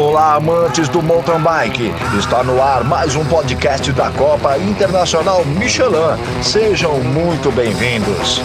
Olá, 0.00 0.36
amantes 0.36 0.88
do 0.88 1.02
mountain 1.02 1.42
bike. 1.42 1.90
Está 2.18 2.42
no 2.42 2.62
ar 2.62 2.82
mais 2.82 3.14
um 3.14 3.28
podcast 3.28 3.92
da 3.92 4.10
Copa 4.10 4.56
Internacional 4.56 5.44
Michelin. 5.44 6.16
Sejam 6.42 7.04
muito 7.04 7.52
bem-vindos. 7.52 8.40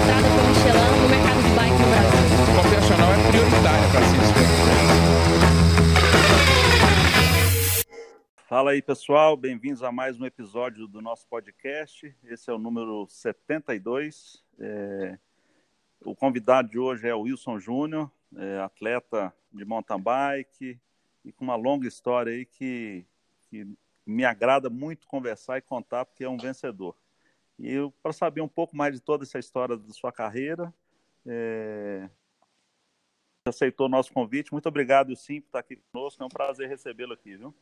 Entrada 0.00 0.28
Michelin 0.48 0.96
no 1.02 1.08
mercado 1.10 1.42
de 1.42 1.50
bike 1.54 1.76
no 1.76 1.88
Brasil. 1.90 2.30
É 3.84 3.88
para 3.92 4.02
se 4.08 4.16
Fala 8.48 8.70
aí, 8.70 8.80
pessoal. 8.80 9.36
Bem-vindos 9.36 9.82
a 9.82 9.92
mais 9.92 10.18
um 10.18 10.24
episódio 10.24 10.88
do 10.88 11.02
nosso 11.02 11.28
podcast. 11.28 12.16
Esse 12.24 12.50
é 12.50 12.54
o 12.54 12.58
número 12.58 13.06
72. 13.10 14.42
É... 14.58 15.18
O 16.02 16.14
convidado 16.14 16.68
de 16.68 16.78
hoje 16.78 17.06
é 17.06 17.14
o 17.14 17.22
Wilson 17.22 17.58
Júnior, 17.58 18.10
é 18.36 18.58
atleta 18.58 19.34
de 19.52 19.64
mountain 19.64 20.00
bike 20.00 20.80
e 21.24 21.32
com 21.32 21.44
uma 21.44 21.56
longa 21.56 21.86
história 21.86 22.32
aí 22.32 22.46
que, 22.46 23.04
que 23.48 23.66
me 24.06 24.24
agrada 24.24 24.70
muito 24.70 25.06
conversar 25.06 25.58
e 25.58 25.62
contar, 25.62 26.06
porque 26.06 26.24
é 26.24 26.28
um 26.28 26.38
vencedor. 26.38 26.96
E 27.58 27.76
para 28.02 28.12
saber 28.12 28.40
um 28.40 28.48
pouco 28.48 28.74
mais 28.74 28.94
de 28.94 29.00
toda 29.00 29.24
essa 29.24 29.38
história 29.38 29.76
da 29.76 29.92
sua 29.92 30.10
carreira, 30.10 30.72
é... 31.26 32.08
aceitou 33.46 33.86
o 33.86 33.90
nosso 33.90 34.12
convite. 34.12 34.52
Muito 34.52 34.66
obrigado, 34.66 35.14
Sim, 35.14 35.42
por 35.42 35.48
estar 35.48 35.58
aqui 35.58 35.76
conosco. 35.92 36.22
É 36.22 36.26
um 36.26 36.30
prazer 36.30 36.68
recebê-lo 36.68 37.12
aqui, 37.12 37.36
viu? 37.36 37.54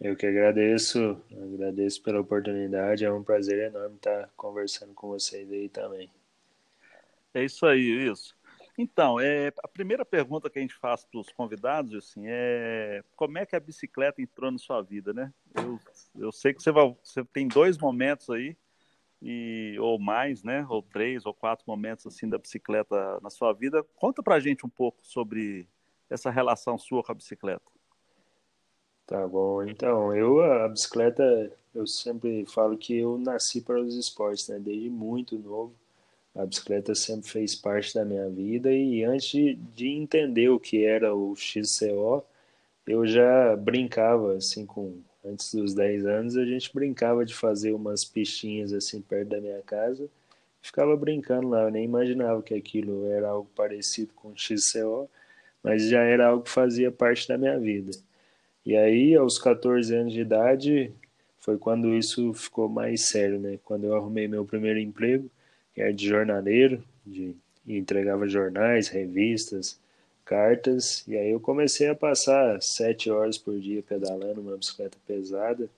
Eu 0.00 0.16
que 0.16 0.26
agradeço, 0.26 1.20
agradeço 1.30 2.02
pela 2.02 2.20
oportunidade, 2.20 3.04
é 3.04 3.12
um 3.12 3.22
prazer 3.22 3.68
enorme 3.68 3.96
estar 3.96 4.28
conversando 4.36 4.94
com 4.94 5.08
vocês 5.08 5.50
aí 5.50 5.68
também. 5.68 6.08
É 7.38 7.44
isso 7.44 7.64
aí, 7.64 8.10
isso. 8.10 8.36
Então, 8.76 9.18
é, 9.20 9.52
a 9.62 9.68
primeira 9.68 10.04
pergunta 10.04 10.50
que 10.50 10.58
a 10.58 10.62
gente 10.62 10.74
faz 10.74 11.04
para 11.04 11.20
os 11.20 11.30
convidados, 11.30 11.94
assim, 11.94 12.22
é 12.26 13.02
como 13.16 13.38
é 13.38 13.46
que 13.46 13.54
a 13.54 13.60
bicicleta 13.60 14.20
entrou 14.20 14.50
na 14.50 14.58
sua 14.58 14.82
vida, 14.82 15.12
né? 15.12 15.32
Eu, 15.54 15.80
eu 16.16 16.32
sei 16.32 16.52
que 16.52 16.62
você, 16.62 16.70
vai, 16.72 16.96
você 17.02 17.24
tem 17.24 17.46
dois 17.46 17.78
momentos 17.78 18.28
aí, 18.30 18.56
e, 19.22 19.76
ou 19.80 19.98
mais, 19.98 20.42
né? 20.42 20.66
Ou 20.68 20.82
três 20.82 21.26
ou 21.26 21.34
quatro 21.34 21.64
momentos 21.66 22.06
assim 22.06 22.28
da 22.28 22.38
bicicleta 22.38 23.18
na 23.20 23.30
sua 23.30 23.52
vida. 23.52 23.84
Conta 23.96 24.22
para 24.22 24.36
a 24.36 24.40
gente 24.40 24.64
um 24.66 24.68
pouco 24.68 24.98
sobre 25.02 25.68
essa 26.10 26.30
relação 26.30 26.78
sua 26.78 27.02
com 27.02 27.12
a 27.12 27.14
bicicleta. 27.14 27.62
Tá 29.06 29.26
bom, 29.26 29.62
então, 29.62 30.14
eu, 30.14 30.40
a 30.42 30.68
bicicleta, 30.68 31.50
eu 31.74 31.86
sempre 31.86 32.44
falo 32.46 32.76
que 32.76 32.98
eu 32.98 33.16
nasci 33.16 33.60
para 33.60 33.80
os 33.80 33.96
esportes, 33.96 34.48
né? 34.48 34.58
Desde 34.58 34.90
muito 34.90 35.38
novo, 35.38 35.74
a 36.34 36.46
bicicleta 36.46 36.94
sempre 36.94 37.28
fez 37.28 37.54
parte 37.54 37.94
da 37.94 38.04
minha 38.04 38.28
vida 38.28 38.72
e 38.72 39.04
antes 39.04 39.28
de, 39.28 39.54
de 39.54 39.88
entender 39.88 40.48
o 40.48 40.60
que 40.60 40.84
era 40.84 41.14
o 41.14 41.34
XCO, 41.34 42.24
eu 42.86 43.06
já 43.06 43.56
brincava, 43.56 44.34
assim, 44.36 44.64
com, 44.64 44.98
antes 45.24 45.54
dos 45.54 45.74
10 45.74 46.06
anos, 46.06 46.36
a 46.36 46.44
gente 46.44 46.72
brincava 46.72 47.24
de 47.24 47.34
fazer 47.34 47.72
umas 47.72 48.04
pistinhas, 48.04 48.72
assim, 48.72 49.00
perto 49.00 49.30
da 49.30 49.40
minha 49.40 49.60
casa, 49.62 50.08
ficava 50.62 50.96
brincando 50.96 51.48
lá, 51.48 51.64
eu 51.64 51.70
nem 51.70 51.84
imaginava 51.84 52.42
que 52.42 52.54
aquilo 52.54 53.10
era 53.10 53.28
algo 53.28 53.50
parecido 53.54 54.12
com 54.14 54.34
XCO, 54.36 55.08
mas 55.62 55.88
já 55.88 56.02
era 56.02 56.28
algo 56.28 56.44
que 56.44 56.50
fazia 56.50 56.90
parte 56.90 57.28
da 57.28 57.36
minha 57.36 57.58
vida. 57.58 57.90
E 58.64 58.76
aí, 58.76 59.14
aos 59.14 59.38
14 59.38 59.94
anos 59.94 60.12
de 60.12 60.20
idade, 60.20 60.92
foi 61.40 61.58
quando 61.58 61.94
isso 61.94 62.32
ficou 62.34 62.68
mais 62.68 63.08
sério, 63.08 63.38
né? 63.38 63.58
Quando 63.64 63.84
eu 63.84 63.94
arrumei 63.96 64.28
meu 64.28 64.44
primeiro 64.44 64.78
emprego, 64.78 65.30
era 65.80 65.92
de 65.92 66.06
jornaleiro, 66.06 66.82
de 67.06 67.34
entregava 67.66 68.26
jornais, 68.26 68.88
revistas, 68.88 69.78
cartas, 70.24 71.06
e 71.08 71.16
aí 71.16 71.30
eu 71.30 71.40
comecei 71.40 71.88
a 71.88 71.94
passar 71.94 72.60
sete 72.62 73.10
horas 73.10 73.38
por 73.38 73.58
dia 73.58 73.82
pedalando 73.82 74.40
uma 74.40 74.56
bicicleta 74.56 74.96
pesada, 75.06 75.68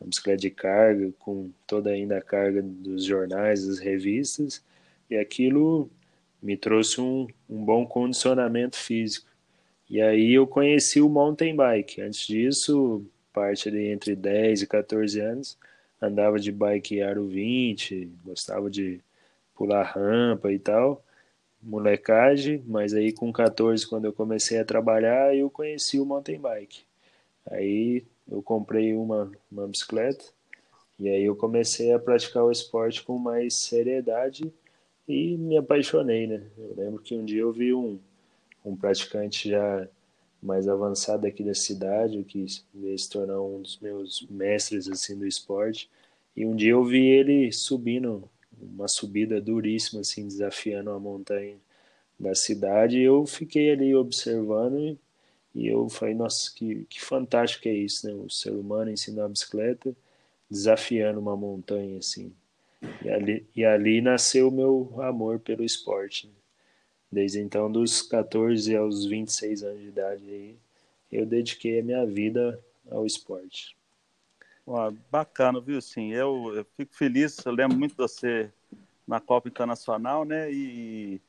uma 0.00 0.08
bicicleta 0.08 0.40
de 0.40 0.50
carga, 0.50 1.12
com 1.18 1.50
toda 1.66 1.90
ainda 1.90 2.18
a 2.18 2.22
carga 2.22 2.62
dos 2.62 3.04
jornais, 3.04 3.66
das 3.66 3.78
revistas, 3.78 4.62
e 5.08 5.16
aquilo 5.16 5.90
me 6.42 6.56
trouxe 6.56 7.00
um, 7.00 7.26
um 7.48 7.64
bom 7.64 7.84
condicionamento 7.84 8.76
físico. 8.76 9.28
E 9.88 10.00
aí 10.00 10.32
eu 10.32 10.46
conheci 10.46 11.00
o 11.00 11.08
mountain 11.08 11.54
bike. 11.54 12.00
Antes 12.00 12.26
disso, 12.26 13.04
parte 13.32 13.68
ali 13.68 13.88
entre 13.88 14.14
10 14.14 14.62
e 14.62 14.66
14 14.66 15.20
anos, 15.20 15.58
andava 16.00 16.38
de 16.38 16.52
bike 16.52 17.02
aro 17.02 17.26
20, 17.26 18.08
gostava 18.24 18.70
de 18.70 19.00
pular 19.60 19.82
rampa 19.82 20.50
e 20.50 20.58
tal, 20.58 21.04
molecagem, 21.62 22.64
mas 22.66 22.94
aí 22.94 23.12
com 23.12 23.30
14, 23.30 23.86
quando 23.86 24.06
eu 24.06 24.12
comecei 24.14 24.58
a 24.58 24.64
trabalhar, 24.64 25.36
eu 25.36 25.50
conheci 25.50 26.00
o 26.00 26.06
mountain 26.06 26.40
bike. 26.40 26.80
Aí 27.50 28.02
eu 28.26 28.42
comprei 28.42 28.94
uma, 28.94 29.30
uma 29.52 29.68
bicicleta 29.68 30.24
e 30.98 31.10
aí 31.10 31.24
eu 31.24 31.36
comecei 31.36 31.92
a 31.92 31.98
praticar 31.98 32.44
o 32.44 32.50
esporte 32.50 33.02
com 33.02 33.18
mais 33.18 33.54
seriedade 33.54 34.50
e 35.06 35.36
me 35.36 35.58
apaixonei, 35.58 36.26
né? 36.26 36.42
Eu 36.56 36.74
lembro 36.78 37.02
que 37.02 37.14
um 37.14 37.22
dia 37.22 37.42
eu 37.42 37.52
vi 37.52 37.74
um 37.74 37.98
um 38.64 38.76
praticante 38.76 39.50
já 39.50 39.86
mais 40.42 40.68
avançado 40.68 41.26
aqui 41.26 41.42
da 41.42 41.54
cidade, 41.54 42.24
que 42.24 42.46
veio 42.74 42.98
se 42.98 43.10
tornar 43.10 43.40
um 43.42 43.60
dos 43.60 43.78
meus 43.78 44.26
mestres 44.30 44.88
assim 44.88 45.18
do 45.18 45.26
esporte. 45.26 45.90
E 46.34 46.46
um 46.46 46.56
dia 46.56 46.72
eu 46.72 46.84
vi 46.84 47.06
ele 47.06 47.52
subindo 47.52 48.28
uma 48.62 48.88
subida 48.88 49.40
duríssima, 49.40 50.00
assim, 50.00 50.26
desafiando 50.26 50.90
a 50.90 50.98
montanha 50.98 51.56
da 52.18 52.34
cidade. 52.34 52.98
E 52.98 53.02
eu 53.02 53.26
fiquei 53.26 53.70
ali 53.70 53.94
observando 53.94 54.78
e, 54.78 54.98
e 55.54 55.66
eu 55.68 55.88
falei, 55.88 56.14
nossa, 56.14 56.52
que, 56.54 56.84
que 56.88 57.00
fantástico 57.00 57.68
é 57.68 57.72
isso, 57.72 58.06
né? 58.06 58.14
O 58.14 58.28
ser 58.30 58.52
humano 58.52 58.90
ensinar 58.90 59.24
a 59.24 59.28
bicicleta 59.28 59.94
desafiando 60.50 61.20
uma 61.20 61.36
montanha, 61.36 61.98
assim. 61.98 62.32
E 63.04 63.08
ali, 63.08 63.46
e 63.54 63.64
ali 63.64 64.00
nasceu 64.00 64.48
o 64.48 64.52
meu 64.52 65.00
amor 65.02 65.38
pelo 65.38 65.64
esporte. 65.64 66.26
Né? 66.26 66.32
Desde 67.12 67.40
então, 67.40 67.70
dos 67.70 68.02
14 68.02 68.74
aos 68.76 69.04
26 69.04 69.62
anos 69.62 69.80
de 69.80 69.88
idade, 69.88 70.24
aí, 70.24 70.56
eu 71.10 71.26
dediquei 71.26 71.80
a 71.80 71.82
minha 71.82 72.06
vida 72.06 72.58
ao 72.90 73.06
esporte. 73.06 73.76
Bacana, 75.10 75.60
viu? 75.60 75.80
Sim, 75.80 76.12
eu, 76.12 76.52
eu, 76.54 76.66
fico 76.76 76.94
feliz. 76.94 77.44
Eu 77.44 77.52
lembro 77.52 77.76
muito 77.76 77.92
de 77.92 77.96
você 77.96 78.50
na 79.06 79.20
Copa 79.20 79.48
Internacional, 79.48 80.24
né? 80.24 80.50
E, 80.52 81.20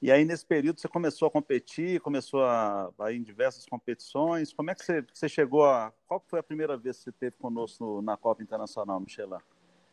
e 0.00 0.12
aí, 0.12 0.24
nesse 0.24 0.46
período, 0.46 0.80
você 0.80 0.86
começou 0.86 1.26
a 1.26 1.30
competir, 1.30 2.00
começou 2.00 2.44
a, 2.44 2.90
a 2.98 3.10
ir 3.10 3.16
em 3.16 3.22
diversas 3.22 3.66
competições. 3.66 4.52
Como 4.52 4.70
é 4.70 4.74
que 4.74 4.84
você, 4.84 5.04
você 5.12 5.28
chegou 5.28 5.64
a. 5.64 5.92
Qual 6.06 6.22
foi 6.28 6.38
a 6.38 6.42
primeira 6.42 6.76
vez 6.76 6.98
que 6.98 7.04
você 7.04 7.10
esteve 7.10 7.36
conosco 7.36 8.00
na 8.02 8.16
Copa 8.16 8.42
Internacional, 8.42 9.00
Michelin, 9.00 9.38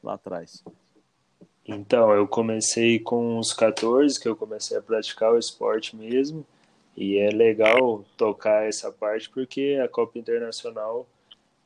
lá 0.03 0.13
atrás? 0.13 0.63
Então, 1.65 2.11
eu 2.11 2.27
comecei 2.27 2.99
com 2.99 3.37
uns 3.37 3.53
14, 3.53 4.19
que 4.19 4.27
eu 4.27 4.35
comecei 4.35 4.77
a 4.77 4.81
praticar 4.81 5.33
o 5.33 5.37
esporte 5.37 5.95
mesmo, 5.95 6.45
e 6.95 7.17
é 7.17 7.29
legal 7.29 8.03
tocar 8.17 8.67
essa 8.67 8.91
parte 8.91 9.29
porque 9.29 9.79
a 9.83 9.87
Copa 9.87 10.19
Internacional 10.19 11.07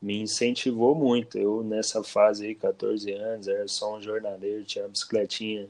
me 0.02 0.20
incentivou 0.22 0.96
muito. 0.96 1.38
Eu, 1.38 1.64
nessa 1.64 2.04
fase 2.04 2.48
aí, 2.48 2.56
14 2.56 3.12
anos, 3.14 3.48
era 3.48 3.68
só 3.68 3.96
um 3.98 4.02
jornaleiro, 4.02 4.64
tinha 4.64 4.86
uma 4.86 4.92
bicicletinha 4.92 5.68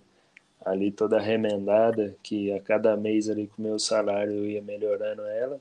ali 0.65 0.91
toda 0.91 1.19
remendada, 1.19 2.15
que 2.23 2.51
a 2.51 2.59
cada 2.59 2.97
mês 2.97 3.29
ali 3.29 3.47
com 3.47 3.61
o 3.61 3.65
meu 3.65 3.79
salário 3.79 4.33
eu 4.33 4.45
ia 4.45 4.61
melhorando 4.61 5.21
ela. 5.23 5.59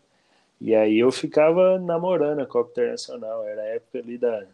E 0.60 0.74
aí 0.74 0.98
eu 0.98 1.12
ficava 1.12 1.78
namorando 1.78 2.40
a 2.40 2.46
Copa 2.46 2.70
Internacional, 2.72 3.44
era 3.44 3.62
a 3.62 3.66
época 3.66 3.98
ali 3.98 4.18
da 4.18 4.46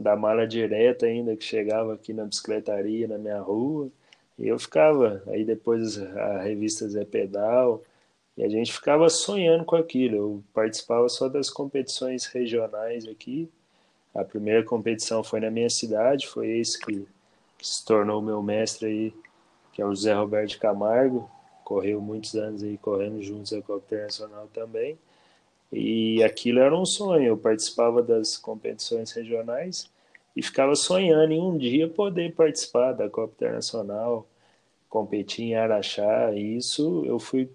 da 0.00 0.16
mala 0.16 0.46
direta 0.46 1.04
ainda 1.04 1.36
que 1.36 1.44
chegava 1.44 1.92
aqui 1.92 2.14
na 2.14 2.24
bicicletaria 2.24 3.06
na 3.06 3.18
minha 3.18 3.38
rua 3.38 3.90
e 4.38 4.48
eu 4.48 4.58
ficava 4.58 5.22
aí 5.26 5.44
depois 5.44 5.98
a 5.98 6.40
revista 6.40 6.88
Zé 6.88 7.04
Pedal 7.04 7.82
e 8.36 8.44
a 8.44 8.48
gente 8.48 8.72
ficava 8.72 9.08
sonhando 9.08 9.64
com 9.64 9.76
aquilo 9.76 10.16
eu 10.16 10.44
participava 10.52 11.08
só 11.08 11.28
das 11.28 11.50
competições 11.50 12.26
regionais 12.26 13.06
aqui 13.06 13.48
a 14.14 14.24
primeira 14.24 14.64
competição 14.64 15.22
foi 15.22 15.40
na 15.40 15.50
minha 15.50 15.70
cidade 15.70 16.26
foi 16.26 16.58
esse 16.58 16.78
que, 16.78 17.06
que 17.58 17.66
se 17.66 17.84
tornou 17.84 18.20
meu 18.22 18.42
mestre 18.42 18.86
aí 18.86 19.14
que 19.72 19.82
é 19.82 19.86
o 19.86 19.94
José 19.94 20.12
Roberto 20.14 20.58
Camargo 20.58 21.30
correu 21.64 22.00
muitos 22.00 22.34
anos 22.34 22.62
aí 22.62 22.78
correndo 22.78 23.22
juntos 23.22 23.52
a 23.52 23.62
Copa 23.62 23.84
Internacional 23.86 24.48
também 24.52 24.98
e 25.72 26.22
aquilo 26.22 26.60
era 26.60 26.76
um 26.76 26.84
sonho. 26.84 27.24
Eu 27.24 27.36
participava 27.38 28.02
das 28.02 28.36
competições 28.36 29.12
regionais 29.12 29.90
e 30.34 30.42
ficava 30.42 30.74
sonhando 30.74 31.32
em 31.32 31.40
um 31.40 31.56
dia 31.56 31.88
poder 31.88 32.34
participar 32.34 32.92
da 32.92 33.08
Copa 33.08 33.34
Internacional, 33.34 34.26
competir 34.88 35.46
em 35.46 35.54
Araxá. 35.54 36.32
E 36.34 36.56
isso 36.56 37.04
eu 37.06 37.18
fui 37.18 37.48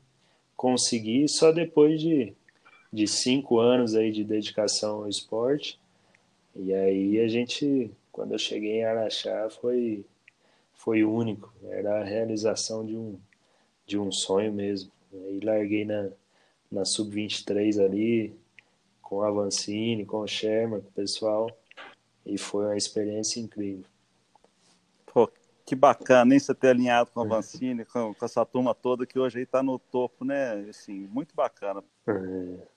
conseguir 0.56 1.28
só 1.28 1.52
depois 1.52 2.00
de, 2.00 2.34
de 2.92 3.08
cinco 3.08 3.60
anos 3.60 3.96
aí 3.96 4.12
de 4.12 4.24
dedicação 4.24 5.04
ao 5.04 5.10
esporte. 5.10 5.80
E 6.56 6.74
aí 6.74 7.20
a 7.20 7.28
gente, 7.28 7.92
quando 8.12 8.34
eu 8.34 8.40
cheguei 8.40 8.80
em 8.80 8.86
Araxá, 8.86 9.50
foi, 9.50 10.06
foi 10.74 11.04
único, 11.04 11.54
era 11.70 12.02
a 12.02 12.04
realização 12.04 12.86
de 12.86 12.96
um, 12.96 13.20
de 13.86 13.98
um 13.98 14.12
sonho 14.12 14.54
mesmo. 14.54 14.92
Aí 15.14 15.40
larguei 15.42 15.86
na, 15.86 16.10
na 16.72 16.86
Sub-23 16.86 17.84
ali, 17.84 18.36
com 19.02 19.22
a 19.22 19.28
Avancini, 19.28 20.06
com 20.06 20.20
o 20.20 20.28
Sherman, 20.28 20.82
com 20.82 20.88
o 20.88 20.92
pessoal, 20.92 21.50
e 22.26 22.38
foi 22.38 22.66
uma 22.66 22.78
experiência 22.78 23.40
incrível. 23.40 23.86
Que 25.66 25.76
bacana, 25.76 26.34
hein, 26.34 26.40
você 26.40 26.54
ter 26.54 26.70
alinhado 26.70 27.10
com 27.12 27.22
a 27.22 27.24
Avancini, 27.24 27.84
com, 27.86 28.14
com 28.14 28.26
essa 28.26 28.46
turma 28.46 28.76
toda 28.76 29.06
que 29.06 29.18
hoje 29.18 29.40
aí 29.40 29.44
está 29.44 29.64
no 29.64 29.80
topo, 29.80 30.24
né? 30.24 30.54
Assim, 30.70 31.08
muito 31.08 31.36
bacana. 31.36 31.84
É. 32.08 32.76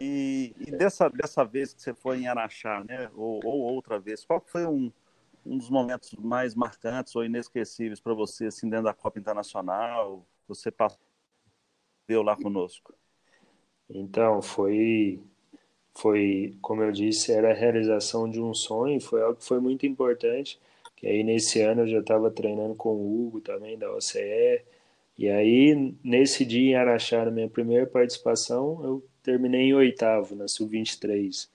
E, 0.00 0.54
e, 0.60 0.70
dessa, 0.70 1.08
dessa 1.08 1.44
vez 1.44 1.74
que 1.74 1.82
você 1.82 1.92
foi 1.92 2.18
em 2.18 2.28
Araxá, 2.28 2.84
né? 2.84 3.10
Ou, 3.14 3.40
ou 3.44 3.74
outra 3.74 3.98
vez, 3.98 4.24
qual 4.24 4.40
foi 4.40 4.64
um, 4.66 4.92
um 5.44 5.58
dos 5.58 5.68
momentos 5.68 6.12
mais 6.14 6.54
marcantes 6.54 7.16
ou 7.16 7.24
inesquecíveis 7.24 7.98
para 7.98 8.14
você, 8.14 8.46
assim, 8.46 8.68
dentro 8.68 8.84
da 8.84 8.94
Copa 8.94 9.18
Internacional? 9.18 10.24
Você 10.46 10.70
passou 10.70 10.98
lá 12.22 12.36
conosco? 12.36 12.94
Então, 13.88 14.42
foi, 14.42 15.20
foi, 15.94 16.56
como 16.60 16.82
eu 16.82 16.92
disse, 16.92 17.32
era 17.32 17.50
a 17.50 17.54
realização 17.54 18.28
de 18.28 18.40
um 18.40 18.52
sonho, 18.52 19.00
foi 19.00 19.22
algo 19.22 19.38
que 19.38 19.44
foi 19.44 19.60
muito 19.60 19.86
importante, 19.86 20.60
que 20.96 21.06
aí 21.06 21.22
nesse 21.22 21.60
ano 21.60 21.82
eu 21.82 21.88
já 21.88 21.98
estava 22.00 22.30
treinando 22.30 22.74
com 22.74 22.90
o 22.90 23.26
Hugo 23.26 23.40
também, 23.40 23.78
da 23.78 23.92
OCE, 23.94 24.62
e 25.18 25.28
aí 25.28 25.94
nesse 26.02 26.44
dia 26.44 26.70
em 26.70 26.74
Araxá, 26.74 27.24
na 27.24 27.30
minha 27.30 27.48
primeira 27.48 27.86
participação, 27.86 28.80
eu 28.82 29.04
terminei 29.22 29.68
em 29.68 29.74
oitavo, 29.74 30.34
na 30.34 30.48
Sub-23. 30.48 31.48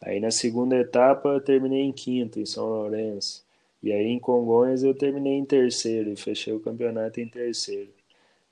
Aí 0.00 0.20
na 0.20 0.30
segunda 0.30 0.76
etapa 0.76 1.28
eu 1.30 1.40
terminei 1.40 1.82
em 1.82 1.92
quinto, 1.92 2.38
em 2.40 2.46
São 2.46 2.66
Lourenço. 2.66 3.44
E 3.82 3.92
aí 3.92 4.06
em 4.06 4.18
Congonhas 4.18 4.82
eu 4.82 4.94
terminei 4.94 5.34
em 5.34 5.44
terceiro 5.44 6.10
e 6.10 6.16
fechei 6.16 6.52
o 6.52 6.60
campeonato 6.60 7.20
em 7.20 7.28
terceiro. 7.28 7.90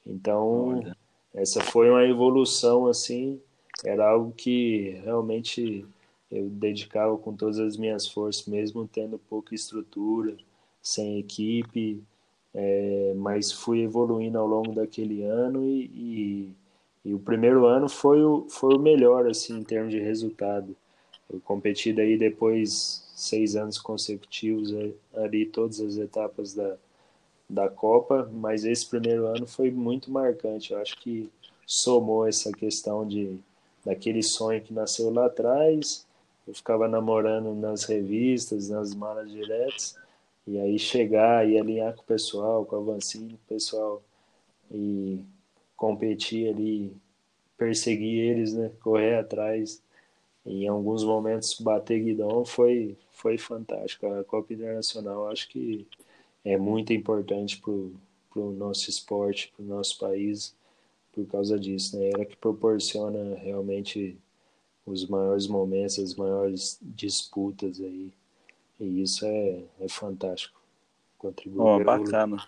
Então, 0.06 0.78
Olha. 0.78 0.96
essa 1.34 1.60
foi 1.60 1.90
uma 1.90 2.04
evolução 2.04 2.87
assim, 2.87 3.40
era 3.84 4.08
algo 4.08 4.32
que 4.32 5.00
realmente 5.04 5.84
eu 6.31 6.49
dedicava 6.49 7.17
com 7.19 7.34
todas 7.34 7.58
as 7.58 7.76
minhas 7.76 8.06
forças, 8.08 8.46
mesmo 8.46 8.88
tendo 8.88 9.19
pouca 9.19 9.55
estrutura, 9.55 10.37
sem 10.82 11.19
equipe, 11.19 12.02
é, 12.55 13.12
mas 13.17 13.52
fui 13.52 13.82
evoluindo 13.82 14.38
ao 14.38 14.46
longo 14.46 14.73
daquele 14.73 15.23
ano 15.23 15.64
e, 15.64 15.84
e, 15.94 16.55
e, 17.05 17.14
o 17.14 17.19
primeiro 17.19 17.67
ano 17.67 17.88
foi 17.88 18.23
o, 18.23 18.46
foi 18.49 18.75
o 18.75 18.78
melhor 18.78 19.26
assim 19.28 19.58
em 19.58 19.64
termos 19.64 19.93
de 19.93 20.00
resultado. 20.00 20.75
Eu 21.31 21.40
competi 21.40 21.93
daí 21.93 22.17
depois 22.17 23.05
seis 23.14 23.56
anos 23.56 23.78
consecutivos 23.78 24.73
ali 25.14 25.46
todas 25.46 25.81
as 25.81 25.96
etapas 25.96 26.55
da, 26.55 26.76
da 27.49 27.69
Copa, 27.69 28.31
mas 28.32 28.64
esse 28.64 28.87
primeiro 28.87 29.26
ano 29.26 29.46
foi 29.46 29.70
muito 29.70 30.11
marcante. 30.11 30.73
Eu 30.73 30.78
acho 30.78 30.99
que 31.00 31.31
somou 31.67 32.26
essa 32.26 32.52
questão 32.52 33.06
de 33.06 33.38
daquele 33.84 34.23
sonho 34.23 34.61
que 34.61 34.75
nasceu 34.75 35.11
lá 35.11 35.26
atrás. 35.26 36.06
Eu 36.46 36.54
ficava 36.54 36.87
namorando 36.88 37.54
nas 37.54 37.84
revistas, 37.84 38.69
nas 38.69 38.94
malas 38.94 39.31
diretas, 39.31 39.96
e 40.46 40.58
aí 40.58 40.78
chegar 40.78 41.48
e 41.48 41.58
alinhar 41.58 41.94
com 41.94 42.02
o 42.02 42.04
pessoal, 42.06 42.64
com 42.64 42.76
a 42.76 42.81
Vancini, 42.81 43.34
o 43.34 43.48
pessoal, 43.48 44.02
e 44.70 45.20
competir 45.76 46.48
ali, 46.48 46.93
perseguir 47.58 48.20
eles, 48.31 48.54
né? 48.54 48.70
Correr 48.81 49.16
atrás. 49.16 49.82
E 50.44 50.64
em 50.64 50.69
alguns 50.69 51.02
momentos 51.04 51.58
bater 51.60 52.00
guidão 52.00 52.44
foi, 52.44 52.96
foi 53.10 53.37
fantástico. 53.37 54.06
A 54.06 54.25
Copa 54.25 54.52
Internacional 54.54 55.28
acho 55.28 55.49
que 55.49 55.87
é 56.44 56.56
muito 56.56 56.92
importante 56.92 57.60
para 57.60 57.72
o 57.72 58.52
nosso 58.52 58.88
esporte, 58.88 59.52
para 59.56 59.64
o 59.64 59.69
nosso 59.69 59.99
país, 59.99 60.54
por 61.12 61.26
causa 61.26 61.58
disso. 61.58 61.99
Né? 61.99 62.10
Ela 62.14 62.25
que 62.25 62.37
proporciona 62.37 63.34
realmente 63.37 64.16
os 64.87 65.06
maiores 65.06 65.49
momentos, 65.49 65.99
as 65.99 66.15
maiores 66.15 66.79
disputas 66.81 67.81
aí. 67.81 68.12
E 68.79 69.03
isso 69.03 69.27
é, 69.27 69.65
é 69.81 69.88
fantástico. 69.88 70.61
Contribui 71.19 71.61
oh, 71.61 71.83
bacana. 71.83 72.47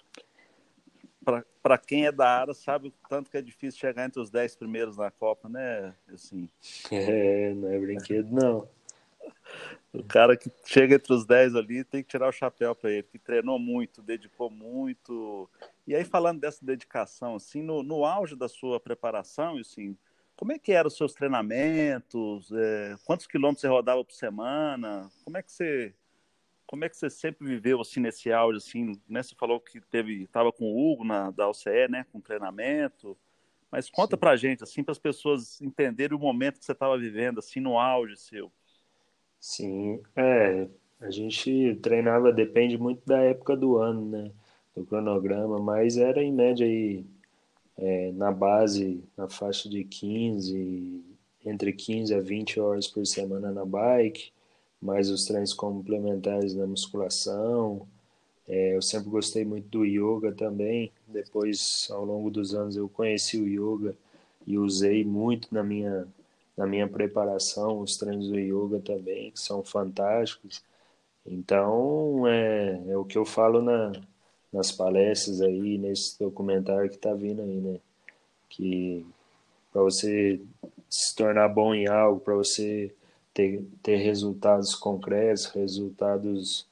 Para 1.63 1.77
quem 1.77 2.07
é 2.07 2.13
da 2.13 2.29
área, 2.29 2.55
sabe 2.55 2.89
o 2.89 2.93
tanto 3.09 3.31
que 3.31 3.37
é 3.37 3.43
difícil 3.43 3.79
chegar 3.81 4.07
entre 4.07 4.21
os 4.21 4.31
10 4.31 4.57
primeiros 4.57 4.97
na 4.97 5.11
Copa, 5.11 5.49
né? 5.49 5.95
Assim. 6.13 6.49
É, 6.91 7.53
não 7.53 7.69
é 7.69 7.79
brinquedo, 7.79 8.31
não. 8.31 8.69
O 9.93 10.05
cara 10.05 10.37
que 10.37 10.51
chega 10.65 10.95
entre 10.95 11.13
os 11.13 11.27
10 11.27 11.55
ali 11.55 11.83
tem 11.83 12.03
que 12.03 12.09
tirar 12.09 12.29
o 12.29 12.33
chapéu 12.33 12.75
para 12.75 12.91
ele, 12.91 13.03
que 13.03 13.19
treinou 13.19 13.59
muito, 13.59 14.03
dedicou 14.03 14.51
muito. 14.51 15.49
E 15.87 15.95
aí, 15.95 16.05
falando 16.05 16.41
dessa 16.41 16.65
dedicação, 16.65 17.37
assim, 17.37 17.63
no, 17.63 17.83
no 17.83 18.05
auge 18.05 18.37
da 18.37 18.49
sua 18.49 18.79
preparação, 18.79 19.57
assim, 19.59 19.97
como 20.39 20.53
é 20.53 20.59
que 20.59 20.71
eram 20.71 20.87
os 20.87 20.97
seus 20.97 21.13
treinamentos? 21.15 22.53
É, 22.53 22.95
quantos 23.05 23.27
quilômetros 23.27 23.61
você 23.61 23.67
rodava 23.67 24.05
por 24.05 24.15
semana? 24.15 25.11
Como 25.25 25.37
é 25.37 25.43
que 25.43 25.51
você 25.51 25.93
como 26.65 26.85
é 26.85 26.89
que 26.89 26.97
você 26.97 27.11
sempre 27.11 27.47
viveu 27.47 27.81
assim 27.81 27.99
nesse 27.99 28.31
auge 28.31 28.59
assim, 28.59 28.93
né? 29.09 29.23
Você 29.23 29.35
falou 29.35 29.59
que 29.59 29.81
teve 29.81 30.23
estava 30.23 30.53
com 30.53 30.65
o 30.65 30.93
Hugo 30.93 31.03
na 31.03 31.33
da 31.33 31.49
OCE, 31.49 31.89
né, 31.89 32.07
com 32.13 32.21
treinamento. 32.21 33.19
Mas 33.69 33.91
conta 33.91 34.17
Sim. 34.17 34.21
pra 34.21 34.37
gente 34.37 34.63
assim 34.63 34.85
para 34.85 34.93
as 34.93 34.99
pessoas 34.99 35.61
entenderem 35.61 36.17
o 36.17 36.21
momento 36.21 36.61
que 36.61 36.65
você 36.65 36.73
estava 36.73 36.97
vivendo 36.97 37.41
assim 37.41 37.59
no 37.59 37.77
auge 37.77 38.17
seu. 38.17 38.53
Sim, 39.41 40.01
é, 40.15 40.69
a 41.01 41.11
gente 41.11 41.75
treinava 41.83 42.33
depende 42.33 42.79
muito 42.79 43.05
da 43.05 43.19
época 43.23 43.57
do 43.57 43.77
ano, 43.77 44.09
né? 44.09 44.31
Do 44.77 44.87
cronograma, 44.87 45.59
mas 45.59 45.97
era 45.97 46.23
em 46.23 46.33
média 46.33 46.65
aí 46.65 47.05
é, 47.79 48.13
na 48.13 48.33
base, 48.33 49.03
na 49.17 49.29
faixa 49.29 49.69
de 49.69 49.85
15, 49.85 51.05
entre 51.45 51.73
15 51.73 52.15
a 52.15 52.21
20 52.21 52.61
horas 52.61 52.89
por 52.89 53.07
semana 53.07 53.51
na 53.53 53.65
bike 53.65 54.33
mais 54.81 55.11
os 55.11 55.25
treinos 55.25 55.53
complementares 55.53 56.55
na 56.55 56.67
musculação. 56.67 57.87
É, 58.47 58.77
eu 58.77 58.83
sempre 58.83 59.11
gostei 59.11 59.45
muito 59.45 59.69
do 59.69 59.85
yoga 59.85 60.33
também. 60.33 60.93
Depois, 61.07 61.89
ao 61.91 62.05
longo 62.05 62.31
dos 62.31 62.55
anos, 62.55 62.77
eu 62.77 62.89
conheci 62.89 63.39
o 63.39 63.47
yoga 63.47 63.97
e 64.47 64.59
usei 64.59 65.05
muito 65.05 65.53
na 65.53 65.63
minha 65.63 66.07
na 66.57 66.67
minha 66.67 66.89
preparação 66.89 67.79
os 67.81 67.97
treinos 67.97 68.29
do 68.29 68.37
yoga 68.39 68.81
também, 68.81 69.31
que 69.31 69.39
são 69.41 69.63
fantásticos. 69.63 70.65
Então, 71.27 72.27
é, 72.27 72.83
é 72.89 72.97
o 72.99 73.05
que 73.05 73.17
eu 73.19 73.25
falo 73.25 73.63
na, 73.63 73.93
nas 74.53 74.73
palestras 74.73 75.41
aí, 75.41 75.79
nesse 75.79 76.19
documentário 76.19 76.89
que 76.89 76.97
está 76.97 77.13
vindo 77.15 77.43
aí, 77.43 77.61
né? 77.61 77.81
Que 78.49 79.07
para 79.73 79.83
você 79.83 80.41
se 80.89 81.15
tornar 81.15 81.49
bom 81.49 81.75
em 81.75 81.87
algo, 81.87 82.21
para 82.21 82.35
você 82.35 82.95
ter, 83.35 83.63
ter 83.83 83.97
resultados 83.97 84.75
concretos, 84.75 85.47
resultados 85.47 86.67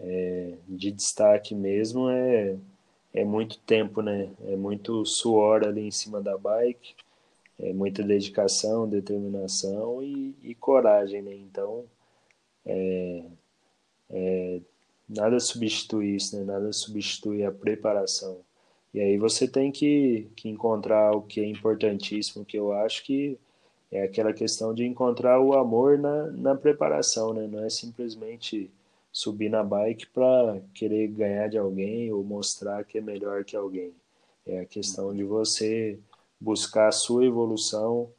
é, 0.00 0.54
de 0.68 0.90
destaque 0.90 1.54
mesmo, 1.54 2.08
é, 2.08 2.56
é 3.12 3.24
muito 3.24 3.58
tempo, 3.60 4.02
né? 4.02 4.30
É 4.46 4.56
muito 4.56 5.04
suor 5.04 5.64
ali 5.64 5.82
em 5.86 5.90
cima 5.90 6.20
da 6.20 6.38
bike, 6.38 6.94
é 7.58 7.72
muita 7.72 8.02
dedicação, 8.02 8.88
determinação 8.88 10.02
e, 10.02 10.34
e 10.42 10.54
coragem, 10.54 11.22
né? 11.22 11.34
Então, 11.34 11.84
é, 12.64 13.22
é, 14.10 14.60
nada 15.08 15.38
substitui 15.40 16.16
isso, 16.16 16.36
né? 16.36 16.44
Nada 16.44 16.72
substitui 16.72 17.44
a 17.44 17.52
preparação. 17.52 18.40
E 18.92 19.00
aí 19.00 19.18
você 19.18 19.46
tem 19.46 19.70
que, 19.70 20.28
que 20.36 20.48
encontrar 20.48 21.12
o 21.12 21.22
que 21.22 21.40
é 21.40 21.44
importantíssimo, 21.46 22.44
que 22.44 22.56
eu 22.58 22.72
acho 22.72 23.04
que 23.04 23.38
é 23.90 24.02
aquela 24.02 24.32
questão 24.32 24.74
de 24.74 24.84
encontrar 24.84 25.40
o 25.40 25.54
amor 25.54 25.98
na, 25.98 26.26
na 26.28 26.54
preparação, 26.54 27.32
né? 27.32 27.46
Não 27.46 27.64
é 27.64 27.70
simplesmente 27.70 28.70
subir 29.12 29.48
na 29.48 29.62
bike 29.62 30.08
para 30.08 30.60
querer 30.74 31.08
ganhar 31.08 31.48
de 31.48 31.58
alguém 31.58 32.12
ou 32.12 32.24
mostrar 32.24 32.84
que 32.84 32.98
é 32.98 33.00
melhor 33.00 33.44
que 33.44 33.56
alguém. 33.56 33.92
É 34.46 34.60
a 34.60 34.66
questão 34.66 35.14
de 35.14 35.24
você 35.24 35.98
buscar 36.40 36.88
a 36.88 36.92
sua 36.92 37.24
evolução, 37.24 38.10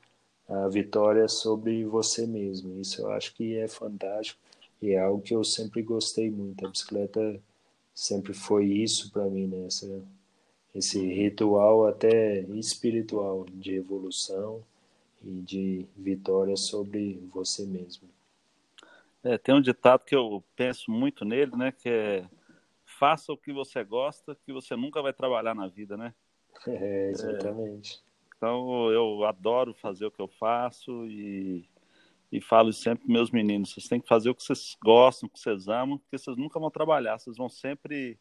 a 0.48 0.68
vitória 0.68 1.28
sobre 1.28 1.86
você 1.86 2.26
mesmo. 2.26 2.80
Isso 2.80 3.02
eu 3.02 3.12
acho 3.12 3.34
que 3.36 3.58
é 3.58 3.68
fantástico 3.68 4.40
e 4.82 4.92
é 4.92 5.00
algo 5.00 5.22
que 5.22 5.36
eu 5.36 5.44
sempre 5.44 5.82
gostei 5.82 6.30
muito. 6.30 6.66
A 6.66 6.70
bicicleta 6.70 7.42
sempre 7.94 8.34
foi 8.34 8.66
isso 8.66 9.12
para 9.12 9.26
mim, 9.26 9.48
né? 9.48 9.66
Essa, 9.66 10.04
esse 10.74 11.00
ritual 11.00 11.88
até 11.88 12.42
espiritual 12.42 13.46
de 13.52 13.76
evolução 13.76 14.64
e 15.24 15.42
de 15.42 15.86
vitória 15.96 16.56
sobre 16.56 17.20
você 17.32 17.66
mesmo. 17.66 18.08
É, 19.24 19.38
tem 19.38 19.56
um 19.56 19.62
ditado 19.62 20.06
que 20.06 20.16
eu 20.16 20.44
penso 20.56 20.92
muito 20.92 21.26
nele, 21.26 21.56
né? 21.56 21.72
Que 21.72 21.90
é 21.90 22.26
faça 22.98 23.32
o 23.32 23.38
que 23.38 23.52
você 23.54 23.84
gosta, 23.84 24.36
que 24.46 24.52
você 24.52 24.76
nunca 24.76 25.02
vai 25.02 25.14
trabalhar 25.14 25.54
na 25.54 25.68
vida, 25.68 25.96
né? 25.96 26.14
É, 26.68 27.12
exatamente. 27.12 28.04
É, 28.04 28.08
então 28.36 28.92
eu 28.92 29.24
adoro 29.26 29.74
fazer 29.76 30.08
o 30.08 30.12
que 30.12 30.22
eu 30.22 30.28
faço 30.28 31.06
e, 31.06 31.70
e 32.32 32.42
falo 32.42 32.74
sempre 32.74 33.06
para 33.06 33.14
meus 33.14 33.32
meninos, 33.32 33.74
vocês 33.74 33.88
têm 33.88 34.02
que 34.02 34.08
fazer 34.08 34.30
o 34.30 34.36
que 34.36 34.44
vocês 34.44 34.76
gostam, 34.84 35.28
o 35.28 35.30
que 35.30 35.40
vocês 35.40 35.68
amam, 35.68 35.98
porque 35.98 36.18
vocês 36.18 36.36
nunca 36.36 36.60
vão 36.60 36.70
trabalhar, 36.70 37.18
vocês 37.18 37.38
vão 37.38 37.48
sempre 37.48 38.20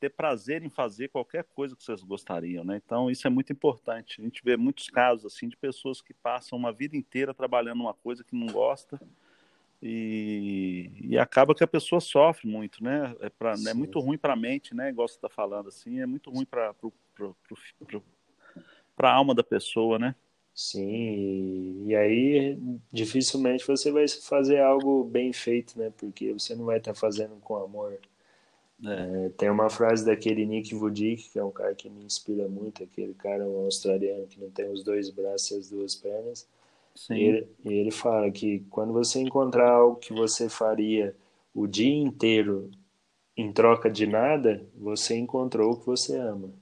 ter 0.00 0.10
prazer 0.10 0.62
em 0.62 0.68
fazer 0.68 1.08
qualquer 1.08 1.44
coisa 1.44 1.74
que 1.76 1.82
vocês 1.82 2.02
gostariam, 2.02 2.64
né? 2.64 2.80
Então 2.84 3.10
isso 3.10 3.26
é 3.26 3.30
muito 3.30 3.52
importante. 3.52 4.20
A 4.20 4.24
gente 4.24 4.42
vê 4.44 4.56
muitos 4.56 4.90
casos 4.90 5.24
assim 5.24 5.48
de 5.48 5.56
pessoas 5.56 6.02
que 6.02 6.12
passam 6.12 6.58
uma 6.58 6.72
vida 6.72 6.96
inteira 6.96 7.32
trabalhando 7.32 7.80
uma 7.80 7.94
coisa 7.94 8.24
que 8.24 8.34
não 8.34 8.46
gosta 8.48 9.00
e, 9.80 10.90
e 11.00 11.18
acaba 11.18 11.54
que 11.54 11.62
a 11.62 11.66
pessoa 11.66 12.00
sofre 12.00 12.48
muito, 12.48 12.82
né? 12.82 13.14
É, 13.20 13.28
pra, 13.28 13.54
é 13.68 13.74
muito 13.74 14.00
ruim 14.00 14.18
para 14.18 14.32
a 14.32 14.36
mente, 14.36 14.74
né? 14.74 14.88
Igual 14.88 15.06
você 15.06 15.14
está 15.14 15.28
falando 15.28 15.68
assim, 15.68 16.00
é 16.00 16.06
muito 16.06 16.30
ruim 16.30 16.44
para 16.44 16.74
a 18.98 19.12
alma 19.12 19.34
da 19.34 19.44
pessoa, 19.44 19.98
né? 19.98 20.14
Sim, 20.54 21.84
e 21.88 21.94
aí 21.96 22.56
dificilmente 22.92 23.66
você 23.66 23.90
vai 23.90 24.06
fazer 24.08 24.60
algo 24.60 25.02
bem 25.04 25.32
feito, 25.32 25.76
né? 25.78 25.90
Porque 25.96 26.32
você 26.32 26.54
não 26.54 26.64
vai 26.64 26.78
estar 26.78 26.94
fazendo 26.94 27.36
com 27.40 27.56
amor. 27.56 27.98
É. 28.84 29.26
É, 29.26 29.28
tem 29.30 29.50
uma 29.50 29.70
frase 29.70 30.04
daquele 30.04 30.44
Nick 30.46 30.74
Vujic, 30.74 31.30
que 31.30 31.38
é 31.38 31.44
um 31.44 31.50
cara 31.50 31.74
que 31.74 31.88
me 31.88 32.04
inspira 32.04 32.48
muito, 32.48 32.82
aquele 32.84 33.14
cara 33.14 33.46
um 33.46 33.64
australiano 33.64 34.26
que 34.26 34.40
não 34.40 34.50
tem 34.50 34.70
os 34.70 34.84
dois 34.84 35.10
braços 35.10 35.50
e 35.50 35.56
as 35.58 35.70
duas 35.70 35.94
pernas. 35.94 36.48
Sim. 36.94 37.14
E 37.14 37.22
ele, 37.24 37.48
e 37.64 37.72
ele 37.72 37.90
fala 37.90 38.30
que 38.30 38.60
quando 38.70 38.92
você 38.92 39.20
encontrar 39.20 39.70
algo 39.70 39.96
que 39.96 40.12
você 40.12 40.48
faria 40.48 41.16
o 41.54 41.66
dia 41.66 41.94
inteiro 41.94 42.70
em 43.36 43.52
troca 43.52 43.90
de 43.90 44.06
nada, 44.06 44.66
você 44.76 45.16
encontrou 45.16 45.72
o 45.72 45.80
que 45.80 45.86
você 45.86 46.16
ama. 46.16 46.52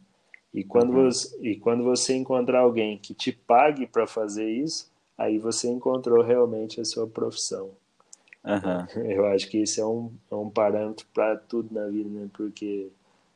E 0.53 0.63
quando, 0.63 0.91
uhum. 0.91 1.05
você, 1.05 1.39
e 1.41 1.57
quando 1.57 1.83
você 1.83 2.15
encontrar 2.15 2.61
alguém 2.61 2.99
que 2.99 3.15
te 3.15 3.33
pague 3.33 3.87
para 3.87 4.07
fazer 4.07 4.49
isso, 4.51 4.91
aí 5.17 5.39
você 5.39 5.69
encontrou 5.69 6.23
realmente 6.23 6.81
a 6.81 6.85
sua 6.85 7.07
profissão. 7.07 7.71
Uhum. 8.45 9.03
Eu 9.11 9.27
acho 9.27 9.49
que 9.49 9.59
isso 9.59 9.81
é 9.81 9.87
um, 9.87 10.13
é 10.31 10.35
um 10.35 10.51
parâmetro 10.51 11.07
para 11.15 11.37
tudo 11.37 11.73
na 11.73 11.87
vida, 11.87 12.09
né? 12.11 12.29
Porque, 12.35 12.89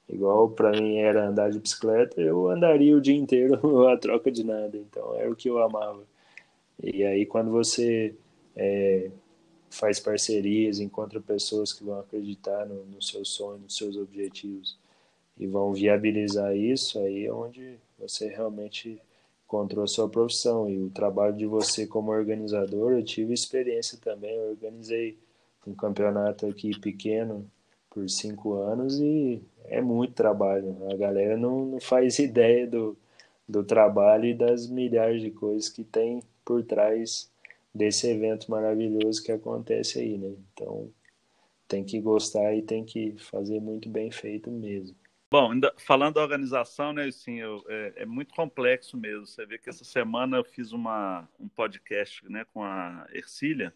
igual 0.08 0.50
para 0.50 0.72
mim 0.72 0.98
era 0.98 1.28
andar 1.28 1.50
de 1.50 1.58
bicicleta, 1.58 2.20
eu 2.20 2.48
andaria 2.48 2.96
o 2.96 3.00
dia 3.00 3.16
inteiro 3.16 3.54
a 3.88 3.96
troca 3.96 4.30
de 4.30 4.44
nada. 4.44 4.76
Então, 4.76 5.14
era 5.16 5.30
o 5.30 5.36
que 5.36 5.48
eu 5.48 5.58
amava. 5.62 6.02
E 6.82 7.02
aí, 7.04 7.24
quando 7.24 7.50
você 7.50 8.14
é, 8.54 9.10
faz 9.70 9.98
parcerias, 9.98 10.80
encontra 10.80 11.18
pessoas 11.20 11.72
que 11.72 11.82
vão 11.82 11.98
acreditar 11.98 12.66
no, 12.66 12.84
no 12.84 13.02
seu 13.02 13.24
sonho, 13.24 13.60
nos 13.60 13.74
seus 13.74 13.96
objetivos 13.96 14.76
e 15.38 15.46
vão 15.46 15.72
viabilizar 15.72 16.56
isso, 16.56 16.98
aí 16.98 17.26
é 17.26 17.32
onde 17.32 17.78
você 17.98 18.28
realmente 18.28 19.00
encontrou 19.44 19.84
a 19.84 19.88
sua 19.88 20.08
profissão 20.08 20.68
e 20.68 20.78
o 20.78 20.90
trabalho 20.90 21.36
de 21.36 21.46
você 21.46 21.86
como 21.86 22.10
organizador, 22.10 22.92
eu 22.92 23.04
tive 23.04 23.32
experiência 23.32 23.98
também, 24.00 24.34
eu 24.34 24.50
organizei 24.50 25.18
um 25.66 25.74
campeonato 25.74 26.46
aqui 26.46 26.78
pequeno 26.78 27.48
por 27.90 28.08
cinco 28.08 28.54
anos 28.54 28.98
e 29.00 29.42
é 29.64 29.80
muito 29.80 30.14
trabalho, 30.14 30.76
a 30.90 30.96
galera 30.96 31.36
não, 31.36 31.66
não 31.66 31.80
faz 31.80 32.18
ideia 32.20 32.66
do, 32.66 32.96
do 33.48 33.64
trabalho 33.64 34.26
e 34.26 34.34
das 34.34 34.66
milhares 34.66 35.22
de 35.22 35.30
coisas 35.30 35.68
que 35.68 35.84
tem 35.84 36.22
por 36.44 36.62
trás 36.64 37.30
desse 37.74 38.08
evento 38.08 38.50
maravilhoso 38.50 39.22
que 39.22 39.30
acontece 39.30 39.98
aí, 39.98 40.16
né? 40.16 40.34
Então 40.52 40.88
tem 41.68 41.84
que 41.84 42.00
gostar 42.00 42.54
e 42.54 42.62
tem 42.62 42.84
que 42.84 43.14
fazer 43.18 43.60
muito 43.60 43.88
bem 43.88 44.10
feito 44.10 44.50
mesmo. 44.50 44.96
Bom, 45.28 45.50
ainda, 45.50 45.74
falando 45.76 46.14
da 46.14 46.22
organização, 46.22 46.92
né, 46.92 47.06
assim, 47.06 47.40
eu, 47.40 47.64
é, 47.68 47.92
é, 47.96 48.06
muito 48.06 48.32
complexo 48.32 48.96
mesmo. 48.96 49.26
Você 49.26 49.44
vê 49.44 49.58
que 49.58 49.68
essa 49.68 49.82
semana 49.82 50.36
eu 50.36 50.44
fiz 50.44 50.70
uma, 50.70 51.28
um 51.38 51.48
podcast 51.48 52.24
né, 52.30 52.46
com 52.54 52.62
a 52.62 53.06
Ercília, 53.12 53.74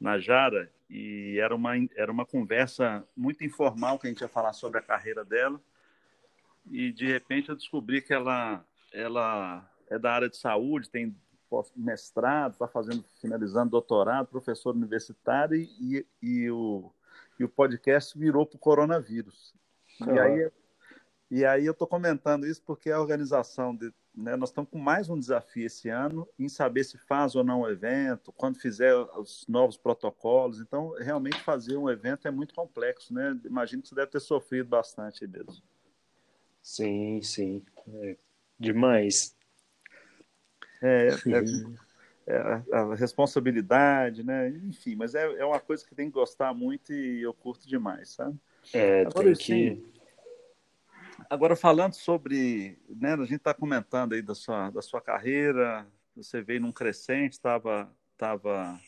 na 0.00 0.18
Jara, 0.18 0.68
e 0.90 1.38
era 1.40 1.54
uma, 1.54 1.74
era 1.96 2.10
uma 2.10 2.26
conversa 2.26 3.06
muito 3.16 3.44
informal 3.44 4.00
que 4.00 4.08
a 4.08 4.10
gente 4.10 4.20
ia 4.20 4.28
falar 4.28 4.52
sobre 4.52 4.78
a 4.80 4.82
carreira 4.82 5.24
dela. 5.24 5.60
E 6.68 6.90
de 6.90 7.06
repente 7.06 7.50
eu 7.50 7.56
descobri 7.56 8.02
que 8.02 8.12
ela, 8.12 8.64
ela 8.92 9.70
é 9.88 9.96
da 9.96 10.12
área 10.12 10.28
de 10.28 10.36
saúde, 10.36 10.90
tem 10.90 11.16
mestrado, 11.76 12.54
está 12.54 12.66
fazendo, 12.66 13.04
finalizando 13.20 13.70
doutorado, 13.70 14.26
professor 14.26 14.74
universitário, 14.74 15.56
e, 15.56 16.04
e, 16.20 16.50
o, 16.50 16.90
e 17.38 17.44
o 17.44 17.48
podcast 17.48 18.18
virou 18.18 18.44
para 18.44 18.56
o 18.56 18.60
coronavírus. 18.60 19.54
E 20.00 20.18
aí 20.18 20.50
e 21.34 21.44
aí 21.44 21.66
eu 21.66 21.72
estou 21.72 21.88
comentando 21.88 22.46
isso 22.46 22.62
porque 22.64 22.92
a 22.92 23.00
organização, 23.00 23.74
de, 23.74 23.92
né, 24.14 24.36
nós 24.36 24.50
estamos 24.50 24.70
com 24.70 24.78
mais 24.78 25.10
um 25.10 25.18
desafio 25.18 25.66
esse 25.66 25.88
ano 25.88 26.28
em 26.38 26.48
saber 26.48 26.84
se 26.84 26.96
faz 26.96 27.34
ou 27.34 27.42
não 27.42 27.62
o 27.62 27.68
evento, 27.68 28.30
quando 28.30 28.60
fizer 28.60 28.94
os 28.94 29.44
novos 29.48 29.76
protocolos. 29.76 30.60
Então, 30.60 30.94
realmente 30.96 31.40
fazer 31.40 31.76
um 31.76 31.90
evento 31.90 32.28
é 32.28 32.30
muito 32.30 32.54
complexo, 32.54 33.12
né? 33.12 33.36
Imagino 33.44 33.82
que 33.82 33.88
você 33.88 33.96
deve 33.96 34.12
ter 34.12 34.20
sofrido 34.20 34.68
bastante 34.68 35.26
mesmo. 35.26 35.60
Sim, 36.62 37.20
sim. 37.20 37.64
É 37.88 38.16
demais. 38.56 39.36
É, 40.80 41.08
é, 41.08 42.28
é 42.32 42.76
a 42.76 42.94
responsabilidade, 42.94 44.22
né? 44.22 44.50
Enfim, 44.50 44.94
mas 44.94 45.16
é, 45.16 45.24
é 45.24 45.44
uma 45.44 45.58
coisa 45.58 45.84
que 45.84 45.96
tem 45.96 46.06
que 46.06 46.14
gostar 46.14 46.54
muito 46.54 46.92
e 46.92 47.22
eu 47.22 47.34
curto 47.34 47.66
demais, 47.66 48.10
sabe? 48.10 48.38
É, 48.72 49.00
Agora, 49.00 49.24
tem 49.24 49.34
que 49.34 49.93
Agora, 51.30 51.56
falando 51.56 51.94
sobre, 51.94 52.78
né, 52.88 53.14
a 53.14 53.18
gente 53.18 53.36
está 53.36 53.54
comentando 53.54 54.14
aí 54.14 54.22
da 54.22 54.34
sua, 54.34 54.70
da 54.70 54.82
sua 54.82 55.00
carreira, 55.00 55.86
você 56.16 56.42
veio 56.42 56.60
num 56.60 56.72
crescente, 56.72 57.32
estava 57.32 57.90
tava 58.16 58.78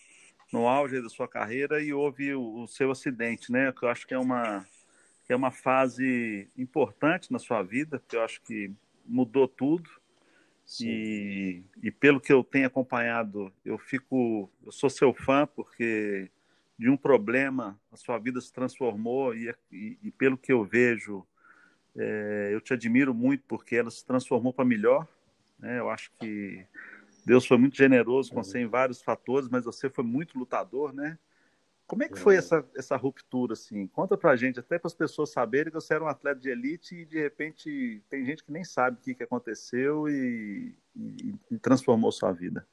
no 0.52 0.68
auge 0.68 1.02
da 1.02 1.08
sua 1.08 1.26
carreira 1.26 1.82
e 1.82 1.92
houve 1.92 2.34
o, 2.34 2.62
o, 2.62 2.66
seu 2.66 2.90
acidente, 2.90 3.50
né, 3.50 3.72
que 3.72 3.84
eu 3.84 3.88
acho 3.88 4.06
que 4.06 4.14
é 4.14 4.18
uma, 4.18 4.64
que 5.24 5.32
é 5.32 5.36
uma 5.36 5.50
fase 5.50 6.48
importante 6.56 7.32
na 7.32 7.38
sua 7.38 7.62
vida, 7.62 8.02
que 8.08 8.16
eu 8.16 8.22
acho 8.22 8.40
que 8.42 8.72
mudou 9.04 9.48
tudo. 9.48 9.88
E, 10.80 11.62
e 11.80 11.92
pelo 11.92 12.20
que 12.20 12.32
eu 12.32 12.42
tenho 12.42 12.66
acompanhado, 12.66 13.52
eu 13.64 13.78
fico, 13.78 14.50
eu 14.64 14.72
sou 14.72 14.90
seu 14.90 15.14
fã 15.14 15.46
porque 15.46 16.28
de 16.76 16.90
um 16.90 16.96
problema 16.96 17.80
a 17.92 17.96
sua 17.96 18.18
vida 18.18 18.40
se 18.40 18.52
transformou 18.52 19.32
e, 19.34 19.54
e, 19.70 19.96
e 20.02 20.10
pelo 20.10 20.36
que 20.36 20.52
eu 20.52 20.64
vejo 20.64 21.24
é, 21.96 22.50
eu 22.52 22.60
te 22.60 22.72
admiro 22.72 23.14
muito 23.14 23.44
porque 23.48 23.76
ela 23.76 23.90
se 23.90 24.04
transformou 24.04 24.52
para 24.52 24.64
melhor. 24.64 25.06
Né? 25.58 25.78
Eu 25.78 25.88
acho 25.90 26.10
que 26.18 26.64
Deus 27.24 27.46
foi 27.46 27.58
muito 27.58 27.76
generoso 27.76 28.32
com 28.32 28.42
você 28.42 28.60
em 28.60 28.66
vários 28.66 29.02
fatores, 29.02 29.48
mas 29.48 29.64
você 29.64 29.88
foi 29.88 30.04
muito 30.04 30.38
lutador, 30.38 30.92
né? 30.92 31.18
Como 31.86 32.02
é 32.02 32.08
que 32.08 32.18
foi 32.18 32.34
essa, 32.34 32.64
essa 32.74 32.96
ruptura, 32.96 33.52
assim? 33.52 33.86
Conta 33.86 34.16
pra 34.16 34.34
gente, 34.34 34.58
até 34.58 34.76
para 34.76 34.88
as 34.88 34.94
pessoas 34.94 35.30
saberem 35.30 35.70
que 35.70 35.80
você 35.80 35.94
era 35.94 36.02
um 36.02 36.08
atleta 36.08 36.40
de 36.40 36.50
elite 36.50 36.96
e, 36.96 37.04
de 37.04 37.20
repente, 37.20 38.02
tem 38.10 38.24
gente 38.24 38.42
que 38.42 38.50
nem 38.50 38.64
sabe 38.64 38.96
o 38.96 39.00
que, 39.00 39.14
que 39.14 39.22
aconteceu 39.22 40.08
e, 40.08 40.74
e, 40.96 41.34
e 41.52 41.58
transformou 41.58 42.10
sua 42.10 42.32
vida. 42.32 42.66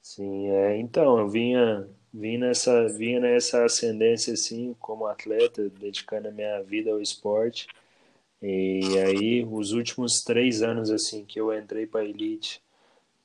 Sim, 0.00 0.48
é, 0.48 0.78
então, 0.78 1.18
eu 1.18 1.28
vinha, 1.28 1.86
vinha, 2.12 2.38
nessa, 2.38 2.88
vinha 2.88 3.20
nessa 3.20 3.64
ascendência, 3.64 4.32
assim, 4.32 4.74
como 4.80 5.06
atleta, 5.06 5.68
dedicando 5.68 6.28
a 6.28 6.32
minha 6.32 6.62
vida 6.62 6.90
ao 6.92 7.02
esporte. 7.02 7.66
E 8.48 8.98
aí, 9.00 9.44
os 9.44 9.72
últimos 9.72 10.22
três 10.22 10.62
anos, 10.62 10.88
assim, 10.88 11.24
que 11.24 11.40
eu 11.40 11.52
entrei 11.52 11.84
para 11.84 12.04
elite, 12.04 12.62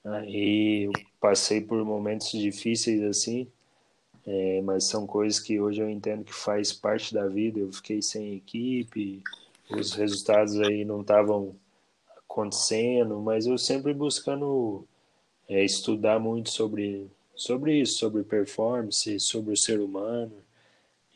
aí 0.04 0.86
eu 0.86 0.92
passei 1.20 1.62
por 1.62 1.86
momentos 1.86 2.32
difíceis, 2.32 3.04
assim, 3.04 3.48
é, 4.26 4.62
mas 4.64 4.86
são 4.86 5.06
coisas 5.06 5.40
que 5.40 5.62
hoje 5.62 5.80
eu 5.80 5.88
entendo 5.88 6.24
que 6.24 6.34
faz 6.34 6.74
parte 6.74 7.14
da 7.14 7.28
vida. 7.28 7.60
Eu 7.60 7.72
fiquei 7.72 8.02
sem 8.02 8.34
equipe, 8.34 9.22
os 9.70 9.94
resultados 9.94 10.60
aí 10.60 10.84
não 10.84 11.02
estavam 11.02 11.56
acontecendo, 12.18 13.20
mas 13.20 13.46
eu 13.46 13.60
sempre 13.60 13.94
buscando 13.94 14.88
é, 15.48 15.64
estudar 15.64 16.20
muito 16.20 16.50
sobre, 16.50 17.06
sobre 17.36 17.80
isso, 17.80 18.00
sobre 18.00 18.24
performance, 18.24 19.20
sobre 19.20 19.54
o 19.54 19.58
ser 19.58 19.80
humano, 19.82 20.34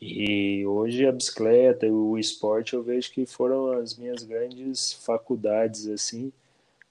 e 0.00 0.66
hoje 0.66 1.06
a 1.06 1.12
bicicleta 1.12 1.86
e 1.86 1.90
o 1.90 2.18
esporte 2.18 2.74
eu 2.74 2.82
vejo 2.82 3.12
que 3.12 3.26
foram 3.26 3.72
as 3.72 3.96
minhas 3.96 4.22
grandes 4.24 4.92
faculdades 4.92 5.86
assim 5.88 6.32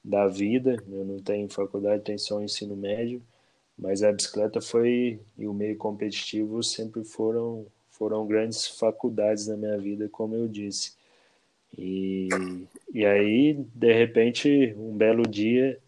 da 0.04 0.28
vida. 0.28 0.78
Eu 0.90 1.06
não 1.06 1.20
tenho 1.20 1.50
faculdade, 1.50 2.04
tenho 2.04 2.20
só 2.20 2.42
ensino 2.42 2.76
médio, 2.76 3.22
mas 3.78 4.04
a 4.04 4.12
bicicleta 4.12 4.62
foi 4.62 5.20
e 5.38 5.48
o 5.48 5.54
meio 5.54 5.78
competitivo 5.78 6.64
sempre 6.64 7.04
foram 7.04 7.66
foram 7.92 8.28
grandes 8.28 8.68
faculdades 8.68 9.48
na 9.48 9.56
minha 9.56 9.78
vida, 9.78 10.10
como 10.10 10.36
eu 10.36 10.48
disse. 10.48 10.94
E, 11.78 12.28
e 12.94 13.06
aí, 13.06 13.54
de 13.74 13.94
repente, 13.94 14.74
um 14.78 14.96
belo 14.96 15.24
dia, 15.24 15.80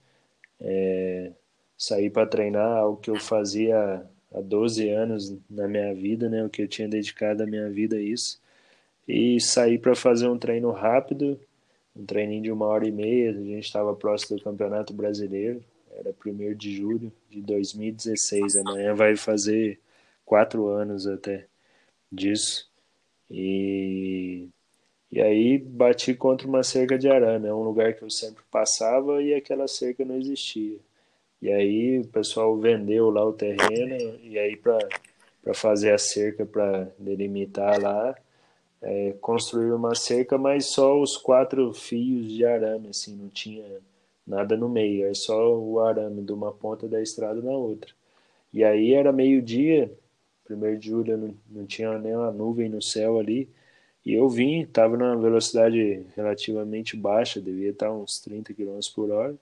é, 0.60 1.32
saí 1.78 2.10
para 2.10 2.28
treinar, 2.28 2.78
algo 2.78 3.02
que 3.02 3.10
eu 3.10 3.20
fazia 3.20 4.06
há 4.34 4.42
12 4.42 4.90
anos 4.90 5.36
na 5.50 5.68
minha 5.68 5.94
vida, 5.94 6.30
né, 6.30 6.44
o 6.44 6.50
que 6.50 6.62
eu 6.62 6.68
tinha 6.68 6.88
dedicado 6.88 7.44
a 7.44 7.48
minha 7.48 7.70
vida 7.70 7.96
a 7.98 8.02
isso. 8.02 8.40
E 9.08 9.40
saí 9.42 9.78
para 9.80 9.96
fazer 9.96 10.28
um 10.28 10.38
treino 10.38 10.72
rápido, 10.72 11.40
um 11.96 12.06
treininho 12.06 12.44
de 12.44 12.52
uma 12.52 12.66
hora 12.68 12.88
e 12.88 12.92
meia, 12.92 13.32
a 13.32 13.34
gente 13.34 13.66
estava 13.66 13.96
próximo 13.96 14.38
do 14.38 14.44
Campeonato 14.44 14.94
Brasileiro, 14.94 15.64
era 15.92 16.14
1 16.26 16.56
de 16.56 16.76
julho 16.76 17.12
de 17.30 17.42
2016, 17.42 18.58
amanhã 18.58 18.94
vai 18.94 19.16
fazer 19.16 19.80
quatro 20.26 20.68
anos 20.68 21.08
até 21.08 21.48
disso. 22.12 22.70
E, 23.30 24.50
E 25.12 25.22
aí 25.22 25.58
bati 25.58 26.14
contra 26.14 26.48
uma 26.48 26.64
cerca 26.64 26.98
de 26.98 27.10
arame, 27.10 27.48
é 27.48 27.54
um 27.54 27.64
lugar 27.64 27.94
que 27.94 28.04
eu 28.04 28.10
sempre 28.10 28.44
passava 28.52 29.22
e 29.24 29.34
aquela 29.34 29.68
cerca 29.68 30.04
não 30.06 30.18
existia. 30.18 30.80
E 31.42 31.52
aí 31.52 32.00
o 32.00 32.08
pessoal 32.08 32.58
vendeu 32.58 33.10
lá 33.10 33.24
o 33.26 33.34
terreno 33.34 34.20
e 34.24 34.38
aí 34.40 34.56
para 34.56 35.54
fazer 35.54 35.94
a 35.94 35.98
cerca 35.98 36.46
para 36.46 36.92
delimitar 36.98 37.80
lá, 37.82 38.16
é, 38.82 39.14
construir 39.22 39.72
uma 39.72 39.96
cerca, 39.96 40.38
mas 40.38 40.66
só 40.68 41.00
os 41.00 41.18
quatro 41.18 41.74
fios 41.74 42.32
de 42.32 42.46
arame, 42.46 42.90
assim, 42.90 43.16
não 43.16 43.30
tinha 43.30 43.66
nada 44.26 44.58
no 44.58 44.68
meio, 44.70 45.06
é 45.08 45.14
só 45.14 45.58
o 45.58 45.80
arame 45.80 46.22
de 46.24 46.34
uma 46.34 46.52
ponta 46.52 46.88
da 46.88 47.02
estrada 47.02 47.42
na 47.42 47.52
outra. 47.52 47.92
E 48.54 48.64
aí 48.64 48.94
era 48.94 49.12
meio-dia, 49.12 49.92
primeiro 50.44 50.78
de 50.80 50.90
julho, 50.90 51.18
não, 51.18 51.36
não 51.50 51.66
tinha 51.66 51.98
nem 52.00 52.16
uma 52.16 52.32
nuvem 52.32 52.70
no 52.70 52.82
céu 52.82 53.20
ali, 53.20 53.50
e 54.06 54.14
eu 54.14 54.30
vim, 54.30 54.62
estava 54.62 54.98
numa 54.98 55.18
velocidade 55.18 56.06
relativamente 56.16 56.96
baixa, 56.96 57.42
devia 57.42 57.72
estar 57.72 57.92
uns 57.92 58.20
30 58.22 58.54
km 58.54 58.80
por 58.96 59.12
hora, 59.12 59.36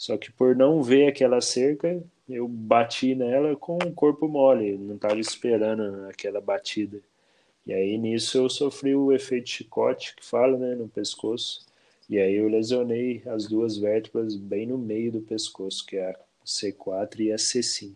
só 0.00 0.16
que 0.16 0.32
por 0.32 0.56
não 0.56 0.82
ver 0.82 1.08
aquela 1.08 1.42
cerca, 1.42 2.02
eu 2.26 2.48
bati 2.48 3.14
nela 3.14 3.54
com 3.54 3.76
o 3.76 3.92
corpo 3.92 4.26
mole, 4.26 4.78
não 4.78 4.94
estava 4.94 5.20
esperando 5.20 6.08
aquela 6.08 6.40
batida. 6.40 7.02
E 7.66 7.74
aí 7.74 7.98
nisso 7.98 8.38
eu 8.38 8.48
sofri 8.48 8.94
o 8.94 9.12
efeito 9.12 9.50
chicote 9.50 10.16
que 10.16 10.24
fala, 10.24 10.56
né, 10.56 10.74
no 10.74 10.88
pescoço. 10.88 11.66
E 12.08 12.18
aí 12.18 12.34
eu 12.34 12.48
lesionei 12.48 13.22
as 13.26 13.46
duas 13.46 13.76
vértebras 13.76 14.36
bem 14.36 14.64
no 14.64 14.78
meio 14.78 15.12
do 15.12 15.20
pescoço, 15.20 15.84
que 15.84 15.98
é 15.98 16.12
a 16.12 16.16
C4 16.46 17.20
e 17.20 17.32
a 17.32 17.36
C5. 17.36 17.94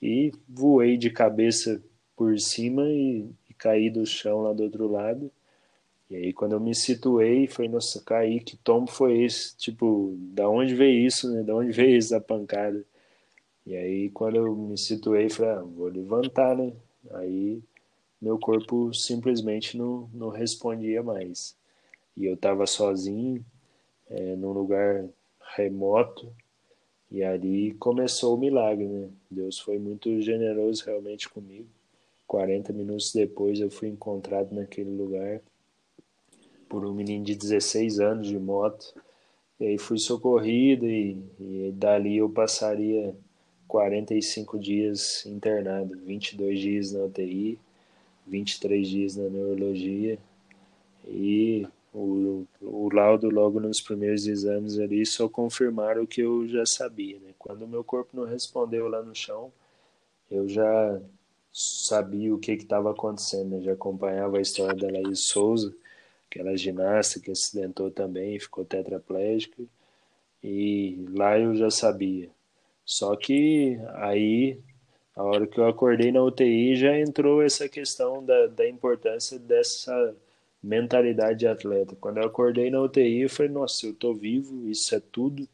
E 0.00 0.32
voei 0.48 0.96
de 0.96 1.10
cabeça 1.10 1.84
por 2.16 2.40
cima 2.40 2.88
e, 2.88 3.28
e 3.50 3.52
caí 3.52 3.90
do 3.90 4.06
chão 4.06 4.40
lá 4.40 4.54
do 4.54 4.62
outro 4.62 4.90
lado. 4.90 5.30
E 6.12 6.16
aí 6.16 6.32
quando 6.34 6.52
eu 6.52 6.60
me 6.60 6.74
situei, 6.74 7.46
foi, 7.46 7.68
nossa, 7.68 8.02
caí, 8.04 8.38
que 8.38 8.54
tombo 8.54 8.90
foi 8.90 9.22
esse? 9.22 9.56
Tipo, 9.56 10.14
da 10.18 10.46
onde 10.46 10.74
veio 10.74 11.06
isso, 11.06 11.32
né? 11.32 11.42
Da 11.42 11.56
onde 11.56 11.72
veio 11.72 11.96
essa 11.96 12.20
pancada? 12.20 12.84
E 13.64 13.74
aí 13.74 14.10
quando 14.10 14.36
eu 14.36 14.54
me 14.54 14.76
situei, 14.76 15.30
falei, 15.30 15.52
ah, 15.52 15.62
vou 15.62 15.88
levantar, 15.88 16.54
né? 16.54 16.74
Aí 17.12 17.62
meu 18.20 18.38
corpo 18.38 18.92
simplesmente 18.92 19.78
não, 19.78 20.10
não 20.12 20.28
respondia 20.28 21.02
mais. 21.02 21.56
E 22.14 22.26
eu 22.26 22.34
estava 22.34 22.66
sozinho, 22.66 23.42
é, 24.10 24.36
num 24.36 24.52
lugar 24.52 25.06
remoto, 25.56 26.30
e 27.10 27.24
ali 27.24 27.72
começou 27.76 28.36
o 28.36 28.38
milagre, 28.38 28.86
né? 28.86 29.08
Deus 29.30 29.58
foi 29.58 29.78
muito 29.78 30.20
generoso 30.20 30.84
realmente 30.84 31.26
comigo. 31.30 31.68
40 32.26 32.70
minutos 32.74 33.14
depois 33.14 33.60
eu 33.60 33.70
fui 33.70 33.88
encontrado 33.88 34.54
naquele 34.54 34.90
lugar 34.90 35.40
por 36.72 36.86
um 36.86 36.94
menino 36.94 37.22
de 37.22 37.34
16 37.34 38.00
anos 38.00 38.26
de 38.26 38.38
moto. 38.38 38.94
E 39.60 39.66
aí 39.66 39.78
fui 39.78 39.98
socorrido 39.98 40.86
e, 40.86 41.22
e 41.38 41.70
dali 41.76 42.16
eu 42.16 42.30
passaria 42.30 43.14
45 43.68 44.58
dias 44.58 45.26
internado, 45.26 45.94
22 45.98 46.58
dias 46.58 46.92
na 46.92 47.04
UTI, 47.04 47.58
23 48.26 48.88
dias 48.88 49.16
na 49.16 49.28
neurologia 49.28 50.18
e 51.06 51.68
o, 51.92 52.46
o 52.62 52.88
laudo 52.90 53.28
logo 53.28 53.60
nos 53.60 53.82
primeiros 53.82 54.26
exames 54.26 54.78
ali 54.78 55.04
só 55.04 55.28
confirmaram 55.28 56.04
o 56.04 56.06
que 56.06 56.22
eu 56.22 56.48
já 56.48 56.64
sabia, 56.64 57.18
né? 57.18 57.34
Quando 57.38 57.66
o 57.66 57.68
meu 57.68 57.84
corpo 57.84 58.16
não 58.16 58.24
respondeu 58.24 58.88
lá 58.88 59.02
no 59.02 59.14
chão, 59.14 59.52
eu 60.30 60.48
já 60.48 60.98
sabia 61.52 62.34
o 62.34 62.38
que 62.38 62.52
estava 62.52 62.92
acontecendo, 62.92 63.56
né? 63.56 63.60
já 63.60 63.74
acompanhava 63.74 64.38
a 64.38 64.40
história 64.40 64.74
da 64.74 64.90
Laís 64.90 65.20
Souza, 65.20 65.74
aquela 66.32 66.56
ginasta 66.56 67.20
que 67.20 67.30
acidentou 67.30 67.90
também, 67.90 68.40
ficou 68.40 68.64
tetraplégica, 68.64 69.62
e 70.42 71.04
lá 71.10 71.38
eu 71.38 71.54
já 71.54 71.70
sabia. 71.70 72.30
Só 72.84 73.14
que 73.14 73.78
aí, 73.96 74.58
a 75.14 75.22
hora 75.22 75.46
que 75.46 75.58
eu 75.58 75.68
acordei 75.68 76.10
na 76.10 76.22
UTI, 76.22 76.74
já 76.74 76.98
entrou 76.98 77.42
essa 77.42 77.68
questão 77.68 78.24
da, 78.24 78.46
da 78.46 78.68
importância 78.68 79.38
dessa 79.38 80.16
mentalidade 80.62 81.40
de 81.40 81.46
atleta. 81.46 81.96
Quando 82.00 82.18
eu 82.18 82.24
acordei 82.24 82.70
na 82.70 82.80
UTI, 82.80 83.22
eu 83.22 83.30
falei, 83.30 83.52
nossa, 83.52 83.86
eu 83.86 83.94
tô 83.94 84.14
vivo, 84.14 84.68
isso 84.68 84.94
é 84.94 85.00
tudo. 85.00 85.46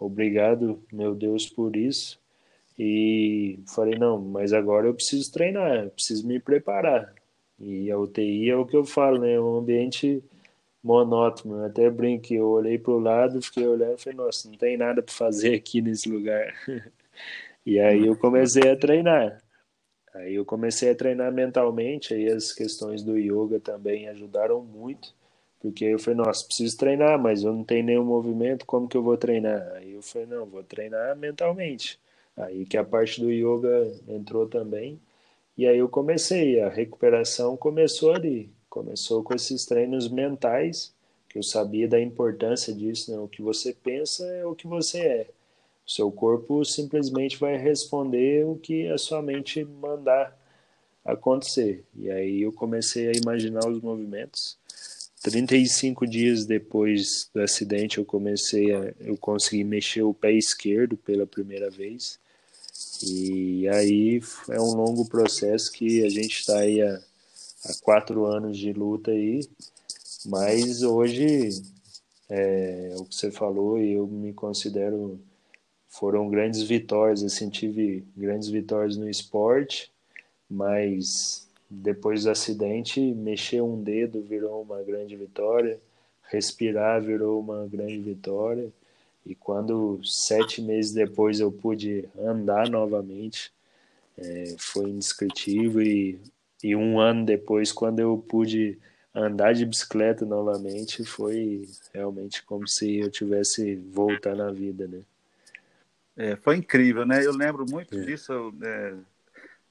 Obrigado, 0.00 0.82
meu 0.92 1.14
Deus, 1.14 1.46
por 1.48 1.76
isso. 1.76 2.18
E 2.78 3.58
falei, 3.74 3.98
não, 3.98 4.18
mas 4.18 4.52
agora 4.52 4.86
eu 4.86 4.94
preciso 4.94 5.30
treinar, 5.32 5.90
preciso 5.90 6.26
me 6.26 6.40
preparar. 6.40 7.12
E 7.58 7.90
a 7.90 7.98
UTI 7.98 8.50
é 8.50 8.56
o 8.56 8.66
que 8.66 8.76
eu 8.76 8.84
falo, 8.84 9.18
né? 9.18 9.32
É 9.32 9.40
um 9.40 9.58
ambiente 9.58 10.22
monótono. 10.82 11.58
Eu 11.58 11.64
até 11.66 11.90
brinco, 11.90 12.32
eu 12.32 12.48
olhei 12.48 12.78
para 12.78 12.92
o 12.92 13.00
lado, 13.00 13.42
fiquei 13.42 13.66
olhando 13.66 13.94
e 13.98 14.02
falei, 14.02 14.16
nossa, 14.16 14.48
não 14.48 14.56
tem 14.56 14.76
nada 14.76 15.02
para 15.02 15.14
fazer 15.14 15.54
aqui 15.54 15.80
nesse 15.82 16.08
lugar. 16.08 16.54
e 17.66 17.78
aí 17.80 18.06
eu 18.06 18.16
comecei 18.16 18.70
a 18.70 18.76
treinar. 18.76 19.42
Aí 20.14 20.34
eu 20.34 20.44
comecei 20.44 20.90
a 20.90 20.94
treinar 20.94 21.32
mentalmente, 21.32 22.14
aí 22.14 22.28
as 22.28 22.52
questões 22.52 23.02
do 23.02 23.16
yoga 23.18 23.60
também 23.60 24.08
ajudaram 24.08 24.62
muito, 24.62 25.14
porque 25.60 25.84
eu 25.84 25.98
falei, 25.98 26.18
nossa, 26.18 26.44
preciso 26.46 26.76
treinar, 26.76 27.20
mas 27.20 27.44
eu 27.44 27.52
não 27.52 27.62
tenho 27.62 27.84
nenhum 27.84 28.04
movimento, 28.04 28.64
como 28.66 28.88
que 28.88 28.96
eu 28.96 29.02
vou 29.02 29.16
treinar? 29.16 29.72
Aí 29.76 29.92
eu 29.92 30.02
falei, 30.02 30.26
não, 30.26 30.46
vou 30.46 30.62
treinar 30.62 31.16
mentalmente. 31.16 32.00
Aí 32.36 32.64
que 32.64 32.76
a 32.76 32.84
parte 32.84 33.20
do 33.20 33.30
yoga 33.30 33.92
entrou 34.08 34.48
também, 34.48 34.98
e 35.58 35.66
aí 35.66 35.78
eu 35.78 35.88
comecei, 35.88 36.60
a 36.60 36.68
recuperação 36.68 37.56
começou 37.56 38.12
ali, 38.14 38.48
começou 38.70 39.24
com 39.24 39.34
esses 39.34 39.66
treinos 39.66 40.08
mentais, 40.08 40.94
que 41.28 41.36
eu 41.36 41.42
sabia 41.42 41.88
da 41.88 42.00
importância 42.00 42.72
disso, 42.72 43.10
né? 43.10 43.18
O 43.18 43.26
que 43.26 43.42
você 43.42 43.72
pensa 43.72 44.24
é 44.24 44.46
o 44.46 44.54
que 44.54 44.68
você 44.68 45.00
é. 45.00 45.26
O 45.84 45.90
seu 45.90 46.12
corpo 46.12 46.64
simplesmente 46.64 47.36
vai 47.38 47.56
responder 47.56 48.46
o 48.46 48.54
que 48.54 48.86
a 48.86 48.96
sua 48.96 49.20
mente 49.20 49.64
mandar 49.64 50.38
acontecer. 51.04 51.84
E 51.96 52.08
aí 52.08 52.42
eu 52.42 52.52
comecei 52.52 53.08
a 53.08 53.12
imaginar 53.12 53.66
os 53.68 53.80
movimentos. 53.80 54.56
35 55.24 56.06
dias 56.06 56.46
depois 56.46 57.28
do 57.34 57.42
acidente 57.42 57.98
eu 57.98 58.04
comecei 58.04 58.72
a 58.72 58.94
eu 59.00 59.16
consegui 59.16 59.64
mexer 59.64 60.02
o 60.02 60.14
pé 60.14 60.30
esquerdo 60.30 60.96
pela 60.96 61.26
primeira 61.26 61.68
vez 61.68 62.20
e 63.02 63.68
aí 63.68 64.20
é 64.50 64.60
um 64.60 64.74
longo 64.74 65.08
processo 65.08 65.70
que 65.72 66.04
a 66.04 66.08
gente 66.08 66.40
está 66.40 66.58
aí 66.58 66.80
há, 66.82 67.00
há, 67.64 67.74
quatro 67.82 68.26
anos 68.26 68.56
de 68.56 68.72
luta 68.72 69.10
aí, 69.10 69.48
mas 70.26 70.82
hoje 70.82 71.62
é, 72.28 72.94
o 72.96 73.04
que 73.04 73.14
você 73.14 73.30
falou 73.30 73.80
e 73.80 73.92
eu 73.92 74.06
me 74.06 74.32
considero 74.32 75.20
foram 75.88 76.28
grandes 76.28 76.62
vitórias, 76.62 77.24
assim, 77.24 77.48
tive 77.48 78.04
grandes 78.16 78.48
vitórias 78.48 78.96
no 78.96 79.08
esporte, 79.08 79.90
mas 80.48 81.48
depois 81.68 82.24
do 82.24 82.30
acidente, 82.30 83.00
mexer 83.00 83.60
um 83.62 83.82
dedo 83.82 84.22
virou 84.22 84.62
uma 84.62 84.82
grande 84.82 85.16
vitória, 85.16 85.78
respirar 86.30 87.02
virou 87.02 87.40
uma 87.40 87.66
grande 87.66 87.98
vitória, 87.98 88.72
e 89.28 89.34
quando 89.34 90.00
sete 90.02 90.62
meses 90.62 90.92
depois 90.92 91.38
eu 91.38 91.52
pude 91.52 92.08
andar 92.18 92.70
novamente, 92.70 93.52
é, 94.16 94.56
foi 94.58 94.88
indescritível. 94.88 95.82
E, 95.82 96.18
e 96.64 96.74
um 96.74 96.98
ano 96.98 97.26
depois, 97.26 97.70
quando 97.70 98.00
eu 98.00 98.16
pude 98.16 98.78
andar 99.14 99.52
de 99.52 99.66
bicicleta 99.66 100.24
novamente, 100.24 101.04
foi 101.04 101.68
realmente 101.92 102.42
como 102.42 102.66
se 102.66 102.96
eu 102.96 103.10
tivesse 103.10 103.76
voltado 103.76 104.42
à 104.42 104.50
vida, 104.50 104.88
né? 104.88 105.00
É, 106.16 106.34
foi 106.36 106.56
incrível, 106.56 107.04
né? 107.04 107.24
Eu 107.24 107.32
lembro 107.32 107.66
muito 107.70 107.96
é. 107.96 108.00
disso. 108.00 108.52
É, 108.62 108.94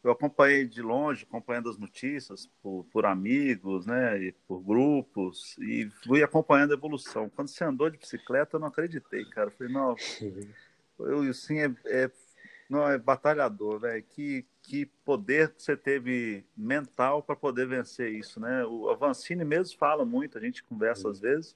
eu 0.07 0.13
acompanhei 0.13 0.65
de 0.65 0.81
longe, 0.81 1.25
acompanhando 1.27 1.69
as 1.69 1.77
notícias 1.77 2.49
por, 2.61 2.85
por, 2.91 3.05
amigos, 3.05 3.85
né, 3.85 4.17
e 4.23 4.31
por 4.47 4.61
grupos, 4.61 5.57
e 5.59 5.89
fui 6.05 6.23
acompanhando 6.23 6.71
a 6.71 6.75
evolução. 6.75 7.29
Quando 7.29 7.49
você 7.49 7.63
andou 7.63 7.89
de 7.89 7.97
bicicleta, 7.97 8.55
eu 8.55 8.59
não 8.59 8.69
acreditei, 8.69 9.25
cara. 9.25 9.47
Eu 9.47 9.51
falei, 9.51 9.73
não, 9.73 9.95
eu 10.99 11.33
sim 11.33 11.59
é, 11.59 11.75
é, 11.87 12.11
não, 12.69 12.87
é 12.87 12.97
batalhador, 12.97 13.79
velho. 13.79 14.01
Que, 14.03 14.45
que 14.63 14.85
poder 15.03 15.49
que 15.49 15.61
você 15.61 15.75
teve 15.75 16.45
mental 16.55 17.21
para 17.21 17.35
poder 17.35 17.67
vencer 17.67 18.11
isso, 18.13 18.39
né? 18.39 18.65
O 18.65 18.89
Avancini 18.89 19.43
mesmo 19.43 19.77
fala 19.77 20.05
muito, 20.05 20.37
a 20.37 20.41
gente 20.41 20.63
conversa 20.63 21.09
às 21.09 21.19
vezes. 21.19 21.53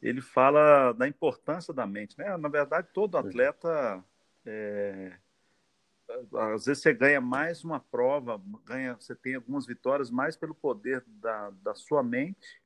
Ele 0.00 0.20
fala 0.20 0.92
da 0.92 1.08
importância 1.08 1.74
da 1.74 1.86
mente, 1.86 2.16
né? 2.16 2.36
Na 2.36 2.48
verdade, 2.48 2.86
todo 2.92 3.16
atleta 3.16 4.04
é, 4.46 5.12
às 6.54 6.66
vezes 6.66 6.82
você 6.82 6.92
ganha 6.92 7.20
mais 7.20 7.64
uma 7.64 7.80
prova, 7.80 8.40
ganha, 8.64 8.94
você 8.94 9.14
tem 9.14 9.34
algumas 9.34 9.66
vitórias 9.66 10.10
mais 10.10 10.36
pelo 10.36 10.54
poder 10.54 11.02
da, 11.06 11.50
da 11.62 11.74
sua 11.74 12.02
mente, 12.02 12.60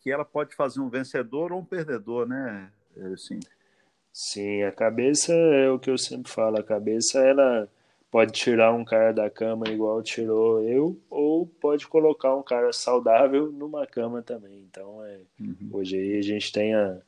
que 0.00 0.10
ela 0.10 0.24
pode 0.24 0.54
fazer 0.54 0.80
um 0.80 0.88
vencedor 0.88 1.52
ou 1.52 1.60
um 1.60 1.64
perdedor, 1.64 2.26
né? 2.26 2.70
Assim. 3.12 3.38
Sim, 4.12 4.62
a 4.62 4.72
cabeça 4.72 5.32
é 5.32 5.70
o 5.70 5.78
que 5.78 5.90
eu 5.90 5.98
sempre 5.98 6.30
falo, 6.30 6.58
a 6.58 6.62
cabeça 6.62 7.20
ela 7.20 7.68
pode 8.10 8.32
tirar 8.32 8.72
um 8.72 8.84
cara 8.84 9.12
da 9.12 9.28
cama 9.28 9.68
igual 9.68 10.02
tirou 10.02 10.62
eu, 10.62 10.98
ou 11.10 11.46
pode 11.46 11.86
colocar 11.86 12.34
um 12.34 12.42
cara 12.42 12.72
saudável 12.72 13.52
numa 13.52 13.86
cama 13.86 14.22
também. 14.22 14.66
Então, 14.68 15.04
é, 15.04 15.20
uhum. 15.38 15.68
hoje 15.72 15.96
aí 15.96 16.18
a 16.18 16.22
gente 16.22 16.50
tem 16.50 16.74
a, 16.74 16.98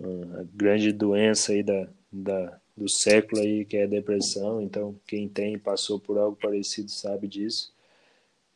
a 0.00 0.44
grande 0.54 0.92
doença 0.92 1.52
aí 1.52 1.62
da, 1.62 1.86
da, 2.10 2.60
do 2.78 2.88
século 2.88 3.42
aí, 3.42 3.64
que 3.64 3.76
é 3.76 3.86
depressão. 3.86 4.60
Então, 4.62 4.94
quem 5.06 5.28
tem, 5.28 5.58
passou 5.58 5.98
por 6.00 6.18
algo 6.18 6.36
parecido, 6.36 6.90
sabe 6.90 7.28
disso. 7.28 7.72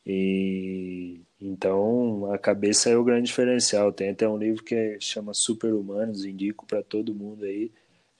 E 0.07 1.21
então 1.41 2.33
a 2.33 2.39
cabeça 2.39 2.91
é 2.91 2.97
o 2.97 3.05
grande 3.05 3.27
diferencial. 3.27 3.93
Tem 3.93 4.11
até 4.11 4.29
um 4.29 4.37
livro 4.37 4.65
que 4.65 4.99
chama 5.01 5.35
Super 5.35 5.75
Humanos, 5.75 6.25
indico 6.25 6.67
para 6.67 6.83
todo 6.83 7.15
mundo 7.15 7.45
aí 7.45 7.71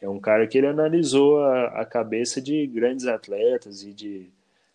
é 0.03 0.09
um 0.09 0.19
cara 0.19 0.47
que 0.49 0.59
ele 0.59 0.67
analisou 0.67 1.39
a, 1.41 1.81
a 1.81 1.87
cabeça 1.87 2.41
de 2.41 2.67
grandes 2.67 3.07
atletas 3.07 3.85
e 3.85 3.95
de, 3.95 4.29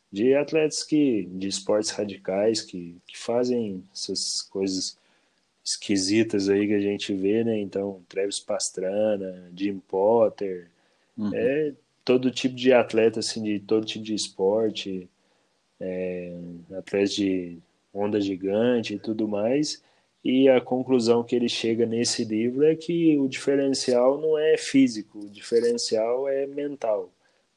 de 0.10 0.34
atletas 0.34 0.84
que 0.84 1.28
de 1.34 1.50
esportes 1.50 1.92
radicais 1.92 2.62
que, 2.62 2.96
que 3.06 3.18
fazem 3.18 3.84
essas 3.94 4.42
coisas 4.42 4.98
esquisitas 5.64 6.48
aí 6.48 6.66
que 6.66 6.74
a 6.74 6.80
gente 6.80 7.14
vê, 7.14 7.44
né? 7.44 7.60
Então, 7.60 8.02
Travis 8.08 8.40
Pastrana, 8.40 9.52
Jim 9.54 9.80
Potter, 9.80 10.70
uhum. 11.18 11.32
é 11.34 11.74
todo 12.06 12.32
tipo 12.32 12.56
de 12.56 12.72
atleta 12.72 13.20
assim 13.20 13.44
de 13.44 13.60
todo 13.60 13.86
tipo 13.86 14.06
de 14.06 14.14
esporte, 14.14 15.10
é, 15.80 16.34
de 17.10 17.58
onda 17.94 18.20
gigante 18.22 18.96
e 18.96 19.00
tudo 19.00 19.28
mais. 19.28 19.82
E 20.24 20.50
a 20.50 20.60
conclusão 20.60 21.24
que 21.24 21.36
ele 21.36 21.48
chega 21.48 21.86
nesse 21.86 22.24
livro 22.24 22.64
é 22.66 22.76
que 22.76 23.18
o 23.18 23.28
diferencial 23.28 24.20
não 24.20 24.38
é 24.38 24.58
físico, 24.58 25.20
o 25.20 25.30
diferencial 25.30 26.28
é 26.28 26.46
mental. 26.46 27.12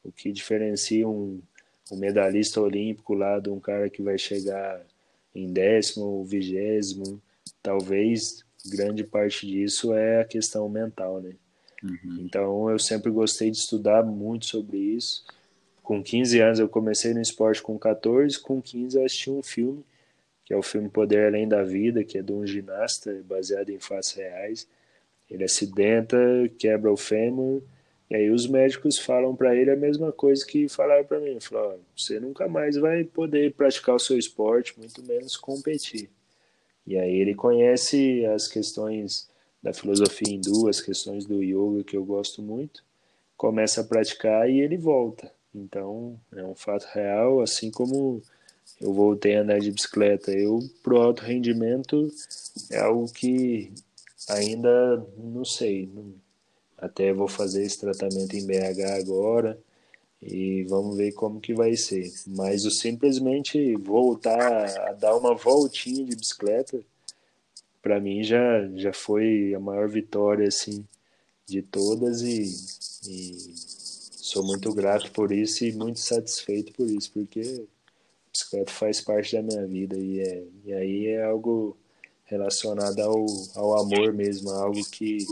O 0.05 0.13
que 0.13 0.31
diferencia 0.33 1.09
um, 1.09 1.41
um 1.91 1.97
medalhista 1.97 2.61
olímpico 2.61 3.15
lá 3.15 3.39
de 3.39 3.51
um 3.51 3.59
cara 3.59 3.91
que 3.91 4.03
vai 4.03 4.17
chegar 4.19 4.81
em 5.35 5.53
décimo 5.53 6.05
ou 6.07 6.25
vigésimo, 6.25 7.21
talvez 7.63 8.45
grande 8.67 9.05
parte 9.05 9.47
disso 9.47 9.95
é 9.95 10.21
a 10.21 10.25
questão 10.25 10.69
mental, 10.69 11.21
né? 11.21 11.35
Uhum. 11.83 12.19
Então 12.21 12.71
eu 12.71 12.79
sempre 12.79 13.11
gostei 13.11 13.51
de 13.51 13.59
estudar 13.59 14.05
muito 14.05 14.47
sobre 14.47 14.79
isso. 14.79 15.25
Com 15.83 16.03
15 16.03 16.41
anos 16.41 16.59
eu 16.59 16.69
comecei 16.69 17.13
no 17.15 17.21
esporte 17.21 17.63
com 17.63 17.79
14, 17.79 18.39
com 18.39 18.61
15 18.61 18.97
eu 18.97 19.05
assisti 19.05 19.31
um 19.31 19.43
filme 19.43 19.85
que 20.51 20.55
é 20.55 20.57
o 20.57 20.63
filme 20.65 20.89
Poder 20.89 21.29
Além 21.29 21.47
da 21.47 21.63
Vida, 21.63 22.03
que 22.03 22.19
é 22.19 22.23
de 22.23 22.33
um 22.33 22.45
ginasta 22.45 23.23
baseado 23.25 23.71
em 23.71 23.79
fatos 23.79 24.15
reais. 24.15 24.67
Ele 25.31 25.45
acidenta, 25.45 26.19
quebra 26.59 26.91
o 26.91 26.97
fêmur, 26.97 27.63
e 28.11 28.17
aí 28.17 28.31
os 28.31 28.49
médicos 28.49 28.99
falam 28.99 29.37
para 29.37 29.55
ele 29.55 29.71
a 29.71 29.77
mesma 29.77 30.11
coisa 30.11 30.45
que 30.45 30.69
falaram 30.69 31.05
para 31.05 31.21
mim. 31.21 31.39
Falaram, 31.39 31.79
você 31.97 32.19
nunca 32.19 32.49
mais 32.49 32.75
vai 32.75 33.05
poder 33.05 33.55
praticar 33.55 33.95
o 33.95 34.01
seu 34.01 34.19
esporte, 34.19 34.77
muito 34.77 35.01
menos 35.05 35.37
competir. 35.37 36.11
E 36.85 36.99
aí 36.99 37.21
ele 37.21 37.37
conhece 37.37 38.27
as 38.27 38.49
questões 38.49 39.30
da 39.63 39.73
filosofia 39.73 40.35
hindu, 40.35 40.69
as 40.69 40.81
questões 40.81 41.27
do 41.27 41.43
yoga 41.43 41.85
que 41.85 41.97
eu 41.97 42.05
gosto 42.05 42.43
muito, 42.43 42.83
começa 43.37 43.81
a 43.81 43.85
praticar 43.85 44.49
e 44.51 44.61
ele 44.61 44.77
volta. 44.77 45.33
Então 45.55 46.19
é 46.35 46.45
um 46.45 46.55
fato 46.55 46.87
real, 46.93 47.41
assim 47.41 47.71
como 47.71 48.23
eu 48.81 48.93
voltei 48.93 49.37
a 49.37 49.43
andar 49.43 49.59
de 49.59 49.71
bicicleta. 49.71 50.31
Eu, 50.31 50.61
pro 50.83 51.01
alto 51.01 51.23
rendimento, 51.23 52.11
é 52.71 52.79
algo 52.79 53.11
que 53.13 53.73
ainda 54.29 55.05
não 55.17 55.45
sei. 55.45 55.91
Até 56.79 57.13
vou 57.13 57.29
fazer 57.29 57.63
esse 57.63 57.79
tratamento 57.79 58.35
em 58.35 58.47
BH 58.47 59.01
agora 59.01 59.59
e 60.23 60.65
vamos 60.65 60.97
ver 60.97 61.13
como 61.13 61.41
que 61.41 61.55
vai 61.55 61.77
ser. 61.77 62.11
Mas 62.27 62.65
o 62.65 62.71
simplesmente 62.71 63.75
voltar 63.77 64.89
a 64.89 64.93
dar 64.93 65.17
uma 65.17 65.35
voltinha 65.35 66.05
de 66.05 66.17
bicicleta, 66.17 66.81
para 67.83 68.01
mim 68.01 68.23
já, 68.23 68.69
já 68.75 68.93
foi 68.93 69.55
a 69.55 69.61
maior 69.61 69.89
vitória 69.89 70.47
assim 70.47 70.87
de 71.47 71.63
todas 71.63 72.23
e, 72.23 72.43
e 73.09 73.55
sou 73.57 74.45
muito 74.45 74.73
grato 74.73 75.11
por 75.13 75.33
isso 75.33 75.65
e 75.65 75.73
muito 75.73 75.99
satisfeito 75.99 76.73
por 76.73 76.89
isso, 76.89 77.11
porque 77.13 77.67
bicicleta 78.33 78.73
faz 78.73 79.01
parte 79.01 79.35
da 79.35 79.43
minha 79.43 79.67
vida 79.67 79.97
e, 79.97 80.21
é, 80.21 80.45
e 80.65 80.73
aí 80.73 81.07
é 81.09 81.25
algo 81.25 81.77
relacionado 82.25 83.01
ao, 83.01 83.27
ao 83.57 83.81
amor 83.81 84.13
mesmo, 84.13 84.51
algo 84.51 84.81
que, 84.89 85.27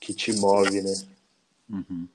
que 0.00 0.12
te 0.12 0.32
move, 0.32 0.82
né? 0.82 0.94
Uhum. 1.70 2.08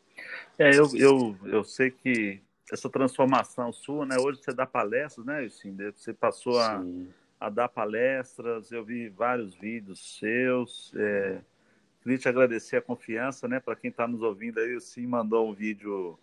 É, 0.59 0.77
eu, 0.77 0.89
eu, 0.95 1.37
eu 1.45 1.63
sei 1.63 1.91
que 1.91 2.41
essa 2.71 2.89
transformação 2.89 3.71
sua, 3.71 4.05
né? 4.05 4.17
Hoje 4.19 4.41
você 4.43 4.53
dá 4.53 4.65
palestras, 4.65 5.25
né? 5.25 5.45
Assim, 5.45 5.75
você 5.95 6.13
passou 6.13 6.59
a, 6.59 6.83
a 7.39 7.49
dar 7.49 7.69
palestras, 7.69 8.71
eu 8.71 8.83
vi 8.83 9.09
vários 9.09 9.55
vídeos 9.55 10.17
seus. 10.17 10.91
É, 10.95 11.39
queria 12.01 12.17
te 12.17 12.27
agradecer 12.27 12.77
a 12.77 12.81
confiança, 12.81 13.47
né? 13.47 13.59
Para 13.59 13.75
quem 13.75 13.89
está 13.89 14.07
nos 14.07 14.21
ouvindo 14.21 14.59
aí, 14.59 14.75
o 14.75 14.81
Sim 14.81 15.07
mandou 15.07 15.49
um 15.49 15.53
vídeo 15.53 16.17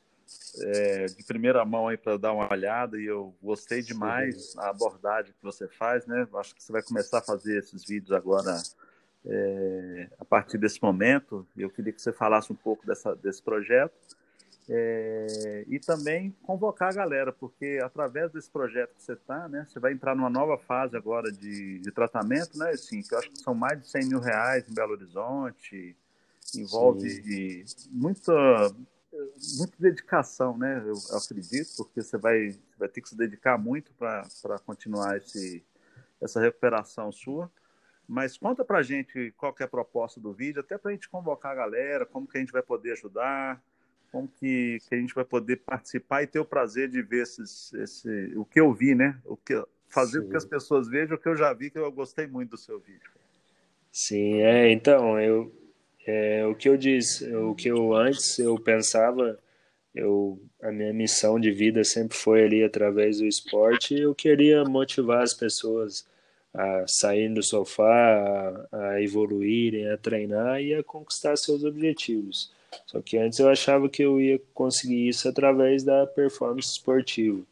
é, 0.62 1.06
de 1.06 1.24
primeira 1.24 1.64
mão 1.64 1.88
aí 1.88 1.96
para 1.96 2.16
dar 2.16 2.32
uma 2.32 2.50
olhada 2.50 2.98
e 2.98 3.04
eu 3.04 3.34
gostei 3.42 3.82
demais 3.82 4.52
Sim. 4.52 4.60
a 4.60 4.70
abordagem 4.70 5.32
que 5.32 5.42
você 5.42 5.68
faz, 5.68 6.06
né? 6.06 6.26
Acho 6.34 6.54
que 6.54 6.62
você 6.62 6.72
vai 6.72 6.82
começar 6.82 7.18
a 7.18 7.22
fazer 7.22 7.58
esses 7.58 7.84
vídeos 7.84 8.12
agora 8.12 8.60
é, 9.24 10.08
a 10.18 10.24
partir 10.24 10.58
desse 10.58 10.82
momento. 10.82 11.46
Eu 11.56 11.70
queria 11.70 11.92
que 11.92 12.02
você 12.02 12.12
falasse 12.12 12.52
um 12.52 12.56
pouco 12.56 12.84
dessa, 12.86 13.14
desse 13.14 13.42
projeto 13.42 13.94
é, 14.68 15.64
e 15.68 15.78
também 15.78 16.34
convocar 16.42 16.90
a 16.90 16.94
galera, 16.94 17.32
porque 17.32 17.80
através 17.82 18.32
desse 18.32 18.50
projeto 18.50 18.94
que 18.94 19.02
você 19.02 19.12
está, 19.12 19.48
né? 19.48 19.66
Você 19.68 19.78
vai 19.78 19.92
entrar 19.92 20.14
numa 20.14 20.30
nova 20.30 20.56
fase 20.58 20.96
agora 20.96 21.30
de, 21.30 21.78
de 21.78 21.92
tratamento, 21.92 22.58
né? 22.58 22.70
Assim, 22.70 23.02
que 23.02 23.14
eu 23.14 23.18
acho 23.18 23.30
que 23.30 23.38
são 23.40 23.54
mais 23.54 23.80
de 23.80 23.88
100 23.88 24.08
mil 24.08 24.20
reais 24.20 24.68
em 24.68 24.74
Belo 24.74 24.92
Horizonte 24.92 25.96
envolve 26.54 27.64
Sim. 27.64 27.88
muita 27.90 28.32
muita 29.56 29.76
dedicação, 29.78 30.58
né? 30.58 30.82
Eu, 30.84 31.16
acredito, 31.16 31.76
porque 31.76 32.02
você 32.02 32.18
vai, 32.18 32.50
você 32.50 32.78
vai 32.78 32.88
ter 32.88 33.00
que 33.00 33.08
se 33.08 33.16
dedicar 33.16 33.56
muito 33.56 33.92
para 33.94 34.58
continuar 34.66 35.16
esse, 35.16 35.64
essa 36.20 36.40
recuperação 36.40 37.12
sua. 37.12 37.50
Mas 38.06 38.36
conta 38.36 38.64
para 38.64 38.82
gente 38.82 39.32
qual 39.36 39.54
é 39.58 39.64
a 39.64 39.68
proposta 39.68 40.20
do 40.20 40.32
vídeo, 40.32 40.60
até 40.60 40.76
para 40.76 40.90
a 40.90 40.94
gente 40.94 41.08
convocar 41.08 41.52
a 41.52 41.54
galera, 41.54 42.04
como 42.04 42.26
que 42.26 42.36
a 42.36 42.40
gente 42.40 42.52
vai 42.52 42.62
poder 42.62 42.92
ajudar, 42.92 43.62
como 44.14 44.28
que, 44.28 44.78
que 44.88 44.94
a 44.94 44.98
gente 44.98 45.12
vai 45.12 45.24
poder 45.24 45.56
participar 45.56 46.22
e 46.22 46.26
ter 46.28 46.38
o 46.38 46.44
prazer 46.44 46.88
de 46.88 47.02
ver 47.02 47.24
esses, 47.24 47.74
esse, 47.74 48.32
o 48.36 48.44
que 48.44 48.60
eu 48.60 48.72
vi, 48.72 48.94
né? 48.94 49.18
O 49.24 49.36
que, 49.36 49.60
fazer 49.88 50.22
com 50.22 50.30
que 50.30 50.36
as 50.36 50.44
pessoas 50.44 50.88
vejam 50.88 51.16
o 51.16 51.18
que 51.18 51.28
eu 51.28 51.36
já 51.36 51.52
vi, 51.52 51.68
que 51.68 51.78
eu 51.78 51.90
gostei 51.90 52.24
muito 52.24 52.50
do 52.50 52.56
seu 52.56 52.78
vídeo. 52.78 53.10
Sim, 53.90 54.40
é, 54.40 54.70
então, 54.70 55.18
eu, 55.18 55.52
é, 56.06 56.46
o 56.46 56.54
que 56.54 56.68
eu 56.68 56.76
disse, 56.76 57.26
o 57.34 57.56
que 57.56 57.68
eu 57.68 57.92
antes 57.92 58.38
eu 58.38 58.56
pensava, 58.56 59.36
eu 59.92 60.40
a 60.62 60.70
minha 60.70 60.92
missão 60.92 61.40
de 61.40 61.50
vida 61.50 61.82
sempre 61.82 62.16
foi 62.16 62.44
ali 62.44 62.62
através 62.62 63.18
do 63.18 63.26
esporte. 63.26 63.98
Eu 63.98 64.14
queria 64.14 64.64
motivar 64.64 65.22
as 65.22 65.34
pessoas 65.34 66.06
a 66.52 66.84
saírem 66.86 67.34
do 67.34 67.42
sofá, 67.42 68.68
a, 68.70 68.90
a 68.90 69.02
evoluírem, 69.02 69.90
a 69.90 69.96
treinar 69.96 70.60
e 70.60 70.72
a 70.72 70.84
conquistar 70.84 71.36
seus 71.36 71.64
objetivos. 71.64 72.52
Só 72.86 73.00
que 73.00 73.16
antes 73.18 73.38
eu 73.38 73.48
achava 73.48 73.88
que 73.88 74.02
eu 74.02 74.20
ia 74.20 74.40
conseguir 74.52 75.08
isso 75.08 75.28
através 75.28 75.82
da 75.84 76.06
performance 76.06 76.70
esportiva. 76.70 77.42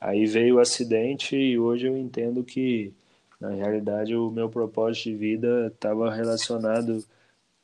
Aí 0.00 0.26
veio 0.26 0.56
o 0.56 0.60
acidente 0.60 1.36
e 1.36 1.58
hoje 1.58 1.86
eu 1.86 1.96
entendo 1.96 2.42
que 2.42 2.92
na 3.40 3.50
realidade 3.50 4.14
o 4.14 4.30
meu 4.30 4.48
propósito 4.48 5.04
de 5.10 5.14
vida 5.16 5.68
estava 5.74 6.12
relacionado 6.14 7.04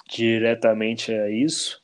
diretamente 0.08 1.12
a 1.12 1.28
isso, 1.30 1.82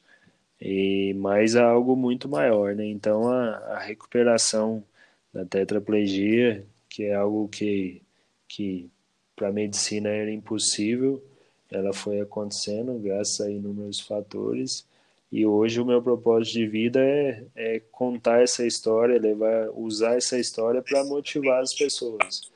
e 0.61 1.12
mais 1.14 1.56
a 1.56 1.64
algo 1.64 1.96
muito 1.96 2.28
maior, 2.28 2.74
né? 2.74 2.87
Então 2.87 3.28
a, 3.28 3.56
a 3.56 3.78
recuperação 3.80 4.85
da 5.32 5.44
tetraplegia, 5.44 6.64
que 6.88 7.04
é 7.04 7.14
algo 7.14 7.48
que, 7.48 8.00
que 8.46 8.88
para 9.35 9.48
a 9.48 9.52
medicina 9.52 10.08
era 10.08 10.30
impossível, 10.30 11.22
ela 11.70 11.92
foi 11.92 12.20
acontecendo 12.20 12.98
graças 12.98 13.40
a 13.40 13.50
inúmeros 13.50 14.00
fatores. 14.00 14.87
E 15.33 15.47
hoje 15.47 15.81
o 15.81 15.85
meu 15.87 16.03
propósito 16.03 16.53
de 16.53 16.66
vida 16.66 17.03
é, 17.03 17.42
é 17.57 17.81
contar 17.90 18.42
essa 18.42 18.66
história, 18.66 19.18
levar, 19.18 19.71
usar 19.71 20.16
essa 20.16 20.38
história 20.38 20.83
para 20.83 21.03
motivar 21.05 21.62
as 21.62 21.73
pessoas. 21.73 22.53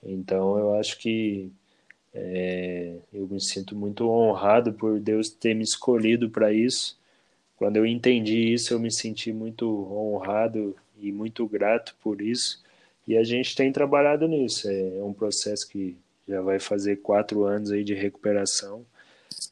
Então 0.00 0.56
eu 0.56 0.74
acho 0.74 0.96
que 0.98 1.50
é, 2.14 2.94
eu 3.12 3.26
me 3.26 3.40
sinto 3.40 3.74
muito 3.74 4.08
honrado 4.08 4.72
por 4.72 5.00
Deus 5.00 5.28
ter 5.28 5.54
me 5.54 5.64
escolhido 5.64 6.30
para 6.30 6.52
isso. 6.52 6.96
Quando 7.56 7.76
eu 7.76 7.84
entendi 7.84 8.52
isso, 8.52 8.72
eu 8.72 8.78
me 8.78 8.92
senti 8.92 9.32
muito 9.32 9.66
honrado 9.92 10.76
e 11.00 11.10
muito 11.10 11.44
grato 11.48 11.96
por 12.00 12.22
isso. 12.22 12.62
E 13.08 13.16
a 13.16 13.24
gente 13.24 13.56
tem 13.56 13.72
trabalhado 13.72 14.28
nisso. 14.28 14.70
É, 14.70 15.02
um 15.02 15.12
processo 15.12 15.68
que 15.68 15.96
já 16.28 16.40
vai 16.40 16.60
fazer 16.60 16.96
quatro 16.98 17.44
anos 17.44 17.72
aí 17.72 17.82
de 17.82 17.92
recuperação. 17.92 18.86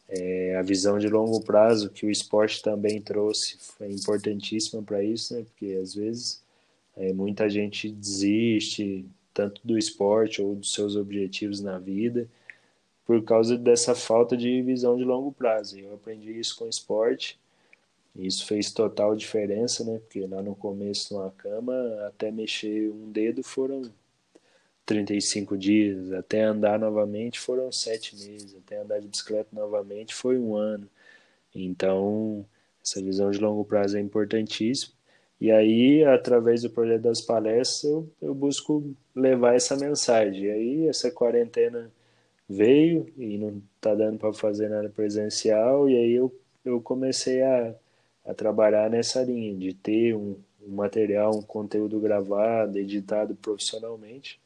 É, 0.08 0.56
a 0.56 0.62
visão 0.62 0.98
de 0.98 1.08
longo 1.08 1.40
prazo 1.42 1.90
que 1.90 2.06
o 2.06 2.10
esporte 2.10 2.62
também 2.62 3.00
trouxe 3.00 3.56
foi 3.58 3.90
importantíssima 3.92 4.82
para 4.82 5.02
isso, 5.02 5.34
né? 5.34 5.44
Porque 5.44 5.78
às 5.82 5.94
vezes 5.94 6.42
É, 7.00 7.12
muita 7.12 7.48
gente 7.48 7.88
desiste, 7.92 9.06
tanto 9.32 9.60
do 9.64 9.78
esporte 9.78 10.42
ou 10.42 10.56
dos 10.56 10.74
seus 10.74 10.96
objetivos 10.96 11.60
na 11.60 11.78
vida, 11.78 12.28
por 13.06 13.22
causa 13.24 13.56
dessa 13.56 13.94
falta 13.94 14.36
de 14.36 14.62
visão 14.62 14.96
de 14.96 15.04
longo 15.04 15.32
prazo. 15.32 15.78
Eu 15.78 15.94
aprendi 15.94 16.32
isso 16.38 16.56
com 16.56 16.64
o 16.66 16.68
esporte, 16.68 17.38
e 18.16 18.26
isso 18.26 18.46
fez 18.46 18.72
total 18.72 19.14
diferença, 19.16 19.84
né? 19.84 19.98
Porque 20.00 20.26
lá 20.26 20.42
no 20.42 20.54
começo, 20.56 21.14
numa 21.14 21.30
cama, 21.30 21.72
até 22.08 22.30
mexer 22.32 22.90
um 22.90 23.12
dedo 23.12 23.42
foram 23.42 23.82
35 24.88 25.58
dias, 25.58 26.12
até 26.14 26.42
andar 26.42 26.78
novamente 26.78 27.38
foram 27.38 27.70
sete 27.70 28.16
meses, 28.16 28.56
até 28.56 28.80
andar 28.80 29.00
de 29.00 29.06
bicicleta 29.06 29.50
novamente 29.52 30.14
foi 30.14 30.38
um 30.38 30.56
ano. 30.56 30.88
Então, 31.54 32.42
essa 32.82 33.02
visão 33.02 33.30
de 33.30 33.38
longo 33.38 33.66
prazo 33.66 33.98
é 33.98 34.00
importantíssima. 34.00 34.94
E 35.38 35.50
aí, 35.50 36.02
através 36.04 36.62
do 36.62 36.70
projeto 36.70 37.02
das 37.02 37.20
palestras, 37.20 37.84
eu, 37.84 38.10
eu 38.22 38.34
busco 38.34 38.82
levar 39.14 39.54
essa 39.54 39.76
mensagem. 39.76 40.44
E 40.44 40.50
aí, 40.50 40.88
essa 40.88 41.10
quarentena 41.10 41.92
veio 42.48 43.12
e 43.18 43.36
não 43.36 43.62
está 43.76 43.94
dando 43.94 44.18
para 44.18 44.32
fazer 44.32 44.70
nada 44.70 44.88
presencial, 44.88 45.86
e 45.88 45.96
aí 45.96 46.12
eu, 46.12 46.34
eu 46.64 46.80
comecei 46.80 47.42
a, 47.42 47.74
a 48.24 48.32
trabalhar 48.32 48.88
nessa 48.88 49.22
linha, 49.22 49.54
de 49.54 49.74
ter 49.74 50.14
um, 50.16 50.36
um 50.66 50.74
material, 50.74 51.36
um 51.36 51.42
conteúdo 51.42 52.00
gravado, 52.00 52.78
editado 52.78 53.34
profissionalmente, 53.34 54.40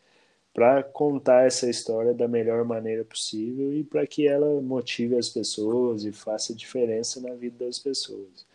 para 0.55 0.83
contar 0.83 1.47
essa 1.47 1.69
história 1.69 2.12
da 2.12 2.29
melhor 2.29 2.65
maneira 2.65 3.05
possível 3.05 3.73
e 3.73 3.83
para 3.83 4.07
que 4.07 4.29
ela 4.29 4.61
motive 4.61 5.17
as 5.17 5.29
pessoas 5.29 6.05
e 6.05 6.12
faça 6.12 6.55
diferença 6.55 7.21
na 7.21 7.35
vida 7.35 7.65
das 7.65 7.79
pessoas. 7.79 8.47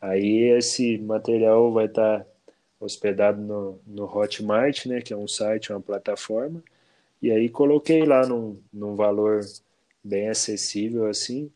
Aí 0.00 0.50
esse 0.56 0.98
material 0.98 1.72
vai 1.72 1.86
estar 1.86 2.20
tá 2.20 2.26
hospedado 2.80 3.40
no, 3.40 3.78
no 3.86 4.04
Hotmart, 4.04 4.86
né, 4.86 5.00
que 5.00 5.12
é 5.12 5.16
um 5.16 5.28
site, 5.28 5.72
uma 5.72 5.80
plataforma, 5.80 6.62
e 7.22 7.30
aí 7.30 7.48
coloquei 7.48 8.04
lá 8.04 8.26
num, 8.26 8.58
num 8.72 8.94
valor 8.96 9.40
bem 10.02 10.28
acessível 10.28 11.06
assim, 11.06 11.50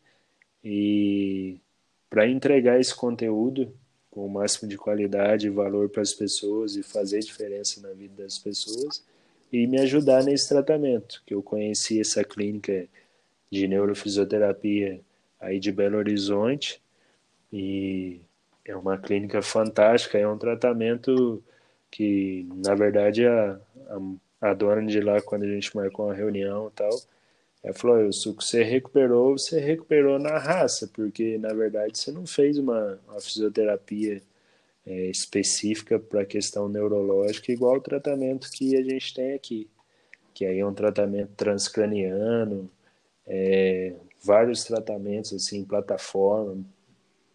e 0.64 1.58
para 2.08 2.28
entregar 2.28 2.80
esse 2.80 2.94
conteúdo 2.94 3.72
com 4.10 4.26
o 4.26 4.30
máximo 4.30 4.68
de 4.68 4.76
qualidade 4.76 5.46
e 5.46 5.50
valor 5.50 5.88
para 5.88 6.02
as 6.02 6.12
pessoas 6.12 6.76
e 6.76 6.82
fazer 6.82 7.20
diferença 7.20 7.80
na 7.80 7.92
vida 7.92 8.22
das 8.22 8.38
pessoas 8.38 9.04
e 9.52 9.66
me 9.66 9.80
ajudar 9.80 10.22
nesse 10.24 10.48
tratamento, 10.48 11.22
que 11.26 11.34
eu 11.34 11.42
conheci 11.42 12.00
essa 12.00 12.22
clínica 12.24 12.86
de 13.50 13.66
neurofisioterapia 13.66 15.00
aí 15.40 15.58
de 15.58 15.72
Belo 15.72 15.98
Horizonte 15.98 16.80
e 17.52 18.20
é 18.64 18.76
uma 18.76 18.96
clínica 18.98 19.42
fantástica, 19.42 20.18
é 20.18 20.28
um 20.28 20.38
tratamento 20.38 21.42
que, 21.90 22.46
na 22.64 22.74
verdade, 22.74 23.26
a, 23.26 23.60
a, 24.40 24.50
a 24.50 24.54
dona 24.54 24.86
de 24.86 25.00
lá, 25.00 25.20
quando 25.20 25.42
a 25.42 25.48
gente 25.48 25.74
marcou 25.74 26.06
uma 26.06 26.14
reunião 26.14 26.68
e 26.68 26.70
tal, 26.70 26.90
ela 27.62 27.74
falou, 27.74 28.06
o 28.06 28.12
suco 28.12 28.42
você 28.42 28.62
recuperou, 28.62 29.36
você 29.36 29.60
recuperou 29.60 30.18
na 30.18 30.38
raça, 30.38 30.88
porque, 30.94 31.36
na 31.38 31.52
verdade, 31.52 31.98
você 31.98 32.12
não 32.12 32.26
fez 32.26 32.56
uma, 32.58 32.98
uma 33.08 33.20
fisioterapia 33.20 34.22
é, 34.86 35.06
específica 35.10 35.98
para 35.98 36.22
a 36.22 36.26
questão 36.26 36.68
neurológica, 36.68 37.52
igual 37.52 37.76
o 37.76 37.80
tratamento 37.80 38.50
que 38.50 38.76
a 38.76 38.82
gente 38.82 39.14
tem 39.14 39.32
aqui, 39.34 39.68
que 40.34 40.44
aí 40.44 40.58
é 40.58 40.66
um 40.66 40.74
tratamento 40.74 41.32
transcraniano, 41.36 42.70
é, 43.26 43.94
vários 44.22 44.64
tratamentos, 44.64 45.32
assim, 45.32 45.64
plataforma, 45.64 46.64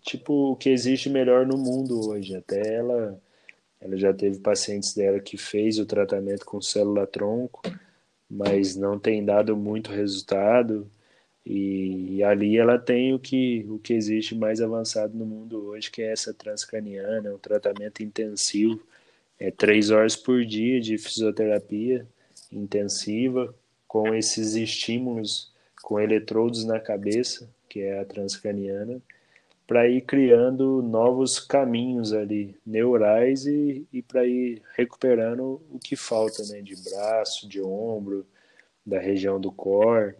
tipo 0.01 0.51
o 0.51 0.55
que 0.55 0.69
existe 0.69 1.09
melhor 1.09 1.45
no 1.45 1.57
mundo 1.57 2.09
hoje. 2.09 2.35
Até 2.35 2.75
ela, 2.75 3.19
ela 3.79 3.97
já 3.97 4.13
teve 4.13 4.39
pacientes 4.39 4.93
dela 4.93 5.19
que 5.19 5.37
fez 5.37 5.79
o 5.79 5.85
tratamento 5.85 6.45
com 6.45 6.61
célula 6.61 7.07
tronco, 7.07 7.61
mas 8.29 8.75
não 8.75 8.99
tem 8.99 9.23
dado 9.23 9.55
muito 9.55 9.91
resultado. 9.91 10.89
E, 11.45 12.23
ali 12.23 12.57
ela 12.57 12.79
tem 12.79 13.13
o 13.13 13.19
que, 13.19 13.65
o 13.69 13.77
que 13.77 13.93
existe 13.93 14.33
mais 14.33 14.61
avançado 14.61 15.15
no 15.15 15.25
mundo 15.25 15.67
hoje, 15.67 15.91
que 15.91 16.01
é 16.01 16.11
essa 16.11 16.33
transcraniana, 16.33 17.33
um 17.33 17.37
tratamento 17.37 18.01
intensivo, 18.01 18.81
é 19.39 19.51
três 19.51 19.91
horas 19.91 20.15
por 20.15 20.43
dia 20.43 20.79
de 20.81 20.97
fisioterapia 20.97 22.07
intensiva, 22.51 23.53
com 23.87 24.13
esses 24.13 24.55
estímulos 24.55 25.53
com 25.81 25.99
eletrodos 25.99 26.65
na 26.65 26.79
cabeça, 26.79 27.47
que 27.69 27.81
é 27.81 27.99
a 27.99 28.05
transcraniana, 28.05 28.99
para 29.67 29.87
ir 29.87 30.01
criando 30.01 30.81
novos 30.81 31.39
caminhos 31.39 32.11
ali 32.11 32.55
neurais 32.65 33.45
e, 33.45 33.85
e 33.91 34.01
para 34.01 34.25
ir 34.25 34.61
recuperando 34.75 35.61
o 35.71 35.79
que 35.79 35.95
falta, 35.95 36.43
né, 36.45 36.61
de 36.61 36.75
braço, 36.75 37.47
de 37.47 37.61
ombro, 37.61 38.25
da 38.85 38.99
região 38.99 39.39
do 39.39 39.51
core. 39.51 40.15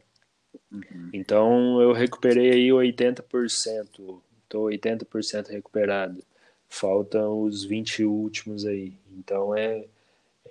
Uhum. 0.72 1.10
Então 1.14 1.82
eu 1.82 1.92
recuperei 1.92 2.52
aí 2.52 2.68
80%, 2.70 4.22
estou 4.44 4.66
80% 4.68 5.48
recuperado. 5.48 6.24
Faltam 6.68 7.42
os 7.42 7.64
20 7.64 8.04
últimos 8.04 8.66
aí. 8.66 8.94
Então 9.18 9.56
é, 9.56 9.86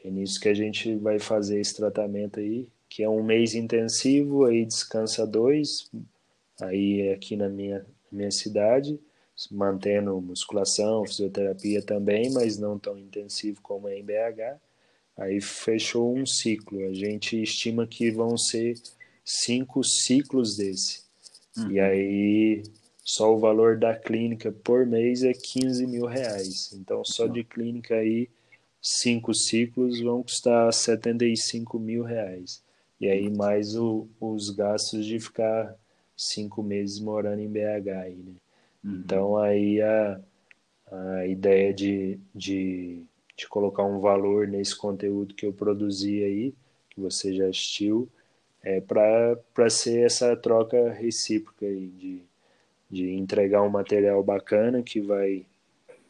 é 0.02 0.10
nisso 0.10 0.40
que 0.40 0.48
a 0.48 0.54
gente 0.54 0.94
vai 0.96 1.18
fazer 1.18 1.60
esse 1.60 1.76
tratamento 1.76 2.40
aí, 2.40 2.68
que 2.88 3.02
é 3.02 3.08
um 3.08 3.22
mês 3.22 3.54
intensivo, 3.54 4.44
aí 4.44 4.64
descansa 4.64 5.26
dois, 5.26 5.90
aí 6.60 7.10
aqui 7.10 7.36
na 7.36 7.48
minha 7.48 7.84
minha 8.14 8.30
cidade, 8.30 8.98
mantendo 9.50 10.20
musculação, 10.20 11.04
fisioterapia 11.04 11.82
também, 11.82 12.30
mas 12.32 12.56
não 12.56 12.78
tão 12.78 12.96
intensivo 12.96 13.60
como 13.60 13.88
é 13.88 13.98
em 13.98 14.04
BH. 14.04 14.60
Aí 15.16 15.40
fechou 15.40 16.16
um 16.16 16.24
ciclo. 16.24 16.86
A 16.86 16.94
gente 16.94 17.40
estima 17.42 17.86
que 17.86 18.10
vão 18.10 18.36
ser 18.38 18.74
cinco 19.24 19.82
ciclos 19.82 20.56
desse. 20.56 21.02
Uhum. 21.56 21.70
E 21.70 21.80
aí 21.80 22.62
só 23.02 23.34
o 23.34 23.38
valor 23.38 23.78
da 23.78 23.94
clínica 23.94 24.50
por 24.50 24.86
mês 24.86 25.22
é 25.22 25.32
15 25.32 25.86
mil 25.86 26.06
reais. 26.06 26.72
Então 26.72 27.04
só 27.04 27.26
de 27.26 27.44
clínica 27.44 27.96
aí 27.96 28.28
cinco 28.80 29.32
ciclos 29.32 30.00
vão 30.00 30.22
custar 30.22 30.72
75 30.72 31.78
mil 31.78 32.02
reais. 32.02 32.62
E 33.00 33.08
aí 33.08 33.30
mais 33.30 33.74
o, 33.76 34.08
os 34.20 34.50
gastos 34.50 35.06
de 35.06 35.18
ficar 35.18 35.74
cinco 36.16 36.62
meses 36.62 37.00
morando 37.00 37.40
em 37.40 37.48
BH 37.48 37.88
aí, 38.02 38.16
né? 38.16 38.32
Uhum. 38.84 39.02
Então 39.04 39.36
aí 39.36 39.80
a, 39.80 40.20
a 40.90 41.26
ideia 41.26 41.72
de, 41.72 42.18
de, 42.34 43.02
de 43.36 43.48
colocar 43.48 43.84
um 43.84 44.00
valor 44.00 44.46
nesse 44.46 44.76
conteúdo 44.76 45.34
que 45.34 45.46
eu 45.46 45.52
produzi 45.52 46.22
aí, 46.22 46.54
que 46.90 47.00
você 47.00 47.34
já 47.34 47.48
assistiu, 47.48 48.08
é 48.64 48.80
para 48.80 49.68
ser 49.68 50.06
essa 50.06 50.34
troca 50.34 50.90
recíproca 50.90 51.66
de, 51.66 52.22
de 52.90 53.10
entregar 53.10 53.62
um 53.62 53.68
material 53.68 54.22
bacana 54.22 54.82
que 54.82 55.00
vai 55.00 55.44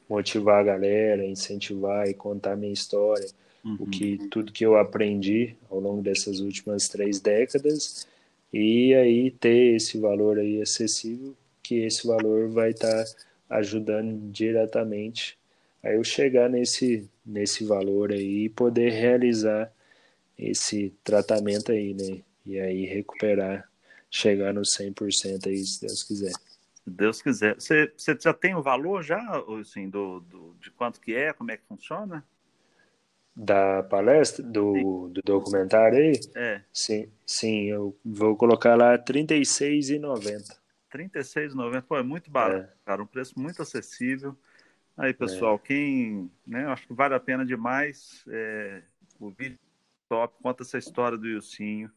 motivar 0.08 0.60
a 0.60 0.64
galera, 0.64 1.24
incentivar 1.24 2.08
e 2.08 2.14
contar 2.14 2.56
minha 2.56 2.72
história, 2.72 3.26
uhum. 3.64 3.76
o 3.80 3.86
que 3.86 4.18
tudo 4.30 4.52
que 4.52 4.64
eu 4.64 4.76
aprendi 4.76 5.56
ao 5.68 5.80
longo 5.80 6.00
dessas 6.00 6.38
últimas 6.38 6.88
três 6.88 7.18
décadas 7.18 8.06
e 8.52 8.94
aí 8.94 9.32
ter 9.32 9.74
esse 9.74 9.98
valor 9.98 10.38
aí 10.38 10.62
acessível, 10.62 11.34
que 11.60 11.84
esse 11.84 12.06
valor 12.06 12.48
vai 12.50 12.70
estar 12.70 13.04
tá 13.04 13.14
ajudando 13.48 14.30
diretamente 14.30 15.36
a 15.82 15.92
eu 15.92 16.04
chegar 16.04 16.48
nesse, 16.48 17.08
nesse 17.26 17.64
valor 17.64 18.12
aí 18.12 18.44
e 18.44 18.48
poder 18.48 18.90
realizar 18.90 19.72
esse 20.38 20.92
tratamento 21.02 21.72
aí, 21.72 21.94
né? 21.94 22.20
E 22.44 22.58
aí 22.60 22.84
recuperar, 22.84 23.68
chegar 24.10 24.52
no 24.52 24.62
100% 24.62 25.46
aí, 25.46 25.58
se 25.58 25.80
Deus 25.80 26.02
quiser. 26.02 26.32
Se 26.32 26.90
Deus 26.90 27.22
quiser. 27.22 27.54
Você, 27.54 27.92
você 27.96 28.16
já 28.20 28.34
tem 28.34 28.54
o 28.54 28.62
valor 28.62 29.02
já, 29.02 29.20
assim, 29.60 29.88
do, 29.88 30.20
do, 30.20 30.54
de 30.60 30.70
quanto 30.70 31.00
que 31.00 31.14
é, 31.14 31.32
como 31.32 31.50
é 31.50 31.56
que 31.56 31.64
funciona? 31.66 32.24
da 33.36 33.82
palestra, 33.82 34.44
do, 34.44 35.08
do 35.08 35.20
documentário 35.22 35.98
aí? 35.98 36.12
É. 36.36 36.62
Sim, 36.72 37.10
sim, 37.26 37.64
eu 37.64 37.96
vou 38.04 38.36
colocar 38.36 38.76
lá 38.76 38.92
R$ 38.92 38.98
36,90. 38.98 40.56
R$ 40.90 41.08
36,90, 41.08 41.82
pô, 41.82 41.96
é 41.96 42.02
muito 42.02 42.30
barato, 42.30 42.70
é. 42.70 42.74
cara, 42.84 43.02
um 43.02 43.06
preço 43.06 43.38
muito 43.38 43.60
acessível. 43.60 44.36
Aí, 44.96 45.12
pessoal, 45.12 45.56
é. 45.56 45.66
quem, 45.66 46.30
né, 46.46 46.66
acho 46.66 46.86
que 46.86 46.94
vale 46.94 47.14
a 47.14 47.20
pena 47.20 47.44
demais, 47.44 48.24
é, 48.28 48.82
o 49.18 49.30
vídeo 49.30 49.58
top, 50.08 50.36
conta 50.40 50.62
essa 50.62 50.78
história 50.78 51.18
do 51.18 51.26
Ilcinho. 51.26 51.90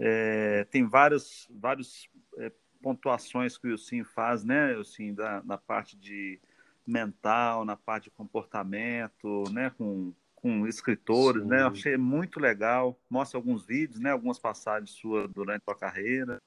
É, 0.00 0.64
tem 0.64 0.86
várias, 0.86 1.46
várias 1.50 2.08
é, 2.38 2.50
pontuações 2.82 3.58
que 3.58 3.68
o 3.68 3.70
Ilcinho 3.70 4.04
faz, 4.04 4.42
né, 4.42 4.72
Ilcinho, 4.72 5.14
da, 5.14 5.42
na 5.44 5.58
parte 5.58 5.96
de 5.96 6.40
mental, 6.86 7.64
na 7.64 7.76
parte 7.76 8.04
de 8.04 8.10
comportamento, 8.10 9.44
né, 9.52 9.70
com 9.70 10.12
com 10.42 10.66
escritores, 10.66 11.42
Sim. 11.42 11.48
né? 11.48 11.62
Eu 11.62 11.68
achei 11.68 11.96
muito 11.96 12.40
legal. 12.40 12.98
Mostra 13.08 13.38
alguns 13.38 13.64
vídeos, 13.64 14.00
né? 14.00 14.10
Algumas 14.10 14.38
passagens 14.38 14.90
suas 14.90 15.30
durante 15.30 15.62
a 15.62 15.64
sua 15.72 15.78
carreira. 15.78 16.38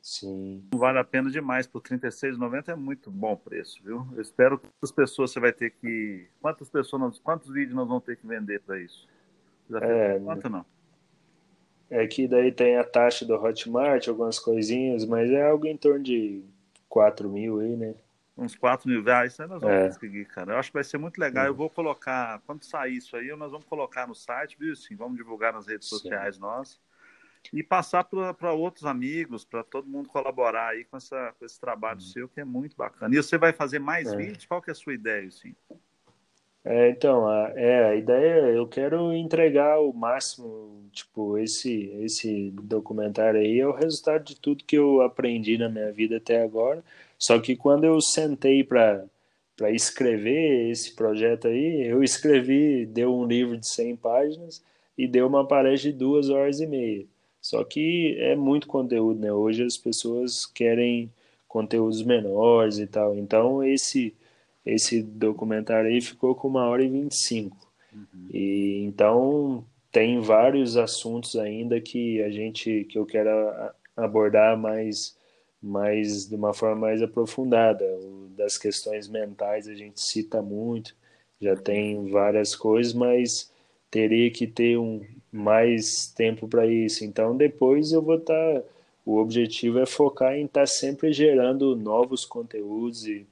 Sim. 0.00 0.64
Vale 0.74 0.98
a 0.98 1.04
pena 1.04 1.30
demais, 1.30 1.66
por 1.66 1.82
R$ 1.82 1.98
36,90 1.98 2.68
é 2.68 2.74
muito 2.74 3.10
bom 3.10 3.36
preço, 3.36 3.82
viu? 3.82 4.06
Eu 4.12 4.20
espero 4.20 4.58
que 4.58 4.66
quantas 4.66 4.92
pessoas 4.92 5.32
você 5.32 5.40
vai 5.40 5.52
ter 5.52 5.70
que. 5.70 6.28
Quantas 6.40 6.68
pessoas, 6.68 7.18
quantos 7.18 7.50
vídeos 7.50 7.74
nós 7.74 7.88
vamos 7.88 8.04
ter 8.04 8.16
que 8.16 8.26
vender 8.26 8.60
para 8.60 8.80
isso? 8.80 9.08
Já 9.68 9.78
É, 9.80 10.18
quanto 10.20 10.48
não? 10.48 10.64
É 11.90 12.06
que 12.06 12.28
daí 12.28 12.52
tem 12.52 12.76
a 12.76 12.84
taxa 12.84 13.24
do 13.24 13.34
Hotmart, 13.34 14.08
algumas 14.08 14.38
coisinhas, 14.38 15.04
mas 15.06 15.30
é 15.30 15.42
algo 15.48 15.66
em 15.66 15.76
torno 15.76 16.02
de 16.04 16.42
4 16.88 17.28
mil 17.30 17.60
aí, 17.60 17.76
né? 17.76 17.94
Uns 18.36 18.54
4 18.54 18.88
mil 18.88 19.02
reais, 19.02 19.32
isso 19.32 19.42
aí 19.42 19.48
nós 19.48 19.62
vamos 19.62 19.76
É. 19.76 19.88
conseguir, 19.88 20.24
cara. 20.26 20.52
Eu 20.52 20.58
acho 20.58 20.70
que 20.70 20.74
vai 20.74 20.84
ser 20.84 20.98
muito 20.98 21.18
legal. 21.18 21.46
Eu 21.46 21.54
vou 21.54 21.68
colocar, 21.68 22.40
quando 22.46 22.62
sair 22.62 22.96
isso 22.96 23.16
aí, 23.16 23.34
nós 23.34 23.50
vamos 23.50 23.66
colocar 23.66 24.06
no 24.06 24.14
site, 24.14 24.56
viu? 24.58 24.76
Sim, 24.76 24.94
vamos 24.96 25.16
divulgar 25.16 25.52
nas 25.52 25.66
redes 25.66 25.88
Sim. 25.88 25.96
sociais 25.96 26.38
nossas. 26.38 26.78
E 27.52 27.62
passar 27.62 28.04
para 28.04 28.52
outros 28.52 28.84
amigos, 28.84 29.44
para 29.44 29.64
todo 29.64 29.88
mundo 29.88 30.08
colaborar 30.08 30.68
aí 30.68 30.84
com, 30.84 30.96
essa, 30.98 31.34
com 31.38 31.44
esse 31.44 31.58
trabalho 31.58 32.00
seu, 32.00 32.28
que 32.28 32.40
é 32.40 32.44
muito 32.44 32.76
bacana. 32.76 33.12
E 33.14 33.16
você 33.16 33.38
vai 33.38 33.52
fazer 33.52 33.78
mais 33.78 34.12
É. 34.12 34.16
vídeos? 34.16 34.44
Qual 34.44 34.60
que 34.60 34.70
é 34.70 34.72
a 34.72 34.74
sua 34.74 34.92
ideia, 34.92 35.26
assim? 35.26 35.54
É, 36.70 36.90
então, 36.90 37.26
a, 37.26 37.50
é, 37.56 37.84
a 37.86 37.96
ideia, 37.96 38.50
eu 38.50 38.66
quero 38.68 39.10
entregar 39.14 39.80
o 39.80 39.90
máximo, 39.90 40.84
tipo, 40.92 41.38
esse, 41.38 41.90
esse 42.02 42.50
documentário 42.62 43.40
aí 43.40 43.58
é 43.58 43.66
o 43.66 43.72
resultado 43.72 44.22
de 44.24 44.36
tudo 44.36 44.64
que 44.64 44.76
eu 44.76 45.00
aprendi 45.00 45.56
na 45.56 45.70
minha 45.70 45.90
vida 45.90 46.18
até 46.18 46.42
agora, 46.42 46.84
só 47.18 47.38
que 47.40 47.56
quando 47.56 47.84
eu 47.84 48.00
sentei 48.00 48.62
para 48.62 49.04
para 49.56 49.72
escrever 49.72 50.70
esse 50.70 50.94
projeto 50.94 51.48
aí, 51.48 51.82
eu 51.88 52.02
escrevi, 52.02 52.86
deu 52.86 53.12
um 53.14 53.26
livro 53.26 53.56
de 53.58 53.66
100 53.66 53.96
páginas 53.96 54.62
e 54.96 55.08
deu 55.08 55.26
uma 55.26 55.46
palestra 55.48 55.90
de 55.90 55.98
duas 55.98 56.30
horas 56.30 56.60
e 56.60 56.66
meia. 56.66 57.06
Só 57.40 57.64
que 57.64 58.16
é 58.20 58.36
muito 58.36 58.68
conteúdo, 58.68 59.20
né? 59.20 59.32
Hoje 59.32 59.64
as 59.64 59.76
pessoas 59.76 60.46
querem 60.46 61.10
conteúdos 61.48 62.02
menores 62.04 62.78
e 62.78 62.86
tal. 62.86 63.16
Então 63.16 63.64
esse 63.64 64.14
esse 64.74 65.02
documentário 65.02 65.88
aí 65.90 66.00
ficou 66.00 66.34
com 66.34 66.48
uma 66.48 66.66
hora 66.66 66.82
e 66.82 66.88
vinte 66.88 67.12
e 67.12 67.16
cinco. 67.16 67.56
E 68.32 68.84
então 68.84 69.64
tem 69.90 70.20
vários 70.20 70.76
assuntos 70.76 71.36
ainda 71.36 71.80
que 71.80 72.22
a 72.22 72.30
gente 72.30 72.84
que 72.84 72.98
eu 72.98 73.06
quero 73.06 73.30
abordar 73.96 74.56
mais 74.56 75.16
mais 75.60 76.28
de 76.28 76.36
uma 76.36 76.54
forma 76.54 76.76
mais 76.76 77.02
aprofundada. 77.02 77.84
O 77.84 78.28
das 78.36 78.56
questões 78.56 79.08
mentais 79.08 79.66
a 79.66 79.74
gente 79.74 80.00
cita 80.00 80.40
muito, 80.40 80.94
já 81.40 81.56
tem 81.56 82.08
várias 82.08 82.54
coisas, 82.54 82.92
mas 82.94 83.50
teria 83.90 84.30
que 84.30 84.46
ter 84.46 84.78
um 84.78 85.00
mais 85.32 86.06
tempo 86.14 86.46
para 86.46 86.66
isso. 86.66 87.04
Então 87.04 87.36
depois 87.36 87.90
eu 87.92 88.02
vou 88.02 88.16
estar 88.16 88.62
o 89.04 89.16
objetivo 89.16 89.78
é 89.78 89.86
focar 89.86 90.34
em 90.34 90.44
estar 90.44 90.66
sempre 90.66 91.12
gerando 91.12 91.74
novos 91.74 92.26
conteúdos 92.26 93.06
e 93.06 93.26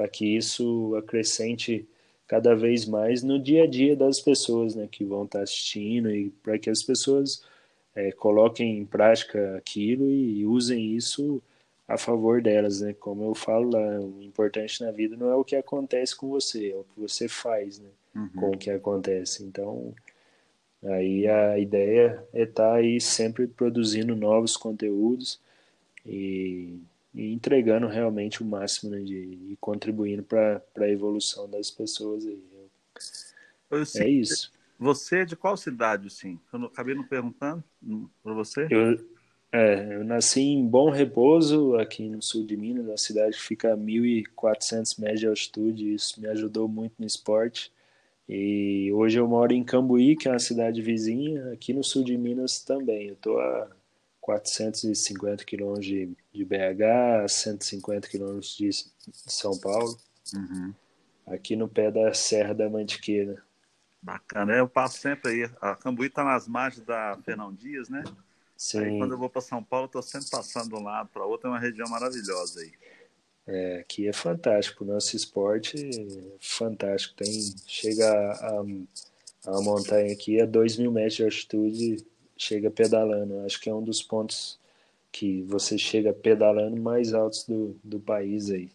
para 0.00 0.08
que 0.08 0.34
isso 0.34 0.96
acrescente 0.96 1.86
cada 2.26 2.54
vez 2.54 2.86
mais 2.86 3.22
no 3.22 3.38
dia 3.38 3.64
a 3.64 3.66
dia 3.66 3.94
das 3.94 4.18
pessoas, 4.18 4.74
né, 4.74 4.88
que 4.90 5.04
vão 5.04 5.24
estar 5.24 5.42
assistindo 5.42 6.10
e 6.10 6.30
para 6.42 6.58
que 6.58 6.70
as 6.70 6.82
pessoas 6.82 7.44
é, 7.94 8.10
coloquem 8.10 8.78
em 8.78 8.86
prática 8.86 9.58
aquilo 9.58 10.08
e 10.08 10.46
usem 10.46 10.96
isso 10.96 11.42
a 11.86 11.98
favor 11.98 12.40
delas, 12.40 12.80
né? 12.80 12.94
Como 12.94 13.24
eu 13.24 13.34
falo 13.34 13.72
lá, 13.72 14.00
o 14.00 14.22
importante 14.22 14.82
na 14.82 14.90
vida 14.90 15.16
não 15.16 15.28
é 15.28 15.34
o 15.34 15.44
que 15.44 15.56
acontece 15.56 16.16
com 16.16 16.28
você, 16.28 16.70
é 16.70 16.76
o 16.76 16.84
que 16.84 16.98
você 17.00 17.28
faz, 17.28 17.78
né? 17.78 17.88
Com 18.40 18.52
o 18.52 18.56
que 18.58 18.70
acontece. 18.70 19.42
Então, 19.42 19.92
aí 20.82 21.26
a 21.26 21.58
ideia 21.58 22.24
é 22.32 22.44
estar 22.44 22.74
aí 22.74 23.00
sempre 23.00 23.46
produzindo 23.46 24.16
novos 24.16 24.56
conteúdos 24.56 25.38
e, 26.06 26.78
e 27.14 27.32
entregando 27.32 27.86
realmente 27.86 28.42
o 28.42 28.46
máximo, 28.46 28.90
né? 28.90 29.00
De, 29.00 29.14
e 29.14 29.56
contribuindo 29.60 30.22
para 30.22 30.62
a 30.78 30.88
evolução 30.88 31.48
das 31.48 31.70
pessoas 31.70 32.26
aí. 32.26 32.42
Eu, 32.52 32.70
É 34.02 34.08
isso. 34.08 34.52
Você 34.78 35.18
é 35.18 35.24
de 35.24 35.36
qual 35.36 35.56
cidade, 35.56 36.08
sim? 36.08 36.38
Eu 36.52 36.58
não, 36.58 36.66
acabei 36.68 36.94
não 36.94 37.04
perguntando 37.04 37.62
para 38.22 38.32
você. 38.32 38.66
Eu, 38.70 38.98
é, 39.52 39.96
eu 39.96 40.04
nasci 40.04 40.40
em 40.40 40.66
Bom 40.66 40.90
Repouso, 40.90 41.74
aqui 41.76 42.08
no 42.08 42.22
sul 42.22 42.46
de 42.46 42.56
Minas, 42.56 42.86
uma 42.86 42.96
cidade 42.96 43.36
que 43.36 43.42
fica 43.42 43.74
a 43.74 43.76
1.400 43.76 44.98
metros 44.98 45.20
de 45.20 45.26
altitude, 45.26 45.94
isso 45.94 46.20
me 46.20 46.28
ajudou 46.28 46.68
muito 46.68 46.94
no 46.98 47.06
esporte. 47.06 47.72
E 48.28 48.92
hoje 48.92 49.18
eu 49.18 49.26
moro 49.26 49.52
em 49.52 49.64
Cambuí, 49.64 50.16
que 50.16 50.28
é 50.28 50.30
uma 50.30 50.38
cidade 50.38 50.80
vizinha, 50.80 51.52
aqui 51.52 51.72
no 51.72 51.82
sul 51.82 52.04
de 52.04 52.16
Minas 52.16 52.60
também. 52.60 53.08
Eu 53.08 53.14
estou 53.14 53.40
a 53.40 53.68
450 54.20 55.44
quilômetros 55.44 55.84
de, 55.84 56.16
de 56.32 56.44
BH, 56.44 57.28
150 57.28 58.08
quilômetros 58.08 58.56
de 58.56 58.70
São 59.12 59.58
Paulo, 59.58 59.98
Uhum. 60.34 60.72
aqui 61.26 61.56
no 61.56 61.68
pé 61.68 61.90
da 61.90 62.14
Serra 62.14 62.54
da 62.54 62.68
Mantiqueira. 62.70 63.42
Bacana. 64.02 64.54
Eu 64.54 64.68
passo 64.68 64.98
sempre 64.98 65.30
aí. 65.30 65.50
A 65.60 65.74
Cambuí 65.74 66.06
está 66.06 66.24
nas 66.24 66.46
margens 66.46 66.84
da 66.86 67.18
Fernão 67.24 67.52
Dias, 67.52 67.88
né? 67.88 68.02
Aí 68.06 68.12
Sim, 68.56 68.98
quando 68.98 69.12
eu 69.12 69.18
vou 69.18 69.28
para 69.28 69.40
São 69.40 69.62
Paulo, 69.62 69.86
estou 69.86 70.02
sempre 70.02 70.30
passando 70.30 70.68
de 70.68 70.74
um 70.74 70.82
lado 70.82 71.08
para 71.12 71.24
outro. 71.24 71.48
É 71.48 71.50
uma 71.50 71.58
região 71.58 71.88
maravilhosa 71.88 72.60
aí. 72.60 72.72
É, 73.46 73.80
aqui 73.80 74.06
é 74.06 74.12
fantástico, 74.12 74.84
o 74.84 74.86
nosso 74.86 75.16
esporte 75.16 75.76
é 75.76 76.36
fantástico. 76.38 77.14
Tem, 77.16 77.30
chega 77.66 78.06
a, 78.08 78.60
a, 79.50 79.56
a 79.58 79.60
montanha 79.62 80.12
aqui 80.12 80.40
a 80.40 80.46
2 80.46 80.76
mil 80.76 80.92
metros 80.92 81.16
de 81.16 81.24
altitude, 81.24 82.06
chega 82.36 82.70
pedalando. 82.70 83.40
Acho 83.40 83.60
que 83.60 83.68
é 83.68 83.74
um 83.74 83.82
dos 83.82 84.02
pontos 84.02 84.59
que 85.12 85.42
você 85.42 85.76
chega 85.76 86.12
pedalando 86.12 86.80
mais 86.80 87.12
altos 87.12 87.44
do, 87.44 87.78
do 87.82 87.98
país 88.00 88.50
aí. 88.50 88.70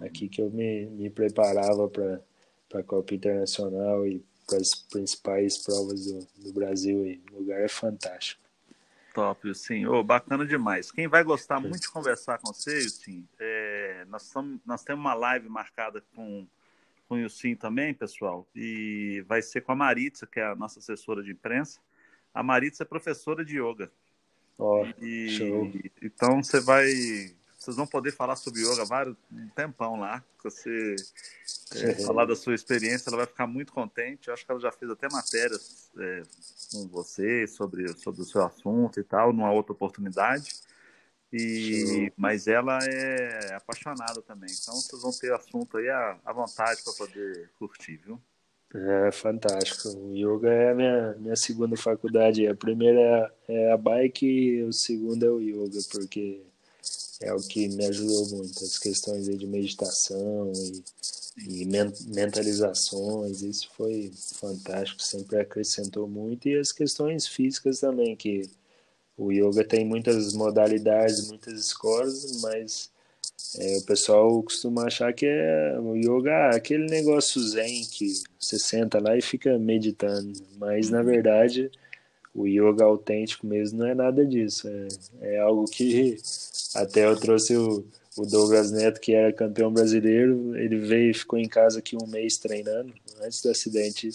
Aqui 0.00 0.28
que 0.28 0.40
eu 0.40 0.50
me, 0.50 0.86
me 0.86 1.10
preparava 1.10 1.88
para 1.88 2.20
a 2.80 2.82
Copa 2.82 3.14
Internacional 3.14 4.06
e 4.06 4.22
para 4.46 4.58
as 4.58 4.74
principais 4.74 5.58
provas 5.58 6.06
do, 6.06 6.26
do 6.36 6.52
Brasil 6.52 7.02
aí. 7.02 7.20
O 7.32 7.38
lugar 7.40 7.60
é 7.60 7.68
fantástico. 7.68 8.40
Top, 9.14 9.54
sim. 9.54 9.84
Ô, 9.86 10.02
bacana 10.02 10.46
demais. 10.46 10.90
Quem 10.92 11.08
vai 11.08 11.24
gostar 11.24 11.60
muito 11.60 11.80
de 11.80 11.90
conversar 11.90 12.38
com 12.38 12.52
você, 12.52 12.88
sim, 12.88 13.26
é, 13.38 14.04
nós, 14.08 14.32
nós 14.64 14.84
temos 14.84 15.00
uma 15.00 15.14
live 15.14 15.48
marcada 15.48 16.02
com, 16.14 16.46
com 17.08 17.16
o 17.16 17.18
Yusin 17.18 17.56
também, 17.56 17.92
pessoal, 17.92 18.46
e 18.54 19.24
vai 19.26 19.42
ser 19.42 19.62
com 19.62 19.72
a 19.72 19.76
Maritza, 19.76 20.26
que 20.26 20.38
é 20.38 20.44
a 20.44 20.54
nossa 20.54 20.78
assessora 20.78 21.22
de 21.22 21.32
imprensa. 21.32 21.80
A 22.32 22.42
Maritza 22.42 22.84
é 22.84 22.86
professora 22.86 23.44
de 23.44 23.58
yoga. 23.58 23.90
Ó, 24.58 24.84
E, 25.00 25.30
show. 25.30 25.70
então 26.02 26.42
você 26.42 26.60
vai. 26.60 26.86
Vocês 27.56 27.76
vão 27.76 27.86
poder 27.86 28.12
falar 28.12 28.36
sobre 28.36 28.62
yoga 28.62 28.84
vários 28.84 29.16
um 29.32 29.48
tempão 29.50 29.98
lá. 30.00 30.24
Você 30.42 30.96
é, 31.74 31.94
falar 31.94 32.24
da 32.24 32.34
sua 32.34 32.54
experiência, 32.54 33.10
ela 33.10 33.18
vai 33.18 33.26
ficar 33.26 33.46
muito 33.46 33.72
contente. 33.72 34.28
Eu 34.28 34.34
acho 34.34 34.44
que 34.44 34.50
ela 34.50 34.60
já 34.60 34.72
fez 34.72 34.90
até 34.90 35.08
matérias 35.10 35.90
é, 35.98 36.22
com 36.72 36.88
você 36.88 37.46
sobre, 37.46 37.88
sobre 37.98 38.22
o 38.22 38.24
seu 38.24 38.44
assunto 38.44 38.98
e 38.98 39.04
tal, 39.04 39.32
numa 39.32 39.52
outra 39.52 39.72
oportunidade. 39.72 40.50
E, 41.32 42.10
mas 42.16 42.46
ela 42.46 42.78
é 42.84 43.54
apaixonada 43.54 44.22
também. 44.22 44.50
Então 44.50 44.74
vocês 44.74 45.02
vão 45.02 45.12
ter 45.12 45.32
assunto 45.32 45.76
aí 45.76 45.88
à, 45.88 46.18
à 46.24 46.32
vontade 46.32 46.82
para 46.82 46.92
poder 46.94 47.50
curtir, 47.58 47.96
viu? 47.96 48.20
É 48.74 49.10
fantástico. 49.12 49.88
O 49.88 50.14
yoga 50.14 50.48
é 50.52 50.70
a 50.70 50.74
minha, 50.74 51.14
minha 51.18 51.36
segunda 51.36 51.76
faculdade. 51.76 52.46
A 52.46 52.54
primeira 52.54 53.00
é 53.00 53.14
a, 53.14 53.32
é 53.48 53.72
a 53.72 53.76
bike 53.76 54.26
e 54.26 54.62
o 54.62 54.72
segundo 54.72 55.24
é 55.24 55.30
o 55.30 55.40
yoga, 55.40 55.78
porque 55.90 56.42
é 57.20 57.32
o 57.34 57.40
que 57.40 57.68
me 57.68 57.86
ajudou 57.86 58.28
muito. 58.30 58.64
As 58.64 58.78
questões 58.78 59.26
de 59.26 59.46
meditação 59.46 60.52
e, 60.54 60.84
e 61.62 61.64
men- 61.66 61.92
mentalizações, 62.08 63.42
isso 63.42 63.70
foi 63.76 64.12
fantástico, 64.34 65.02
sempre 65.02 65.40
acrescentou 65.40 66.08
muito. 66.08 66.48
E 66.48 66.58
as 66.58 66.72
questões 66.72 67.26
físicas 67.26 67.80
também, 67.80 68.16
que 68.16 68.42
o 69.16 69.32
yoga 69.32 69.64
tem 69.64 69.84
muitas 69.84 70.32
modalidades, 70.34 71.28
muitas 71.28 71.54
escolas, 71.60 72.40
mas 72.42 72.90
é, 73.58 73.78
o 73.78 73.82
pessoal 73.82 74.42
costuma 74.42 74.84
achar 74.84 75.12
que 75.12 75.26
é 75.26 75.78
o 75.80 75.94
yoga 75.94 76.50
aquele 76.50 76.86
negócio 76.86 77.40
zen 77.40 77.84
que 77.84 78.06
você 78.38 78.58
senta 78.58 79.00
lá 79.00 79.16
e 79.16 79.22
fica 79.22 79.58
meditando, 79.58 80.32
mas 80.58 80.90
na 80.90 81.02
verdade 81.02 81.70
o 82.34 82.46
yoga 82.46 82.84
autêntico 82.84 83.46
mesmo 83.46 83.78
não 83.78 83.86
é 83.86 83.94
nada 83.94 84.24
disso, 84.24 84.68
é, 84.68 85.34
é 85.34 85.38
algo 85.38 85.64
que 85.64 86.16
até 86.74 87.06
eu 87.06 87.16
trouxe 87.16 87.56
o, 87.56 87.84
o 88.16 88.26
Douglas 88.26 88.70
Neto, 88.70 89.00
que 89.00 89.14
era 89.14 89.32
campeão 89.32 89.72
brasileiro, 89.72 90.56
ele 90.56 90.78
veio 90.78 91.10
e 91.10 91.14
ficou 91.14 91.38
em 91.38 91.48
casa 91.48 91.78
aqui 91.78 91.96
um 91.96 92.06
mês 92.06 92.36
treinando, 92.36 92.92
antes 93.22 93.42
do 93.42 93.50
acidente. 93.50 94.10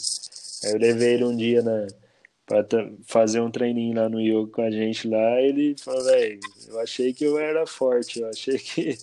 Aí 0.63 0.71
eu 0.71 0.77
levei 0.77 1.13
ele 1.15 1.23
um 1.23 1.35
dia 1.35 1.61
na 1.61 1.87
para 2.45 2.65
fazer 3.05 3.39
um 3.39 3.49
treininho 3.49 3.95
lá 3.95 4.09
no 4.09 4.19
yoga 4.19 4.51
com 4.51 4.61
a 4.61 4.71
gente 4.71 5.07
lá, 5.07 5.41
ele 5.41 5.75
falou, 5.79 6.03
velho, 6.03 6.39
eu 6.67 6.79
achei 6.79 7.13
que 7.13 7.23
eu 7.23 7.37
era 7.37 7.65
forte, 7.65 8.19
eu 8.19 8.29
achei 8.29 8.57
que 8.57 8.97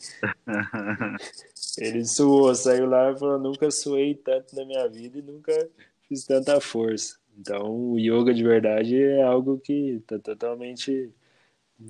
ele 1.78 2.05
suou, 2.05 2.55
saiu 2.55 2.86
lá 2.86 3.11
e 3.11 3.18
falou, 3.18 3.38
nunca 3.38 3.70
suei 3.70 4.14
tanto 4.14 4.55
na 4.55 4.64
minha 4.64 4.86
vida 4.88 5.18
e 5.18 5.22
nunca 5.22 5.70
fiz 6.09 6.24
tanta 6.24 6.61
força. 6.61 7.18
Então, 7.38 7.93
o 7.93 7.99
yoga 7.99 8.34
de 8.34 8.43
verdade 8.43 9.03
é 9.03 9.22
algo 9.22 9.59
que 9.59 10.03
tá 10.07 10.18
totalmente 10.18 11.11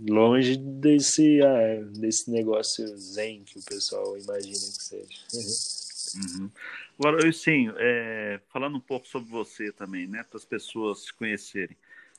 longe 0.08 0.56
desse, 0.56 1.40
ah, 1.42 1.82
desse 1.98 2.30
negócio 2.30 2.86
zen 2.96 3.42
que 3.42 3.58
o 3.58 3.64
pessoal 3.64 4.16
imagina 4.16 4.54
que 4.54 4.84
seja. 4.84 5.20
Uhum. 6.16 6.50
Agora, 7.00 7.26
eu, 7.26 7.32
sim, 7.32 7.72
é, 7.78 8.40
falando 8.50 8.76
um 8.76 8.80
pouco 8.80 9.08
sobre 9.08 9.30
você 9.30 9.72
também, 9.72 10.06
né, 10.06 10.22
para 10.22 10.36
as 10.36 10.44
pessoas 10.44 11.04
te 11.04 11.14
conhecerem. 11.14 11.74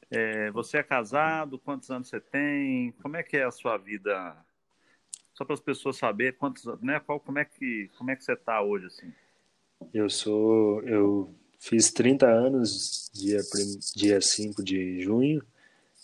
É, 0.10 0.50
você 0.50 0.80
é 0.80 0.84
casado? 0.84 1.60
Quantos 1.60 1.92
anos 1.92 2.10
você 2.10 2.20
tem? 2.20 2.92
Como 2.94 3.16
é 3.16 3.22
que 3.22 3.38
é 3.38 3.44
a 3.44 3.52
sua 3.52 3.78
vida? 3.78 4.36
Só 5.36 5.46
para 5.46 5.54
as 5.54 5.60
pessoas 5.60 5.98
saberem 5.98 6.34
quantos, 6.34 6.66
né, 6.82 7.00
qual, 7.00 7.20
como 7.20 7.38
é 7.38 7.46
que 7.46 7.92
como 7.96 8.10
é 8.10 8.16
que 8.16 8.24
você 8.24 8.34
está 8.34 8.60
hoje 8.64 8.88
assim? 8.88 9.14
Eu 9.94 10.10
sou, 10.10 10.82
eu 10.82 11.32
fiz 11.60 11.92
30 11.92 12.26
anos 12.26 13.12
dia 13.14 13.40
dia 13.96 14.20
5 14.20 14.64
de 14.64 15.00
junho 15.04 15.44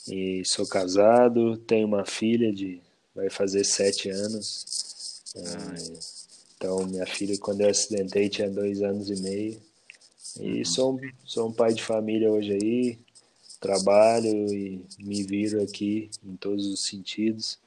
e 0.07 0.43
sou 0.45 0.67
casado, 0.67 1.57
tenho 1.57 1.87
uma 1.87 2.05
filha 2.05 2.53
de 2.53 2.79
vai 3.15 3.31
fazer 3.31 3.63
sete 3.63 4.07
anos. 4.11 5.23
É, 5.35 6.16
então 6.57 6.85
minha 6.85 7.05
filha 7.05 7.37
quando 7.39 7.61
eu 7.61 7.69
acidentei 7.69 8.27
tinha 8.27 8.49
dois 8.49 8.81
anos 8.81 9.09
e 9.09 9.21
meio 9.21 9.67
e 10.39 10.59
uhum. 10.59 10.65
sou, 10.65 10.99
sou 11.25 11.49
um 11.49 11.51
pai 11.51 11.73
de 11.73 11.83
família 11.83 12.31
hoje 12.31 12.53
aí, 12.53 12.99
trabalho 13.59 14.53
e 14.53 14.81
me 14.99 15.23
viro 15.23 15.61
aqui 15.61 16.09
em 16.25 16.35
todos 16.35 16.65
os 16.67 16.85
sentidos. 16.85 17.57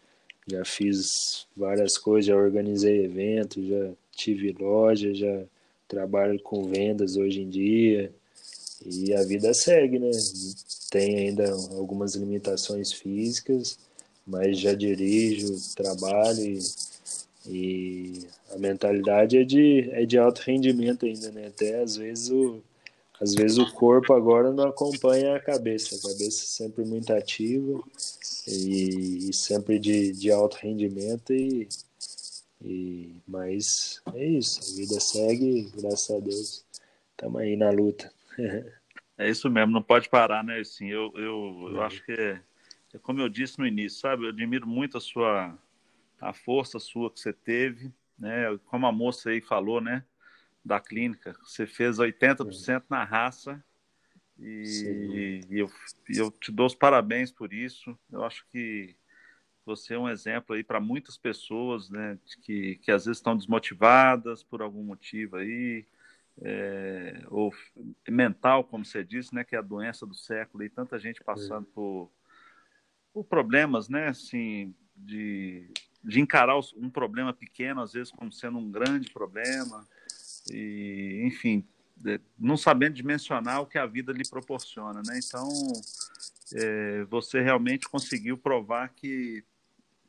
Já 0.47 0.65
fiz 0.65 1.47
várias 1.57 1.97
coisas, 1.99 2.27
já 2.27 2.37
organizei 2.37 3.05
eventos, 3.05 3.67
já 3.67 3.91
tive 4.15 4.53
loja, 4.53 5.15
já 5.15 5.43
trabalho 5.89 6.41
com 6.41 6.65
vendas 6.65 7.17
hoje 7.17 7.41
em 7.41 7.49
dia. 7.49 8.13
E 8.85 9.13
a 9.15 9.23
vida 9.23 9.53
segue, 9.53 9.99
né? 9.99 10.11
Tem 10.91 11.29
ainda 11.29 11.53
algumas 11.53 12.15
limitações 12.15 12.93
físicas, 12.93 13.79
mas 14.27 14.59
já 14.59 14.75
dirijo, 14.75 15.57
trabalho 15.75 16.41
e, 16.41 16.59
e 17.51 18.27
a 18.55 18.59
mentalidade 18.59 19.37
é 19.37 19.45
de, 19.45 19.91
é 19.91 20.07
de 20.07 20.17
alto 20.17 20.41
rendimento 20.41 21.05
ainda, 21.05 21.33
né? 21.33 21.49
Até 21.49 21.83
às 21.83 21.97
vezes 21.97 22.31
o, 22.31 22.63
às 23.21 23.35
vezes 23.35 23.59
o 23.59 23.73
corpo 23.73 24.15
agora 24.15 24.53
não 24.53 24.69
acompanha 24.69 25.37
a 25.37 25.41
cabeça. 25.41 25.97
A 25.97 26.13
cabeça 26.13 26.45
é 26.45 26.47
sempre 26.47 26.85
muito 26.85 27.13
ativa 27.13 27.83
e, 28.47 29.29
e 29.29 29.33
sempre 29.35 29.79
de, 29.79 30.13
de 30.13 30.31
alto 30.31 30.59
rendimento 30.59 31.33
e, 31.33 31.69
e 32.63 33.15
mas 33.27 34.01
é 34.15 34.25
isso, 34.25 34.61
a 34.61 34.77
vida 34.77 35.01
segue, 35.01 35.71
graças 35.77 36.17
a 36.17 36.21
Deus. 36.21 36.65
Estamos 37.11 37.41
aí 37.41 37.57
na 37.57 37.71
luta. 37.71 38.13
é 39.19 39.29
isso 39.29 39.51
mesmo, 39.51 39.73
não 39.73 39.83
pode 39.83 40.09
parar, 40.09 40.45
né? 40.45 40.61
Assim, 40.61 40.87
eu, 40.89 41.13
eu, 41.17 41.71
eu 41.73 41.83
acho 41.83 42.05
que 42.05 42.13
é, 42.13 42.41
é, 42.95 42.99
como 43.03 43.21
eu 43.21 43.29
disse 43.29 43.59
no 43.59 43.67
início, 43.67 44.01
sabe? 44.01 44.25
Eu 44.25 44.31
admiro 44.31 44.67
muito 44.67 44.97
a 44.97 45.01
sua 45.01 45.59
a 46.21 46.33
força 46.33 46.79
sua 46.79 47.11
que 47.11 47.21
você 47.21 47.33
teve, 47.33 47.93
né? 48.19 48.59
Como 48.67 48.87
a 48.87 48.93
moça 48.93 49.31
aí 49.31 49.41
falou, 49.41 49.81
né? 49.81 50.05
da 50.65 50.81
clínica. 50.81 51.35
Você 51.43 51.67
fez 51.67 51.99
80% 51.99 52.85
na 52.89 53.05
raça 53.05 53.63
e, 54.39 55.41
e 55.51 55.59
eu, 55.59 55.71
eu 56.09 56.31
te 56.31 56.53
dou 56.53 56.67
os 56.67 56.75
parabéns 56.75 57.31
por 57.31 57.53
isso. 57.53 57.99
Eu 58.11 58.25
acho 58.25 58.47
que 58.51 58.95
você 59.65 59.95
é 59.95 59.99
um 59.99 60.09
exemplo 60.09 60.55
aí 60.55 60.65
para 60.65 60.81
muitas 60.81 61.17
pessoas, 61.17 61.91
né, 61.91 62.19
que, 62.43 62.77
que 62.77 62.91
às 62.91 63.05
vezes 63.05 63.19
estão 63.19 63.37
desmotivadas 63.37 64.43
por 64.43 64.63
algum 64.63 64.83
motivo 64.83 65.37
aí, 65.37 65.87
é, 66.43 67.23
ou 67.29 67.53
mental, 68.09 68.65
como 68.65 68.85
você 68.85 69.05
disse, 69.05 69.35
né, 69.35 69.45
que 69.45 69.55
é 69.55 69.59
a 69.59 69.63
doença 69.63 70.07
do 70.07 70.15
século, 70.15 70.65
e 70.65 70.71
tanta 70.71 70.99
gente 70.99 71.23
passando 71.23 71.69
é. 71.69 71.75
por, 71.75 72.11
por 73.13 73.25
problemas, 73.25 73.89
né, 73.89 74.09
assim, 74.09 74.75
de, 74.97 75.71
de 76.03 76.21
encarar 76.21 76.59
um 76.77 76.89
problema 76.89 77.33
pequeno, 77.33 77.83
às 77.83 77.93
vezes, 77.93 78.11
como 78.13 78.33
sendo 78.33 78.59
um 78.59 78.71
grande 78.71 79.11
problema, 79.11 79.87
e, 80.51 81.23
enfim, 81.25 81.65
não 82.39 82.57
sabendo 82.57 82.95
dimensionar 82.95 83.61
o 83.61 83.67
que 83.67 83.79
a 83.79 83.87
vida 83.87 84.13
lhe 84.13 84.29
proporciona, 84.29 85.03
né? 85.07 85.21
Então, 85.23 85.49
é, 86.55 87.05
você 87.05 87.41
realmente 87.41 87.89
conseguiu 87.89 88.39
provar 88.39 88.89
que, 88.89 89.45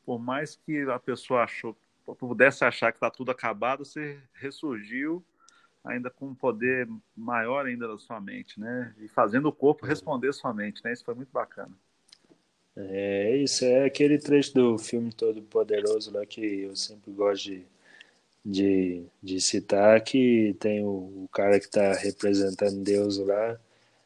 por 0.05 0.19
mais 0.19 0.55
que 0.55 0.81
a 0.89 0.99
pessoa 0.99 1.43
achou, 1.43 1.77
pudesse 2.17 2.63
achar 2.63 2.91
que 2.91 2.97
está 2.97 3.09
tudo 3.09 3.31
acabado, 3.31 3.85
você 3.85 4.19
ressurgiu 4.33 5.23
ainda 5.83 6.09
com 6.09 6.27
um 6.27 6.35
poder 6.35 6.87
maior 7.15 7.65
ainda 7.65 7.87
da 7.87 7.97
sua 7.97 8.21
mente, 8.21 8.59
né? 8.59 8.93
E 8.99 9.07
fazendo 9.07 9.47
o 9.47 9.53
corpo 9.53 9.85
responder 9.85 10.31
sua 10.33 10.53
mente, 10.53 10.81
né? 10.83 10.93
Isso 10.93 11.03
foi 11.03 11.15
muito 11.15 11.31
bacana. 11.31 11.71
É, 12.75 13.37
isso 13.37 13.65
é 13.65 13.85
aquele 13.85 14.17
trecho 14.17 14.53
do 14.53 14.77
filme 14.77 15.11
Todo 15.11 15.41
Poderoso 15.41 16.11
lá 16.11 16.25
que 16.25 16.61
eu 16.61 16.75
sempre 16.75 17.11
gosto 17.11 17.43
de 17.49 17.65
de, 18.43 19.05
de 19.21 19.39
citar 19.39 20.01
que 20.03 20.55
tem 20.59 20.83
o, 20.83 21.23
o 21.25 21.29
cara 21.31 21.59
que 21.59 21.65
está 21.65 21.93
representando 21.93 22.83
Deus 22.83 23.17
lá, 23.17 23.59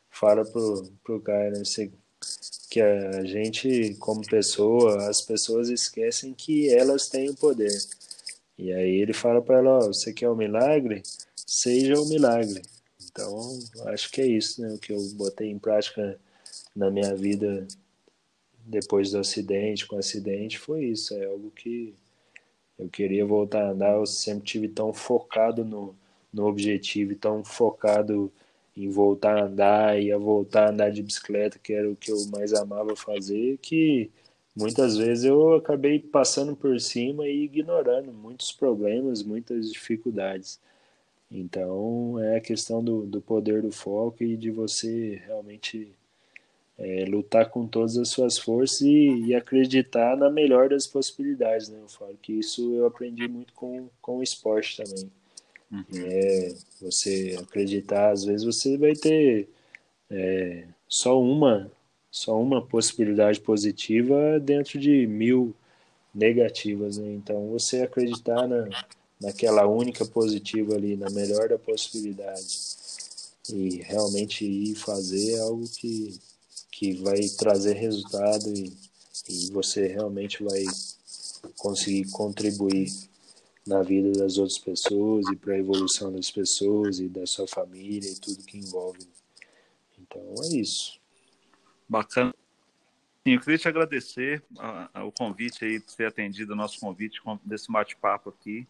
fala 0.10 0.46
pro, 0.46 0.84
pro 1.04 1.22
cara 1.22 1.52
né, 1.52 1.64
que 2.70 2.82
a 2.82 3.24
gente, 3.24 3.96
como 4.00 4.26
pessoa, 4.28 5.10
as 5.10 5.22
pessoas 5.22 5.70
esquecem 5.70 6.34
que 6.34 6.70
elas 6.74 7.10
têm 7.10 7.30
o 7.30 7.36
poder. 7.36 7.72
E 8.58 8.74
aí 8.74 9.02
ele 9.02 9.14
fala 9.14 9.42
para 9.42 9.58
ela, 9.60 9.80
ó, 9.80 9.88
você 9.88 10.14
quer 10.14 10.30
um 10.30 10.36
milagre? 10.36 11.04
Seja 11.36 12.00
um 12.00 12.08
milagre. 12.08 12.62
Então, 13.04 13.60
acho 13.88 14.12
que 14.12 14.22
é 14.22 14.28
isso, 14.28 14.62
né? 14.62 14.74
O 14.74 14.78
que 14.80 14.92
eu 14.92 15.00
botei 15.14 15.50
em 15.50 15.60
prática 15.60 16.20
na 16.76 16.92
minha 16.92 17.16
vida 17.16 17.66
depois 18.66 19.12
do 19.12 19.20
acidente, 19.20 19.86
com 19.88 19.96
o 19.96 20.00
acidente, 20.00 20.58
foi 20.58 20.86
isso. 20.86 21.14
É 21.14 21.26
algo 21.26 21.52
que 21.52 21.94
eu 22.78 22.90
queria 22.90 23.26
voltar 23.26 23.64
a 23.66 23.72
andar, 23.72 23.96
eu 23.96 24.06
sempre 24.06 24.44
tive 24.46 24.68
tão 24.68 24.94
focado 24.94 25.64
no, 25.64 25.96
no 26.34 26.46
objetivo, 26.48 27.16
tão 27.16 27.44
focado 27.44 28.32
em 28.76 28.90
voltar 28.90 29.38
a 29.38 29.46
andar 29.46 30.02
e 30.02 30.12
a 30.12 30.18
voltar 30.18 30.68
a 30.68 30.70
andar 30.72 30.92
de 30.92 31.02
bicicleta, 31.02 31.60
que 31.60 31.74
era 31.74 31.90
o 31.90 31.96
que 31.96 32.12
eu 32.12 32.18
mais 32.28 32.54
amava 32.54 32.96
fazer, 32.96 33.58
que 33.60 34.12
muitas 34.56 34.98
vezes 34.98 35.26
eu 35.26 35.56
acabei 35.56 36.00
passando 36.00 36.56
por 36.56 36.80
cima 36.82 37.28
e 37.28 37.44
ignorando 37.46 38.12
muitos 38.12 38.52
problemas, 38.52 39.24
muitas 39.24 39.72
dificuldades. 39.72 40.60
Então 41.32 42.20
é 42.20 42.38
a 42.38 42.42
questão 42.42 42.84
do, 42.84 43.06
do 43.06 43.22
poder 43.22 43.62
do 43.62 43.72
foco 43.72 44.24
e 44.24 44.38
de 44.38 44.52
você 44.52 45.22
realmente 45.26 45.96
é, 46.78 47.06
lutar 47.06 47.50
com 47.50 47.66
todas 47.66 47.98
as 47.98 48.10
suas 48.10 48.38
forças 48.38 48.82
e, 48.82 49.28
e, 49.28 49.36
acreditar 49.36 50.18
na 50.18 50.30
melhor 50.30 50.70
das 50.70 50.86
possibilidades, 50.86 51.70
né? 51.70 51.80
Eu 51.82 51.88
falo 51.88 52.18
que 52.22 52.34
isso 52.34 52.76
eu 52.76 52.86
aprendi 52.86 53.28
muito 53.28 53.54
com, 53.54 53.90
com 54.02 54.18
o 54.18 54.24
esporte 54.24 54.78
também. 54.78 55.10
Uhum. 55.72 55.84
É, 55.96 56.54
você 56.82 57.38
acreditar, 57.42 58.12
às 58.12 58.26
vezes 58.26 58.46
você 58.46 58.78
vai 58.78 58.94
ter 58.94 59.50
é, 60.10 60.66
só 60.88 61.20
uma 61.20 61.72
só 62.12 62.40
uma 62.42 62.66
possibilidade 62.66 63.42
positiva 63.42 64.40
dentro 64.40 64.80
de 64.80 65.06
mil 65.06 65.54
negativas, 66.14 66.98
né? 66.98 67.12
Então 67.14 67.50
você 67.50 67.82
acreditar 67.82 68.48
na, 68.48 68.70
naquela 69.20 69.68
única 69.68 70.06
positiva 70.06 70.76
ali, 70.76 70.96
na 70.96 71.10
melhor 71.10 71.50
da 71.50 71.58
possibilidade 71.58 72.76
e 73.50 73.82
realmente 73.82 74.46
ir 74.46 74.76
fazer 74.76 75.40
algo 75.40 75.66
que 75.70 76.18
que 76.72 76.94
vai 76.94 77.20
trazer 77.38 77.74
resultado 77.74 78.50
e, 78.50 78.76
e 79.30 79.52
você 79.52 79.88
realmente 79.88 80.44
vai 80.44 80.64
conseguir 81.58 82.10
contribuir 82.12 82.90
na 83.66 83.82
vida 83.82 84.12
das 84.12 84.38
outras 84.38 84.60
pessoas 84.60 85.26
e 85.32 85.36
para 85.36 85.54
a 85.54 85.58
evolução 85.58 86.12
das 86.12 86.30
pessoas 86.30 87.00
e 87.00 87.08
da 87.08 87.26
sua 87.26 87.48
família 87.48 88.12
e 88.12 88.20
tudo 88.20 88.44
que 88.44 88.58
envolve. 88.58 89.08
Então 90.00 90.22
é 90.44 90.56
isso. 90.56 91.00
Bacana. 91.88 92.34
Eu 93.26 93.40
queria 93.40 93.58
te 93.58 93.68
agradecer 93.68 94.44
o 95.04 95.12
convite 95.12 95.66
aí, 95.66 95.80
por 95.80 95.96
ter 95.96 96.06
atendido 96.06 96.54
o 96.54 96.56
nosso 96.56 96.80
convite 96.80 97.20
desse 97.44 97.72
bate-papo 97.72 98.30
aqui. 98.30 98.68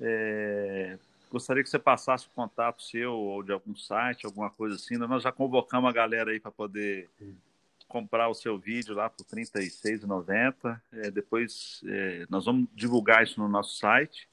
É, 0.00 0.98
gostaria 1.34 1.64
que 1.64 1.68
você 1.68 1.80
passasse 1.80 2.28
o 2.28 2.30
contato 2.30 2.80
seu 2.80 3.12
ou 3.12 3.42
de 3.42 3.50
algum 3.50 3.74
site, 3.74 4.24
alguma 4.24 4.50
coisa 4.50 4.76
assim. 4.76 4.96
Nós 4.96 5.20
já 5.20 5.32
convocamos 5.32 5.90
a 5.90 5.92
galera 5.92 6.30
aí 6.30 6.38
para 6.38 6.52
poder 6.52 7.10
comprar 7.88 8.28
o 8.28 8.34
seu 8.34 8.56
vídeo 8.56 8.94
lá 8.94 9.10
por 9.10 9.26
R$ 9.26 9.42
36,90. 9.42 10.80
É, 10.92 11.10
depois 11.10 11.82
é, 11.86 12.24
nós 12.30 12.44
vamos 12.44 12.68
divulgar 12.72 13.24
isso 13.24 13.40
no 13.40 13.48
nosso 13.48 13.76
site 13.78 14.28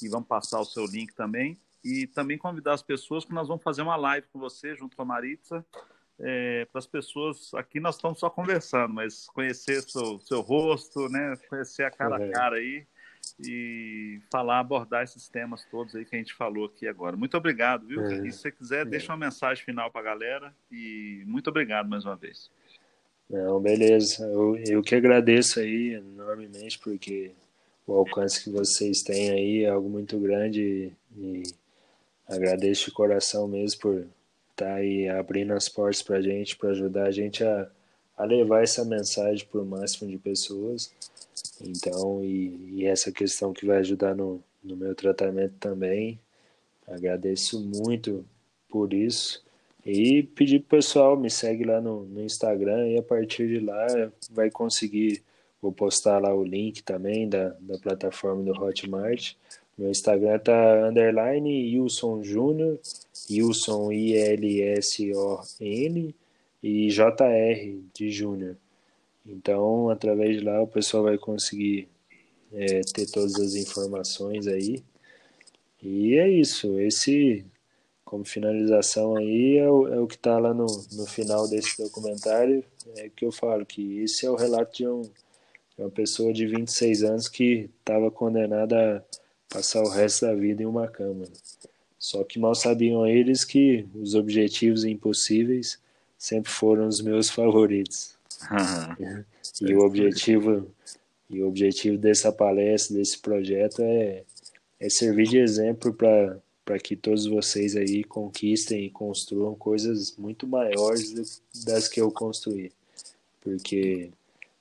e 0.00 0.08
vamos 0.08 0.28
passar 0.28 0.60
o 0.60 0.64
seu 0.64 0.86
link 0.86 1.12
também. 1.12 1.58
E 1.84 2.06
também 2.06 2.38
convidar 2.38 2.74
as 2.74 2.82
pessoas 2.82 3.24
que 3.24 3.34
nós 3.34 3.48
vamos 3.48 3.62
fazer 3.62 3.82
uma 3.82 3.96
live 3.96 4.28
com 4.32 4.38
você, 4.38 4.76
junto 4.76 4.96
com 4.96 5.02
a 5.02 5.06
Maritza, 5.06 5.66
é, 6.20 6.66
para 6.66 6.78
as 6.78 6.86
pessoas. 6.86 7.52
Aqui 7.54 7.80
nós 7.80 7.96
estamos 7.96 8.20
só 8.20 8.30
conversando, 8.30 8.94
mas 8.94 9.26
conhecer 9.26 9.82
seu, 9.82 10.20
seu 10.20 10.40
rosto, 10.40 11.08
né? 11.08 11.36
conhecer 11.48 11.82
a 11.82 11.90
cara 11.90 12.16
a 12.16 12.30
cara 12.30 12.56
aí 12.56 12.86
e 13.40 14.20
falar, 14.30 14.60
abordar 14.60 15.02
esses 15.02 15.28
temas 15.28 15.64
todos 15.70 15.94
aí 15.94 16.04
que 16.04 16.14
a 16.14 16.18
gente 16.18 16.34
falou 16.34 16.66
aqui 16.66 16.86
agora. 16.86 17.16
Muito 17.16 17.36
obrigado, 17.36 17.86
viu? 17.86 18.04
É. 18.06 18.26
E 18.26 18.32
se 18.32 18.38
você 18.38 18.52
quiser, 18.52 18.82
é. 18.82 18.84
deixa 18.84 19.12
uma 19.12 19.26
mensagem 19.26 19.64
final 19.64 19.90
para 19.90 20.00
a 20.00 20.04
galera 20.04 20.54
e 20.70 21.22
muito 21.26 21.48
obrigado 21.48 21.88
mais 21.88 22.04
uma 22.04 22.16
vez. 22.16 22.50
Não, 23.28 23.60
beleza. 23.60 24.24
Eu, 24.24 24.56
eu 24.56 24.82
que 24.82 24.94
agradeço 24.94 25.60
aí 25.60 25.94
enormemente, 25.94 26.78
porque 26.78 27.32
o 27.86 27.94
alcance 27.94 28.42
que 28.42 28.50
vocês 28.50 29.02
têm 29.02 29.30
aí 29.30 29.64
é 29.64 29.70
algo 29.70 29.88
muito 29.88 30.18
grande 30.18 30.92
e 31.16 31.42
agradeço 32.28 32.86
de 32.86 32.92
coração 32.92 33.46
mesmo 33.46 33.80
por 33.80 34.06
estar 34.50 34.66
tá 34.66 34.74
aí 34.74 35.08
abrindo 35.08 35.52
as 35.52 35.68
portas 35.68 36.02
para 36.02 36.16
a 36.16 36.22
gente, 36.22 36.56
para 36.56 36.70
ajudar 36.70 37.06
a 37.06 37.10
gente 37.10 37.44
a, 37.44 37.68
a 38.16 38.24
levar 38.24 38.62
essa 38.62 38.84
mensagem 38.84 39.46
para 39.46 39.60
o 39.60 39.66
máximo 39.66 40.10
de 40.10 40.18
pessoas. 40.18 40.92
Então, 41.60 42.22
e, 42.22 42.80
e, 42.80 42.86
essa 42.86 43.10
questão 43.10 43.52
que 43.52 43.66
vai 43.66 43.78
ajudar 43.78 44.14
no, 44.14 44.42
no 44.62 44.76
meu 44.76 44.94
tratamento 44.94 45.54
também. 45.58 46.18
Agradeço 46.86 47.60
muito 47.60 48.24
por 48.68 48.92
isso. 48.92 49.42
E 49.84 50.22
pedir 50.22 50.60
pro 50.60 50.78
pessoal, 50.78 51.16
me 51.16 51.30
segue 51.30 51.64
lá 51.64 51.80
no, 51.80 52.04
no 52.06 52.22
Instagram 52.22 52.88
e 52.88 52.98
a 52.98 53.02
partir 53.02 53.48
de 53.48 53.58
lá 53.60 53.86
vai 54.30 54.50
conseguir. 54.50 55.22
Vou 55.60 55.72
postar 55.72 56.18
lá 56.18 56.34
o 56.34 56.44
link 56.44 56.82
também 56.82 57.28
da, 57.28 57.56
da 57.60 57.78
plataforma 57.78 58.42
do 58.42 58.52
Hotmart. 58.52 59.34
Meu 59.76 59.90
Instagram 59.90 60.38
tá 60.38 60.88
underline 60.88 61.78
Wilson 61.78 62.22
Júnior, 62.22 62.78
Wilson 63.30 63.90
I-L-S-O-N 63.90 64.94
e 66.64 66.88
JR 66.88 67.78
de 67.92 68.10
Júnior. 68.10 68.56
Então, 69.26 69.90
através 69.90 70.38
de 70.38 70.42
lá, 70.42 70.62
o 70.62 70.66
pessoal 70.66 71.02
vai 71.02 71.18
conseguir 71.18 71.86
é, 72.50 72.80
ter 72.80 73.04
todas 73.10 73.34
as 73.38 73.54
informações 73.54 74.46
aí. 74.46 74.82
E 75.82 76.14
é 76.14 76.26
isso. 76.26 76.80
Esse, 76.80 77.44
como 78.02 78.24
finalização 78.24 79.14
aí, 79.14 79.58
é 79.58 79.70
o, 79.70 79.88
é 79.88 80.00
o 80.00 80.06
que 80.06 80.14
está 80.14 80.38
lá 80.38 80.54
no, 80.54 80.64
no 80.92 81.04
final 81.06 81.46
desse 81.46 81.76
documentário. 81.76 82.64
É 82.96 83.10
que 83.14 83.26
eu 83.26 83.30
falo 83.30 83.66
que 83.66 83.98
esse 83.98 84.24
é 84.24 84.30
o 84.30 84.34
relato 84.34 84.74
de, 84.74 84.88
um, 84.88 85.02
uma 85.76 85.90
pessoa 85.90 86.32
de 86.32 86.46
26 86.46 87.02
anos 87.02 87.28
que 87.28 87.68
estava 87.78 88.10
condenada 88.10 89.04
a 89.50 89.54
passar 89.54 89.82
o 89.82 89.90
resto 89.90 90.24
da 90.24 90.34
vida 90.34 90.62
em 90.62 90.66
uma 90.66 90.88
cama. 90.88 91.26
Só 91.98 92.24
que 92.24 92.38
mal 92.38 92.54
sabiam 92.54 93.06
eles 93.06 93.44
que 93.44 93.86
os 93.94 94.14
objetivos 94.14 94.84
impossíveis 94.84 95.83
sempre 96.24 96.50
foram 96.50 96.88
os 96.88 97.02
meus 97.02 97.28
favoritos. 97.28 98.14
e 99.60 99.74
o 99.74 99.80
objetivo 99.80 100.66
e 101.28 101.42
o 101.42 101.48
objetivo 101.48 101.98
dessa 101.98 102.32
palestra, 102.32 102.96
desse 102.96 103.18
projeto 103.18 103.82
é, 103.82 104.22
é 104.80 104.88
servir 104.88 105.28
de 105.28 105.38
exemplo 105.38 105.92
para 105.92 106.78
que 106.78 106.96
todos 106.96 107.26
vocês 107.26 107.76
aí 107.76 108.04
conquistem 108.04 108.86
e 108.86 108.90
construam 108.90 109.54
coisas 109.54 110.16
muito 110.16 110.46
maiores 110.46 111.42
das 111.64 111.88
que 111.88 112.00
eu 112.00 112.10
construí. 112.10 112.72
Porque 113.42 114.10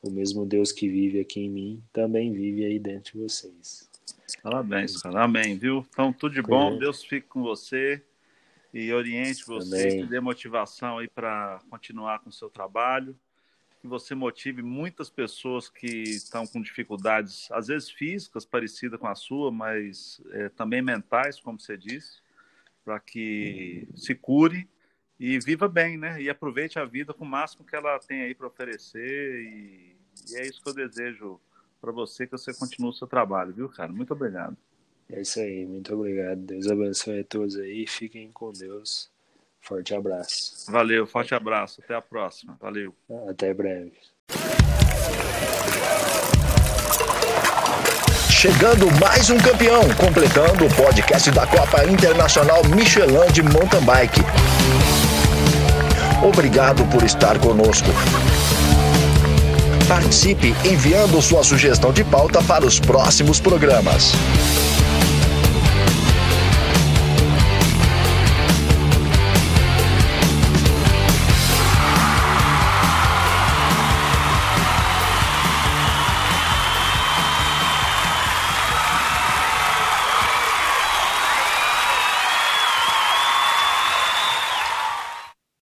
o 0.02 0.10
mesmo 0.10 0.46
Deus 0.46 0.72
que 0.72 0.90
vive 0.90 1.22
aqui 1.22 1.42
em 1.42 1.50
mim 1.50 1.84
também 1.94 2.34
vive 2.34 2.66
aí 2.66 2.78
dentro 2.78 3.14
de 3.14 3.24
vocês. 3.24 3.90
Parabéns, 4.42 5.02
cara. 5.02 5.24
Amém, 5.24 5.58
viu? 5.58 5.86
Então, 5.92 6.12
tudo 6.12 6.34
de 6.34 6.42
bom. 6.42 6.76
É. 6.76 6.80
Deus 6.80 7.04
fique 7.04 7.28
com 7.28 7.42
você 7.42 8.02
e 8.74 8.92
oriente 8.92 9.46
você, 9.46 9.90
Amém. 9.90 10.06
dê 10.08 10.20
motivação 10.20 10.98
aí 10.98 11.08
para 11.08 11.62
continuar 11.70 12.20
com 12.20 12.30
o 12.30 12.34
seu 12.34 12.50
trabalho 12.50 13.16
que 13.84 13.88
você 13.88 14.16
motive 14.16 14.62
muitas 14.62 15.10
pessoas 15.10 15.68
que 15.68 15.86
estão 15.86 16.48
com 16.48 16.62
dificuldades, 16.62 17.52
às 17.52 17.68
vezes 17.68 17.90
físicas, 17.90 18.46
parecidas 18.46 18.98
com 18.98 19.08
a 19.08 19.14
sua, 19.14 19.52
mas 19.52 20.22
é, 20.32 20.48
também 20.48 20.82
mentais, 20.82 21.38
como 21.38 21.60
você 21.60 21.76
disse, 21.76 22.22
para 22.86 22.98
que 22.98 23.86
se 23.94 24.16
cure 24.16 24.70
e 25.20 25.38
viva 25.38 25.68
bem, 25.68 25.98
né? 25.98 26.22
E 26.22 26.30
aproveite 26.30 26.80
a 26.80 26.86
vida 26.86 27.14
com 27.14 27.26
o 27.26 27.28
máximo 27.28 27.66
que 27.66 27.76
ela 27.76 28.00
tem 28.00 28.22
aí 28.22 28.34
para 28.34 28.48
oferecer. 28.48 29.42
E, 29.42 29.98
e, 30.30 30.36
é 30.38 30.48
isso 30.48 30.64
que 30.64 30.70
eu 30.70 30.74
desejo 30.74 31.38
para 31.82 31.92
você, 31.92 32.26
que 32.26 32.32
você 32.32 32.54
continue 32.54 32.90
o 32.90 32.94
seu 32.94 33.06
trabalho, 33.06 33.54
viu, 33.54 33.68
cara? 33.68 33.92
Muito 33.92 34.14
obrigado. 34.14 34.56
É 35.12 35.22
isso 35.22 35.40
aí, 35.40 35.66
muito 35.66 35.94
obrigado. 35.94 36.40
Deus 36.40 36.68
abençoe 36.68 37.20
a 37.20 37.24
todos 37.24 37.56
aí. 37.58 37.86
Fiquem 37.88 38.32
com 38.32 38.52
Deus. 38.52 39.10
Forte 39.62 39.94
abraço. 39.94 40.70
Valeu, 40.72 41.08
forte 41.08 41.34
abraço. 41.34 41.82
Até 41.84 41.96
a 41.96 42.02
próxima. 42.02 42.58
Valeu. 42.60 42.94
Até 43.30 43.54
breve. 43.54 43.94
Chegando 48.30 48.92
mais 49.00 49.30
um 49.30 49.38
campeão, 49.38 49.84
completando 49.96 50.66
o 50.66 50.76
podcast 50.76 51.32
da 51.32 51.48
Copa 51.48 51.86
Internacional 51.86 52.62
Michelin 52.66 53.32
de 53.32 53.42
Mountain 53.42 53.86
Bike. 53.86 54.20
Obrigado 56.22 56.84
por 56.92 57.04
estar 57.04 57.40
conosco. 57.40 57.88
Participe 59.88 60.54
enviando 60.66 61.22
sua 61.22 61.42
sugestão 61.42 61.94
de 61.94 62.04
pauta 62.04 62.44
para 62.44 62.66
os 62.66 62.82
próximos 62.82 63.40
programas. 63.40 64.12